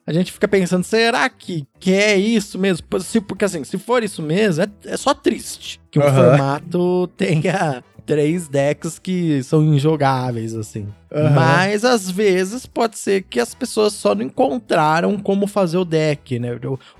a 0.09 0.13
gente 0.13 0.31
fica 0.31 0.47
pensando, 0.47 0.83
será 0.83 1.29
que, 1.29 1.67
que 1.79 1.93
é 1.93 2.15
isso 2.17 2.57
mesmo? 2.57 2.85
Se- 3.01 3.21
Porque 3.21 3.45
assim, 3.45 3.63
se 3.63 3.77
for 3.77 4.03
isso 4.03 4.23
mesmo, 4.23 4.63
é, 4.63 4.67
é 4.85 4.97
só 4.97 5.13
triste 5.13 5.79
que 5.91 5.99
um 5.99 6.01
Aham. 6.01 6.15
formato 6.31 7.07
tenha 7.15 7.83
três 8.07 8.47
decks 8.47 8.97
que 8.97 9.43
são 9.43 9.63
injogáveis, 9.63 10.55
assim. 10.55 10.87
Aham. 11.11 11.29
Mas 11.33 11.83
às 11.83 12.09
vezes 12.09 12.65
pode 12.65 12.97
ser 12.99 13.23
que 13.23 13.39
as 13.39 13.53
pessoas 13.55 13.93
só 13.93 14.13
não 14.13 14.23
encontraram 14.23 15.17
como 15.17 15.47
fazer 15.47 15.77
o 15.77 15.85
deck, 15.85 16.37
né? 16.37 16.49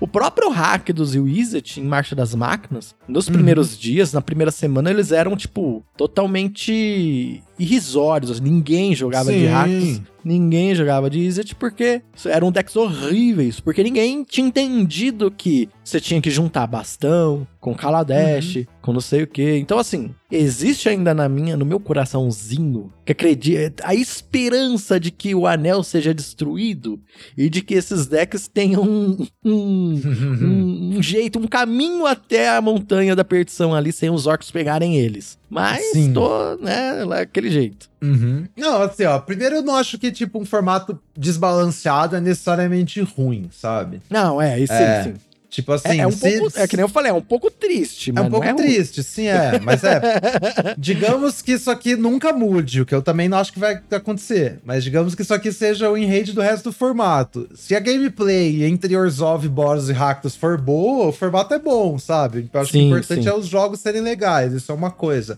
O- 0.00 0.06
próprio 0.08 0.50
hack 0.50 0.90
dos 0.92 1.14
Wizard 1.14 1.80
em 1.80 1.84
Marcha 1.84 2.14
das 2.16 2.34
Máquinas, 2.34 2.94
nos 3.06 3.28
Uhum. 3.28 3.34
primeiros 3.34 3.78
dias, 3.78 4.12
na 4.12 4.20
primeira 4.20 4.50
semana, 4.50 4.90
eles 4.90 5.12
eram, 5.12 5.36
tipo, 5.36 5.84
totalmente 5.96 7.42
irrisórios. 7.58 8.40
Ninguém 8.40 8.94
jogava 8.94 9.32
de 9.32 9.40
Sim. 9.40 9.46
hacks. 9.46 10.02
Ninguém 10.22 10.74
jogava 10.74 11.08
de 11.08 11.18
Izzet 11.18 11.54
porque 11.54 12.02
eram 12.26 12.52
decks 12.52 12.76
horríveis. 12.76 13.58
Porque 13.58 13.82
ninguém 13.82 14.22
tinha 14.22 14.46
entendido 14.46 15.30
que 15.30 15.68
você 15.82 15.98
tinha 15.98 16.20
que 16.20 16.30
juntar 16.30 16.66
bastão 16.66 17.46
com 17.58 17.74
Kaladesh, 17.74 18.56
Uhum. 18.56 18.64
com 18.82 18.92
não 18.92 19.00
sei 19.00 19.22
o 19.22 19.26
que. 19.26 19.56
Então, 19.56 19.78
assim, 19.78 20.14
existe 20.30 20.88
ainda 20.90 21.14
na 21.14 21.26
minha, 21.28 21.56
no 21.56 21.64
meu 21.64 21.80
coraçãozinho, 21.80 22.92
que 23.04 23.12
acredita, 23.12 23.82
a 23.86 23.94
esperança 24.00 24.98
de 24.98 25.10
que 25.10 25.34
o 25.34 25.46
anel 25.46 25.82
seja 25.82 26.12
destruído 26.14 27.00
e 27.36 27.48
de 27.50 27.62
que 27.62 27.74
esses 27.74 28.06
decks 28.06 28.48
tenham 28.48 28.82
um, 28.82 29.26
um, 29.44 30.00
um- 30.42 30.96
um 30.98 31.02
jeito, 31.02 31.38
um 31.38 31.46
caminho 31.46 32.06
até 32.06 32.48
a 32.50 32.60
montanha 32.60 33.14
da 33.14 33.24
perdição 33.24 33.74
ali 33.74 33.92
sem 33.92 34.10
os 34.10 34.26
orcs 34.26 34.50
pegarem 34.50 34.96
eles. 34.98 35.38
Mas 35.48 35.84
Sim. 35.92 36.12
tô, 36.12 36.56
né, 36.56 37.04
lá 37.04 37.16
daquele 37.16 37.50
jeito. 37.50 37.88
Uhum. 38.02 38.44
Não, 38.56 38.82
assim, 38.82 39.04
ó, 39.04 39.18
primeiro 39.18 39.56
eu 39.56 39.62
não 39.62 39.74
acho 39.76 39.98
que, 39.98 40.10
tipo, 40.12 40.38
um 40.40 40.44
formato 40.44 40.98
desbalanceado 41.16 42.16
é 42.16 42.20
necessariamente 42.20 43.00
ruim, 43.00 43.48
sabe? 43.52 44.00
Não, 44.08 44.40
é, 44.40 44.58
isso 44.60 44.72
É, 44.72 45.02
sim. 45.04 45.14
Tipo 45.50 45.72
assim, 45.72 45.88
É, 45.88 45.96
é 45.98 46.06
um 46.06 46.12
se- 46.12 46.38
pouco, 46.38 46.58
é 46.60 46.68
que 46.68 46.76
nem 46.76 46.84
eu 46.84 46.88
falei, 46.88 47.10
é 47.10 47.14
um 47.14 47.20
pouco 47.20 47.50
triste, 47.50 48.10
É 48.10 48.12
mas 48.12 48.26
um 48.26 48.30
pouco 48.30 48.46
é 48.46 48.52
ruim. 48.52 48.62
triste, 48.62 49.02
sim, 49.02 49.26
é. 49.26 49.58
Mas 49.58 49.82
é. 49.82 50.00
digamos 50.78 51.42
que 51.42 51.52
isso 51.52 51.68
aqui 51.70 51.96
nunca 51.96 52.32
mude, 52.32 52.80
o 52.82 52.86
que 52.86 52.94
eu 52.94 53.02
também 53.02 53.28
não 53.28 53.36
acho 53.36 53.52
que 53.52 53.58
vai 53.58 53.80
acontecer. 53.90 54.60
Mas 54.64 54.84
digamos 54.84 55.14
que 55.14 55.22
isso 55.22 55.34
aqui 55.34 55.50
seja 55.52 55.90
o 55.90 55.96
enrate 55.98 56.32
do 56.32 56.40
resto 56.40 56.70
do 56.70 56.72
formato. 56.72 57.48
Se 57.54 57.74
a 57.74 57.80
gameplay 57.80 58.64
entre 58.64 58.96
Orzhov, 58.96 59.48
Boros 59.48 59.88
e 59.88 59.92
Rakdos 59.92 60.36
for 60.36 60.56
boa, 60.56 61.08
o 61.08 61.12
formato 61.12 61.52
é 61.52 61.58
bom, 61.58 61.98
sabe? 61.98 62.48
Eu 62.54 62.60
acho 62.60 62.70
que 62.70 62.78
Sim, 62.78 62.84
o 62.84 62.96
importante 62.96 63.22
sim. 63.24 63.28
é 63.28 63.34
os 63.34 63.46
jogos 63.48 63.80
serem 63.80 64.02
legais, 64.02 64.52
isso 64.52 64.70
é 64.70 64.74
uma 64.74 64.90
coisa. 64.92 65.34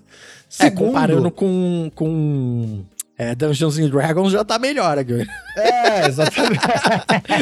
É, 0.58 0.64
Segundo, 0.68 0.88
comparando 0.88 1.30
com, 1.30 1.90
com 1.94 2.80
é, 3.18 3.34
Dungeons 3.34 3.78
and 3.78 3.88
Dragons 3.88 4.32
já 4.32 4.44
tá 4.44 4.58
melhor 4.58 4.98
aqui. 4.98 5.26
É, 5.56 6.08
exatamente. 6.08 6.58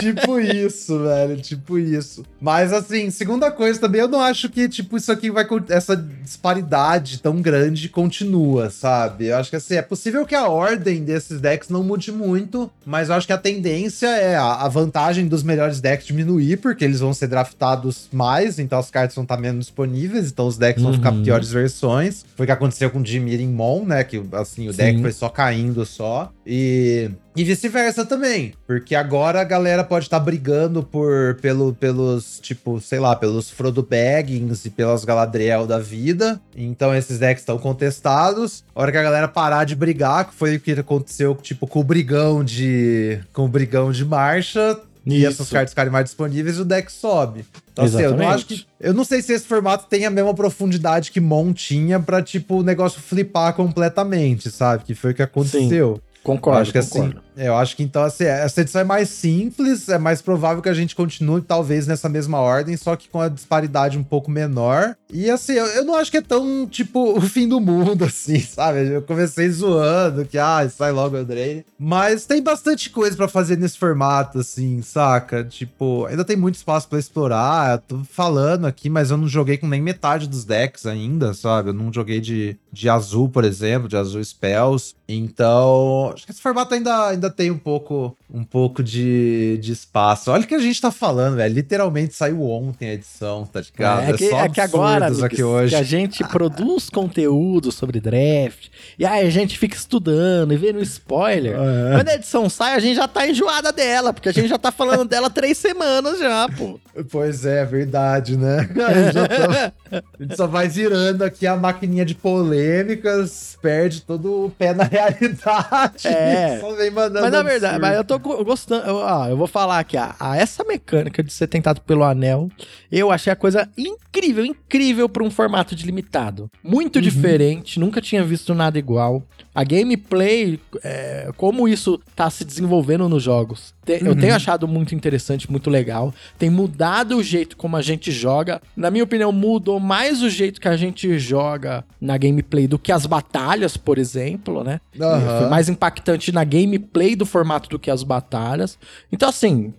tipo 0.00 0.40
isso, 0.40 0.98
velho. 1.02 1.36
Tipo 1.36 1.78
isso. 1.78 2.24
Mas 2.40 2.72
assim, 2.72 3.10
segunda 3.10 3.50
coisa 3.50 3.80
também, 3.80 4.00
eu 4.00 4.08
não 4.08 4.20
acho 4.20 4.48
que, 4.48 4.68
tipo, 4.68 4.96
isso 4.96 5.12
aqui 5.12 5.30
vai. 5.30 5.46
Essa 5.68 5.96
disparidade 5.96 7.20
tão 7.20 7.40
grande 7.40 7.88
continua, 7.88 8.70
sabe? 8.70 9.26
Eu 9.26 9.36
acho 9.36 9.50
que 9.50 9.56
assim, 9.56 9.76
é 9.76 9.82
possível 9.82 10.26
que 10.26 10.34
a 10.34 10.48
ordem 10.48 11.04
desses 11.04 11.40
decks 11.40 11.68
não 11.68 11.82
mude 11.82 12.10
muito, 12.10 12.70
mas 12.84 13.08
eu 13.08 13.14
acho 13.14 13.26
que 13.26 13.32
a 13.32 13.38
tendência 13.38 14.08
é 14.08 14.36
a, 14.36 14.64
a 14.64 14.68
vantagem 14.68 15.28
dos 15.28 15.42
melhores 15.42 15.80
decks 15.80 16.06
diminuir, 16.06 16.56
porque 16.58 16.84
eles 16.84 17.00
vão 17.00 17.14
ser 17.14 17.28
draftados 17.28 18.08
mais, 18.12 18.58
então 18.58 18.78
as 18.78 18.90
cartas 18.90 19.14
vão 19.14 19.24
estar 19.24 19.36
menos 19.36 19.66
disponíveis, 19.66 20.30
então 20.30 20.46
os 20.46 20.56
decks 20.56 20.82
vão 20.82 20.92
ficar 20.92 21.12
Uhum. 21.12 21.22
piores 21.22 21.50
versões. 21.50 22.24
Foi 22.36 22.44
o 22.44 22.46
que 22.46 22.52
aconteceu 22.52 22.90
com 22.90 23.02
em 23.06 23.48
Mon, 23.48 23.84
né? 23.84 24.04
Que 24.04 24.15
assim, 24.32 24.68
o 24.68 24.72
deck 24.72 24.96
Sim. 24.96 25.02
foi 25.02 25.12
só 25.12 25.28
caindo 25.28 25.84
só. 25.84 26.32
E, 26.46 27.10
e 27.34 27.44
vice-versa 27.44 28.04
também. 28.04 28.54
Porque 28.66 28.94
agora 28.94 29.40
a 29.40 29.44
galera 29.44 29.82
pode 29.82 30.06
estar 30.06 30.20
brigando 30.20 30.82
por, 30.82 31.36
pelo, 31.40 31.74
pelos, 31.74 32.38
tipo, 32.40 32.80
sei 32.80 32.98
lá, 32.98 33.16
pelos 33.16 33.50
Frodo 33.50 33.82
Baggins 33.82 34.64
e 34.64 34.70
pelas 34.70 35.04
Galadriel 35.04 35.66
da 35.66 35.78
vida. 35.78 36.40
Então 36.56 36.94
esses 36.94 37.18
decks 37.18 37.42
estão 37.42 37.58
contestados. 37.58 38.64
A 38.74 38.80
hora 38.80 38.92
que 38.92 38.98
a 38.98 39.02
galera 39.02 39.28
parar 39.28 39.64
de 39.64 39.74
brigar, 39.74 40.26
que 40.28 40.34
foi 40.34 40.56
o 40.56 40.60
que 40.60 40.72
aconteceu, 40.72 41.34
tipo, 41.34 41.66
com 41.66 41.80
o 41.80 41.84
brigão 41.84 42.44
de. 42.44 43.20
com 43.32 43.44
o 43.44 43.48
brigão 43.48 43.90
de 43.90 44.04
marcha. 44.04 44.78
E 45.06 45.18
Isso. 45.18 45.28
essas 45.28 45.50
cartas 45.50 45.70
ficarem 45.70 45.92
mais 45.92 46.06
disponíveis, 46.06 46.58
o 46.58 46.64
deck 46.64 46.90
sobe. 46.90 47.46
Então, 47.72 47.84
assim, 47.84 48.00
eu 48.00 48.16
não 48.16 48.28
acho 48.28 48.44
que. 48.46 48.66
Eu 48.80 48.92
não 48.92 49.04
sei 49.04 49.22
se 49.22 49.32
esse 49.32 49.46
formato 49.46 49.86
tem 49.88 50.04
a 50.04 50.10
mesma 50.10 50.34
profundidade 50.34 51.12
que 51.12 51.20
Mon 51.20 51.52
tinha 51.52 52.00
pra, 52.00 52.20
tipo, 52.20 52.56
o 52.56 52.62
negócio 52.62 53.00
flipar 53.00 53.54
completamente, 53.54 54.50
sabe? 54.50 54.82
Que 54.82 54.94
foi 54.94 55.12
o 55.12 55.14
que 55.14 55.22
aconteceu. 55.22 56.00
Concordo, 56.24 56.58
eu 56.58 56.62
acho 56.62 56.72
que 56.72 56.80
concordo. 56.80 57.18
assim, 57.18 57.25
eu 57.36 57.54
acho 57.56 57.76
que 57.76 57.82
então 57.82 58.02
assim, 58.02 58.24
essa 58.24 58.60
edição 58.60 58.80
é 58.80 58.84
mais 58.84 59.08
simples, 59.08 59.88
é 59.88 59.98
mais 59.98 60.22
provável 60.22 60.62
que 60.62 60.68
a 60.68 60.74
gente 60.74 60.94
continue 60.94 61.42
talvez 61.42 61.86
nessa 61.86 62.08
mesma 62.08 62.38
ordem, 62.38 62.76
só 62.76 62.96
que 62.96 63.08
com 63.08 63.20
a 63.20 63.28
disparidade 63.28 63.98
um 63.98 64.02
pouco 64.02 64.30
menor. 64.30 64.96
E 65.12 65.30
assim, 65.30 65.52
eu, 65.52 65.66
eu 65.66 65.84
não 65.84 65.94
acho 65.94 66.10
que 66.10 66.16
é 66.16 66.22
tão 66.22 66.66
tipo 66.66 67.12
o 67.16 67.20
fim 67.20 67.48
do 67.48 67.60
mundo 67.60 68.04
assim, 68.04 68.40
sabe? 68.40 68.88
Eu 68.88 69.02
comecei 69.02 69.48
zoando 69.50 70.24
que 70.24 70.38
ah, 70.38 70.68
sai 70.68 70.92
logo 70.92 71.16
Eldraine, 71.16 71.64
mas 71.78 72.24
tem 72.24 72.42
bastante 72.42 72.90
coisa 72.90 73.16
pra 73.16 73.28
fazer 73.28 73.56
nesse 73.56 73.78
formato 73.78 74.38
assim, 74.38 74.80
saca? 74.82 75.44
Tipo, 75.44 76.06
ainda 76.06 76.24
tem 76.24 76.36
muito 76.36 76.56
espaço 76.56 76.88
pra 76.88 76.98
explorar. 76.98 77.72
Eu 77.72 77.78
tô 77.78 78.04
falando 78.04 78.66
aqui, 78.66 78.88
mas 78.88 79.10
eu 79.10 79.16
não 79.16 79.28
joguei 79.28 79.56
com 79.58 79.68
nem 79.68 79.80
metade 79.80 80.26
dos 80.26 80.44
decks 80.44 80.86
ainda, 80.86 81.34
sabe? 81.34 81.70
Eu 81.70 81.74
não 81.74 81.92
joguei 81.92 82.20
de, 82.20 82.56
de 82.72 82.88
azul, 82.88 83.28
por 83.28 83.44
exemplo, 83.44 83.88
de 83.88 83.96
azul 83.96 84.22
spells. 84.24 84.94
Então, 85.08 86.10
acho 86.12 86.26
que 86.26 86.32
esse 86.32 86.40
formato 86.40 86.74
ainda, 86.74 87.08
ainda 87.08 87.25
tem 87.30 87.50
um 87.50 87.58
pouco, 87.58 88.16
um 88.32 88.44
pouco 88.44 88.82
de, 88.82 89.58
de 89.60 89.72
espaço. 89.72 90.30
Olha 90.30 90.44
o 90.44 90.46
que 90.46 90.54
a 90.54 90.58
gente 90.58 90.80
tá 90.80 90.90
falando, 90.90 91.36
velho. 91.36 91.54
Literalmente 91.54 92.14
saiu 92.14 92.42
ontem 92.42 92.90
a 92.90 92.94
edição, 92.94 93.44
tá 93.46 93.60
ligado? 93.60 94.10
É, 94.10 94.12
que, 94.12 94.28
só 94.30 94.40
é 94.40 94.48
que 94.48 94.60
agora, 94.60 95.08
Lucas, 95.08 95.22
aqui 95.22 95.42
hoje. 95.42 95.70
que 95.74 95.80
a 95.80 95.82
gente 95.82 96.24
produz 96.28 96.88
conteúdo 96.90 97.70
sobre 97.72 98.00
draft, 98.00 98.68
e 98.98 99.04
aí 99.04 99.26
a 99.26 99.30
gente 99.30 99.58
fica 99.58 99.76
estudando 99.76 100.52
e 100.52 100.56
vendo 100.56 100.80
spoiler. 100.82 101.54
É. 101.54 101.96
Quando 101.96 102.08
a 102.08 102.14
edição 102.14 102.48
sai, 102.48 102.74
a 102.74 102.78
gente 102.78 102.96
já 102.96 103.08
tá 103.08 103.26
enjoada 103.26 103.72
dela, 103.72 104.12
porque 104.12 104.28
a 104.28 104.32
gente 104.32 104.48
já 104.48 104.58
tá 104.58 104.70
falando 104.70 105.04
dela 105.08 105.30
três 105.30 105.56
semanas 105.58 106.18
já, 106.18 106.48
pô. 106.48 106.78
Pois 107.10 107.44
é, 107.44 107.64
verdade, 107.64 108.36
né? 108.36 108.68
A 108.86 108.94
gente, 108.94 109.14
tá- 109.14 109.72
a 109.92 110.22
gente 110.22 110.36
só 110.36 110.46
vai 110.46 110.68
virando 110.68 111.22
aqui 111.22 111.46
a 111.46 111.56
maquininha 111.56 112.04
de 112.04 112.14
polêmicas, 112.14 113.58
perde 113.60 114.02
todo 114.02 114.46
o 114.46 114.50
pé 114.50 114.72
na 114.74 114.84
realidade. 114.88 116.06
É. 116.06 116.58
Só 116.60 116.74
vem 116.74 116.90
mandando 116.90 117.15
Mas 117.22 117.32
na 117.32 117.42
verdade, 117.42 117.78
mas 117.80 117.96
eu 117.96 118.04
tô 118.04 118.18
go- 118.18 118.44
gostando. 118.44 118.86
Eu, 118.86 118.96
ó, 118.96 119.26
eu 119.28 119.36
vou 119.36 119.46
falar 119.46 119.78
aqui, 119.78 119.96
ó, 119.96 120.10
a 120.18 120.36
essa 120.36 120.64
mecânica 120.64 121.22
de 121.22 121.32
ser 121.32 121.46
tentado 121.46 121.80
pelo 121.80 122.04
anel, 122.04 122.48
eu 122.90 123.10
achei 123.10 123.32
a 123.32 123.36
coisa 123.36 123.68
incrível, 123.76 124.44
incrível 124.44 125.08
pra 125.08 125.22
um 125.24 125.30
formato 125.30 125.74
de 125.74 125.84
limitado. 125.86 126.50
Muito 126.62 126.96
Uhum. 126.96 127.02
diferente, 127.02 127.78
nunca 127.80 128.00
tinha 128.00 128.24
visto 128.24 128.54
nada 128.54 128.78
igual. 128.78 129.22
A 129.54 129.64
gameplay, 129.64 130.60
é, 130.82 131.30
como 131.36 131.66
isso 131.68 132.00
tá 132.14 132.28
se 132.28 132.44
desenvolvendo 132.44 133.08
nos 133.08 133.22
jogos, 133.22 133.74
te- 133.86 134.04
eu 134.04 134.08
Uhum. 134.12 134.16
tenho 134.16 134.34
achado 134.34 134.66
muito 134.68 134.94
interessante, 134.94 135.50
muito 135.50 135.70
legal. 135.70 136.12
Tem 136.38 136.50
mudado 136.50 137.16
o 137.16 137.22
jeito 137.22 137.56
como 137.56 137.76
a 137.76 137.82
gente 137.82 138.10
joga. 138.10 138.60
Na 138.76 138.90
minha 138.90 139.04
opinião, 139.04 139.30
mudou 139.32 139.78
mais 139.80 140.22
o 140.22 140.28
jeito 140.28 140.60
que 140.60 140.68
a 140.68 140.76
gente 140.76 141.18
joga 141.18 141.84
na 142.00 142.18
gameplay 142.18 142.66
do 142.66 142.78
que 142.78 142.90
as 142.92 143.06
batalhas, 143.06 143.76
por 143.76 143.96
exemplo, 143.96 144.62
né? 144.64 144.80
Aham. 145.00 145.38
Foi 145.40 145.48
mais 145.48 145.68
impactante 145.68 146.32
na 146.32 146.42
gameplay 146.44 147.14
do 147.16 147.24
formato 147.24 147.68
do 147.70 147.78
que 147.78 147.90
as 147.90 148.02
batalhas. 148.02 148.78
Então, 149.12 149.28
assim, 149.28 149.72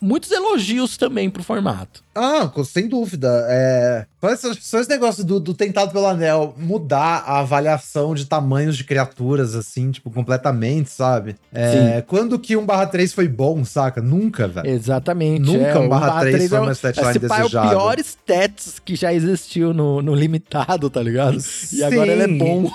muitos 0.00 0.30
elogios 0.32 0.96
também 0.96 1.30
pro 1.30 1.42
formato. 1.44 2.02
Ah, 2.14 2.50
sem 2.64 2.88
dúvida. 2.88 3.46
É... 3.48 4.06
Só, 4.60 4.78
esse, 4.80 4.88
negócio 4.88 5.24
do, 5.24 5.40
do 5.40 5.52
tentado 5.54 5.90
pelo 5.92 6.06
anel 6.06 6.54
mudar 6.56 7.24
a 7.26 7.40
avaliação 7.40 8.14
de 8.14 8.24
tamanhos 8.26 8.76
de 8.76 8.84
criaturas, 8.84 9.54
assim, 9.56 9.90
tipo, 9.90 10.10
completamente, 10.10 10.90
sabe? 10.90 11.34
É, 11.52 12.02
Quando 12.06 12.38
que 12.38 12.54
1/3 12.56 13.12
foi 13.14 13.26
bom, 13.26 13.64
saca? 13.64 14.00
Nunca, 14.00 14.46
velho. 14.46 14.68
Exatamente. 14.68 15.40
Nunca 15.40 15.64
é, 15.66 15.78
um 15.78 15.86
o 15.86 15.88
barra 15.88 16.06
barra 16.06 16.20
três 16.20 16.34
três 16.36 16.50
foi 16.50 16.58
é 16.58 16.60
o- 16.60 16.64
uma 16.64 16.72
statline 16.74 17.10
esse 17.10 17.20
pá 17.20 17.36
é 17.36 17.40
o 17.40 17.42
desejável. 17.44 17.70
pior 17.70 17.98
stats 17.98 18.78
que 18.84 18.94
já 18.94 19.12
existiu 19.12 19.72
no, 19.74 20.00
no 20.00 20.14
limitado, 20.14 20.88
tá 20.88 21.02
ligado? 21.02 21.38
E 21.72 21.82
agora 21.82 22.12
ele 22.12 22.22
é 22.22 22.26
Sim. 22.26 22.38
bom. 22.38 22.70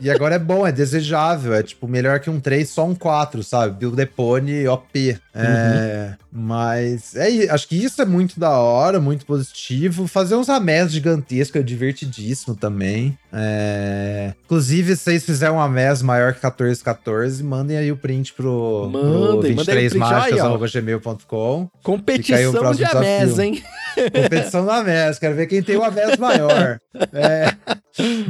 E 0.00 0.10
agora 0.10 0.34
é 0.34 0.38
bom, 0.38 0.66
é 0.66 0.72
desejável. 0.72 1.54
É 1.54 1.62
tipo, 1.62 1.86
melhor 1.86 2.18
que 2.18 2.28
um 2.28 2.40
3, 2.40 2.68
só 2.68 2.84
um 2.84 2.94
4, 2.94 3.44
sabe? 3.44 3.78
Build 3.78 3.94
Depone 3.96 4.66
OP. 4.66 5.16
É, 5.34 6.14
Mas 6.30 7.14
é, 7.14 7.48
acho 7.50 7.68
que 7.68 7.76
isso 7.76 8.02
é 8.02 8.04
muito 8.04 8.40
da 8.40 8.50
hora, 8.50 8.61
muito 9.00 9.26
positivo. 9.26 10.06
Fazer 10.06 10.36
uns 10.36 10.48
amés 10.48 10.92
gigantescos 10.92 11.60
é 11.60 11.64
divertidíssimo 11.64 12.54
também. 12.54 13.16
É, 13.32 14.34
Inclusive, 14.44 14.96
se 14.96 15.04
vocês 15.04 15.24
fizerem 15.24 15.54
um 15.54 15.60
amés 15.60 16.02
maior 16.02 16.34
que 16.34 16.40
1414, 16.44 17.42
mandem 17.42 17.76
aí 17.76 17.90
o 17.90 17.96
print 17.96 18.32
pro, 18.34 18.90
Mandem, 18.92 19.00
pro 19.02 19.20
mandem 19.20 19.34
o 19.34 19.40
print. 19.40 19.70
Aí, 19.70 20.40
ó. 20.40 20.58
23marchas.gmail.com. 20.58 21.70
Fica 22.12 22.36
aí 22.36 22.46
o 22.46 22.52
Competição 22.52 22.52
próximo 22.52 22.74
de 22.74 22.96
amés, 22.96 23.38
hein? 23.38 23.62
Competição 23.94 24.64
da 24.64 24.82
MES, 24.82 25.18
quero 25.18 25.34
ver 25.34 25.46
quem 25.46 25.62
tem 25.62 25.76
o 25.76 25.84
AMES 25.84 26.16
maior. 26.18 26.78
É, 27.14 27.54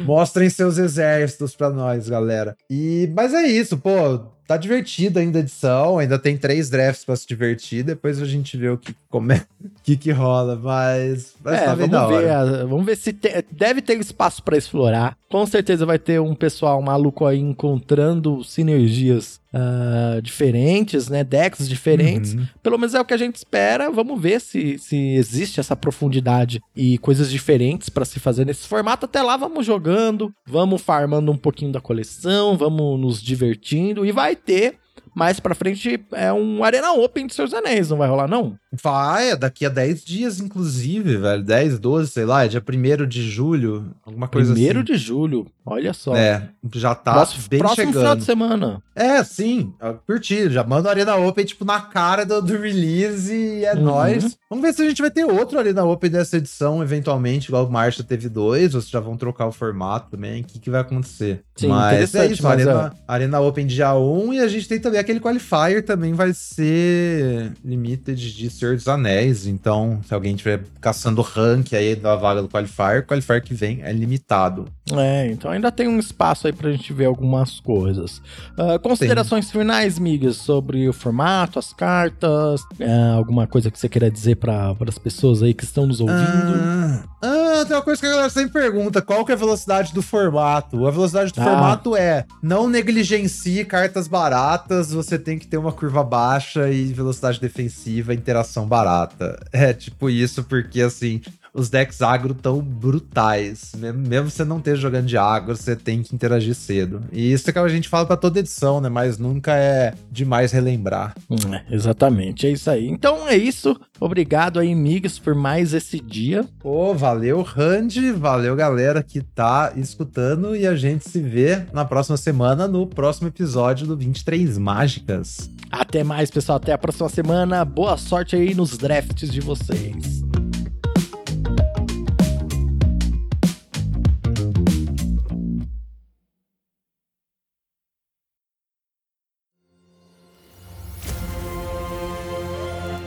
mostrem 0.04 0.48
seus 0.48 0.78
exércitos 0.78 1.54
pra 1.54 1.68
nós, 1.68 2.08
galera. 2.08 2.56
E, 2.70 3.10
mas 3.14 3.34
é 3.34 3.42
isso, 3.42 3.76
pô. 3.76 4.31
Tá 4.46 4.56
divertida 4.56 5.20
ainda 5.20 5.38
a 5.38 5.40
edição, 5.40 5.98
ainda 5.98 6.18
tem 6.18 6.36
três 6.36 6.68
drafts 6.70 7.04
pra 7.04 7.16
se 7.16 7.26
divertir, 7.26 7.82
depois 7.82 8.20
a 8.20 8.26
gente 8.26 8.56
vê 8.56 8.68
o 8.68 8.76
que, 8.78 8.94
como 9.10 9.30
é, 9.32 9.44
que, 9.82 9.96
que 9.96 10.10
rola, 10.10 10.56
mas, 10.56 11.34
mas 11.42 11.60
é, 11.60 11.64
tá 11.64 11.76
bem 11.76 11.88
vamos 11.88 12.08
ver, 12.16 12.30
a- 12.30 12.64
vamos 12.64 12.84
ver 12.86 12.96
se 12.96 13.12
te- 13.12 13.44
deve 13.50 13.80
ter 13.82 13.98
espaço 13.98 14.42
pra 14.42 14.56
explorar. 14.56 15.16
Com 15.30 15.46
certeza 15.46 15.86
vai 15.86 15.98
ter 15.98 16.20
um 16.20 16.34
pessoal 16.34 16.80
maluco 16.82 17.24
aí 17.26 17.38
encontrando 17.38 18.42
sinergias 18.44 19.40
ah, 19.52 20.18
diferentes, 20.22 21.08
né? 21.08 21.22
Decks 21.22 21.68
diferentes. 21.68 22.34
Uhum. 22.34 22.46
Pelo 22.62 22.78
menos 22.78 22.94
é 22.94 23.00
o 23.00 23.04
que 23.04 23.12
a 23.12 23.18
gente 23.18 23.36
espera. 23.36 23.90
Vamos 23.90 24.20
ver 24.20 24.40
se, 24.40 24.78
se 24.78 24.96
existe 25.14 25.60
essa 25.60 25.76
profundidade 25.76 26.60
e 26.74 26.96
coisas 26.98 27.30
diferentes 27.30 27.88
pra 27.88 28.04
se 28.04 28.18
fazer 28.18 28.46
nesse 28.46 28.66
formato. 28.66 29.04
Até 29.04 29.20
lá, 29.20 29.36
vamos 29.36 29.66
jogando, 29.66 30.32
vamos 30.46 30.80
farmando 30.80 31.30
um 31.30 31.36
pouquinho 31.36 31.72
da 31.72 31.80
coleção, 31.80 32.56
vamos 32.56 32.98
nos 32.98 33.22
divertindo 33.22 34.06
e 34.06 34.12
vai 34.12 34.34
ter. 34.34 34.78
Mais 35.14 35.38
pra 35.40 35.54
frente 35.54 36.00
é 36.12 36.32
um 36.32 36.64
Arena 36.64 36.92
Open 36.92 37.26
de 37.26 37.34
Seus 37.34 37.52
Anéis, 37.52 37.90
não 37.90 37.98
vai 37.98 38.08
rolar, 38.08 38.26
não? 38.28 38.56
Vai, 38.82 39.30
é 39.32 39.36
daqui 39.36 39.66
a 39.66 39.68
10 39.68 40.02
dias, 40.04 40.40
inclusive, 40.40 41.16
velho. 41.18 41.42
10, 41.42 41.78
12, 41.78 42.10
sei 42.10 42.24
lá, 42.24 42.44
é 42.44 42.48
dia 42.48 42.62
1 42.66 43.06
de 43.06 43.22
julho, 43.28 43.90
alguma 44.04 44.26
coisa 44.28 44.52
Primeiro 44.54 44.80
assim. 44.80 44.92
de 44.92 44.96
julho, 44.98 45.46
olha 45.66 45.92
só. 45.92 46.16
É, 46.16 46.48
já 46.74 46.94
tá 46.94 47.12
próximo 47.12 47.42
bem 47.50 47.58
próximo 47.58 47.86
final 47.88 48.02
chegando. 48.02 48.18
de 48.18 48.24
semana. 48.24 48.82
É, 48.94 49.22
sim, 49.22 49.72
eu 49.80 49.94
curti. 50.06 50.48
Já 50.50 50.64
manda 50.64 50.88
o 50.88 50.90
Arena 50.90 51.16
Open, 51.16 51.44
tipo, 51.44 51.64
na 51.64 51.80
cara 51.80 52.24
do, 52.24 52.40
do 52.40 52.56
release 52.58 53.32
e 53.34 53.64
é 53.66 53.74
Uhum. 53.74 53.82
nóis. 53.82 54.38
Vamos 54.48 54.64
ver 54.64 54.72
se 54.72 54.82
a 54.82 54.88
gente 54.88 55.00
vai 55.02 55.10
ter 55.10 55.24
outro 55.24 55.58
Arena 55.58 55.84
Open 55.84 56.10
dessa 56.10 56.36
edição, 56.38 56.82
eventualmente, 56.82 57.48
igual 57.48 57.66
o 57.66 57.70
Marcha 57.70 58.02
teve 58.02 58.28
dois, 58.30 58.74
ou 58.74 58.80
se 58.80 58.90
já 58.90 59.00
vão 59.00 59.16
trocar 59.16 59.46
o 59.46 59.52
formato 59.52 60.10
também. 60.10 60.40
O 60.40 60.44
que, 60.44 60.58
que 60.58 60.70
vai 60.70 60.80
acontecer? 60.80 61.42
Sim, 61.56 61.68
mas 61.68 62.14
é 62.14 62.26
isso, 62.26 62.42
mas, 62.42 62.52
Arena, 62.66 62.94
Arena 63.06 63.40
Open 63.40 63.66
dia 63.66 63.94
1 63.94 64.32
e 64.34 64.40
a 64.40 64.48
gente 64.48 64.66
tem 64.68 64.80
também 64.80 65.01
aquele 65.02 65.20
Qualifier 65.20 65.84
também 65.84 66.12
vai 66.14 66.32
ser 66.32 67.52
Limited 67.64 68.34
de 68.34 68.50
Senhor 68.50 68.74
dos 68.76 68.88
Anéis. 68.88 69.46
Então, 69.46 70.00
se 70.06 70.14
alguém 70.14 70.32
estiver 70.32 70.62
caçando 70.80 71.20
rank 71.22 71.72
aí 71.74 71.94
da 71.94 72.16
vaga 72.16 72.42
do 72.42 72.48
Qualifier, 72.48 73.00
o 73.00 73.06
Qualifier 73.06 73.42
que 73.42 73.54
vem 73.54 73.80
é 73.82 73.92
limitado. 73.92 74.66
É, 74.92 75.26
então 75.30 75.50
ainda 75.50 75.70
tem 75.70 75.86
um 75.88 75.98
espaço 75.98 76.46
aí 76.46 76.52
pra 76.52 76.70
gente 76.72 76.92
ver 76.92 77.04
algumas 77.06 77.60
coisas. 77.60 78.20
Ah, 78.58 78.78
considerações 78.78 79.50
finais, 79.50 79.98
migas, 79.98 80.36
sobre 80.36 80.88
o 80.88 80.92
formato, 80.92 81.58
as 81.58 81.72
cartas, 81.72 82.62
ah, 82.80 83.14
alguma 83.16 83.46
coisa 83.46 83.70
que 83.70 83.78
você 83.78 83.88
queira 83.88 84.10
dizer 84.10 84.36
para 84.36 84.74
as 84.86 84.98
pessoas 84.98 85.42
aí 85.42 85.54
que 85.54 85.64
estão 85.64 85.86
nos 85.86 86.00
ouvindo. 86.00 86.16
Ah, 86.22 87.02
ah, 87.22 87.64
tem 87.64 87.76
uma 87.76 87.82
coisa 87.82 88.00
que 88.00 88.06
a 88.06 88.10
galera 88.10 88.30
sempre 88.30 88.52
pergunta: 88.52 89.00
qual 89.00 89.24
que 89.24 89.32
é 89.32 89.34
a 89.34 89.38
velocidade 89.38 89.94
do 89.94 90.02
formato? 90.02 90.86
A 90.86 90.90
velocidade 90.90 91.32
do 91.32 91.40
Ah. 91.40 91.44
formato 91.44 91.96
é 91.96 92.24
não 92.42 92.68
negligencie 92.68 93.64
cartas 93.64 94.08
baratas, 94.08 94.91
você 94.92 95.18
tem 95.18 95.38
que 95.38 95.46
ter 95.46 95.56
uma 95.56 95.72
curva 95.72 96.02
baixa 96.02 96.70
e 96.70 96.92
velocidade 96.92 97.40
defensiva, 97.40 98.14
interação 98.14 98.66
barata. 98.66 99.38
É 99.52 99.72
tipo 99.72 100.08
isso, 100.10 100.44
porque 100.44 100.80
assim. 100.80 101.20
Os 101.54 101.68
decks 101.68 102.00
agro 102.00 102.32
tão 102.32 102.60
brutais. 102.60 103.72
Mesmo, 103.76 104.30
você 104.30 104.44
não 104.44 104.58
esteja 104.58 104.80
jogando 104.80 105.06
de 105.06 105.18
agro, 105.18 105.54
você 105.54 105.76
tem 105.76 106.02
que 106.02 106.14
interagir 106.14 106.54
cedo. 106.54 107.02
E 107.12 107.30
isso 107.30 107.48
é 107.48 107.52
que 107.52 107.58
a 107.58 107.68
gente 107.68 107.88
fala 107.88 108.06
pra 108.06 108.16
toda 108.16 108.38
edição, 108.38 108.80
né? 108.80 108.88
Mas 108.88 109.18
nunca 109.18 109.54
é 109.54 109.92
demais 110.10 110.50
relembrar. 110.50 111.14
É, 111.52 111.74
exatamente, 111.74 112.46
é 112.46 112.50
isso 112.50 112.70
aí. 112.70 112.88
Então 112.88 113.28
é 113.28 113.36
isso. 113.36 113.78
Obrigado 114.00 114.58
aí, 114.58 114.74
migas, 114.74 115.18
por 115.18 115.34
mais 115.34 115.74
esse 115.74 116.00
dia. 116.00 116.44
Pô, 116.58 116.94
valeu, 116.94 117.42
Randy. 117.42 118.12
Valeu, 118.12 118.56
galera 118.56 119.02
que 119.02 119.20
tá 119.20 119.72
escutando. 119.76 120.56
E 120.56 120.66
a 120.66 120.74
gente 120.74 121.08
se 121.08 121.20
vê 121.20 121.66
na 121.72 121.84
próxima 121.84 122.16
semana, 122.16 122.66
no 122.66 122.86
próximo 122.86 123.28
episódio 123.28 123.86
do 123.86 123.96
23 123.96 124.56
Mágicas. 124.56 125.50
Até 125.70 126.02
mais, 126.02 126.30
pessoal. 126.30 126.56
Até 126.56 126.72
a 126.72 126.78
próxima 126.78 127.08
semana. 127.08 127.64
Boa 127.64 127.96
sorte 127.96 128.36
aí 128.36 128.54
nos 128.54 128.76
drafts 128.76 129.30
de 129.30 129.40
vocês. 129.40 130.22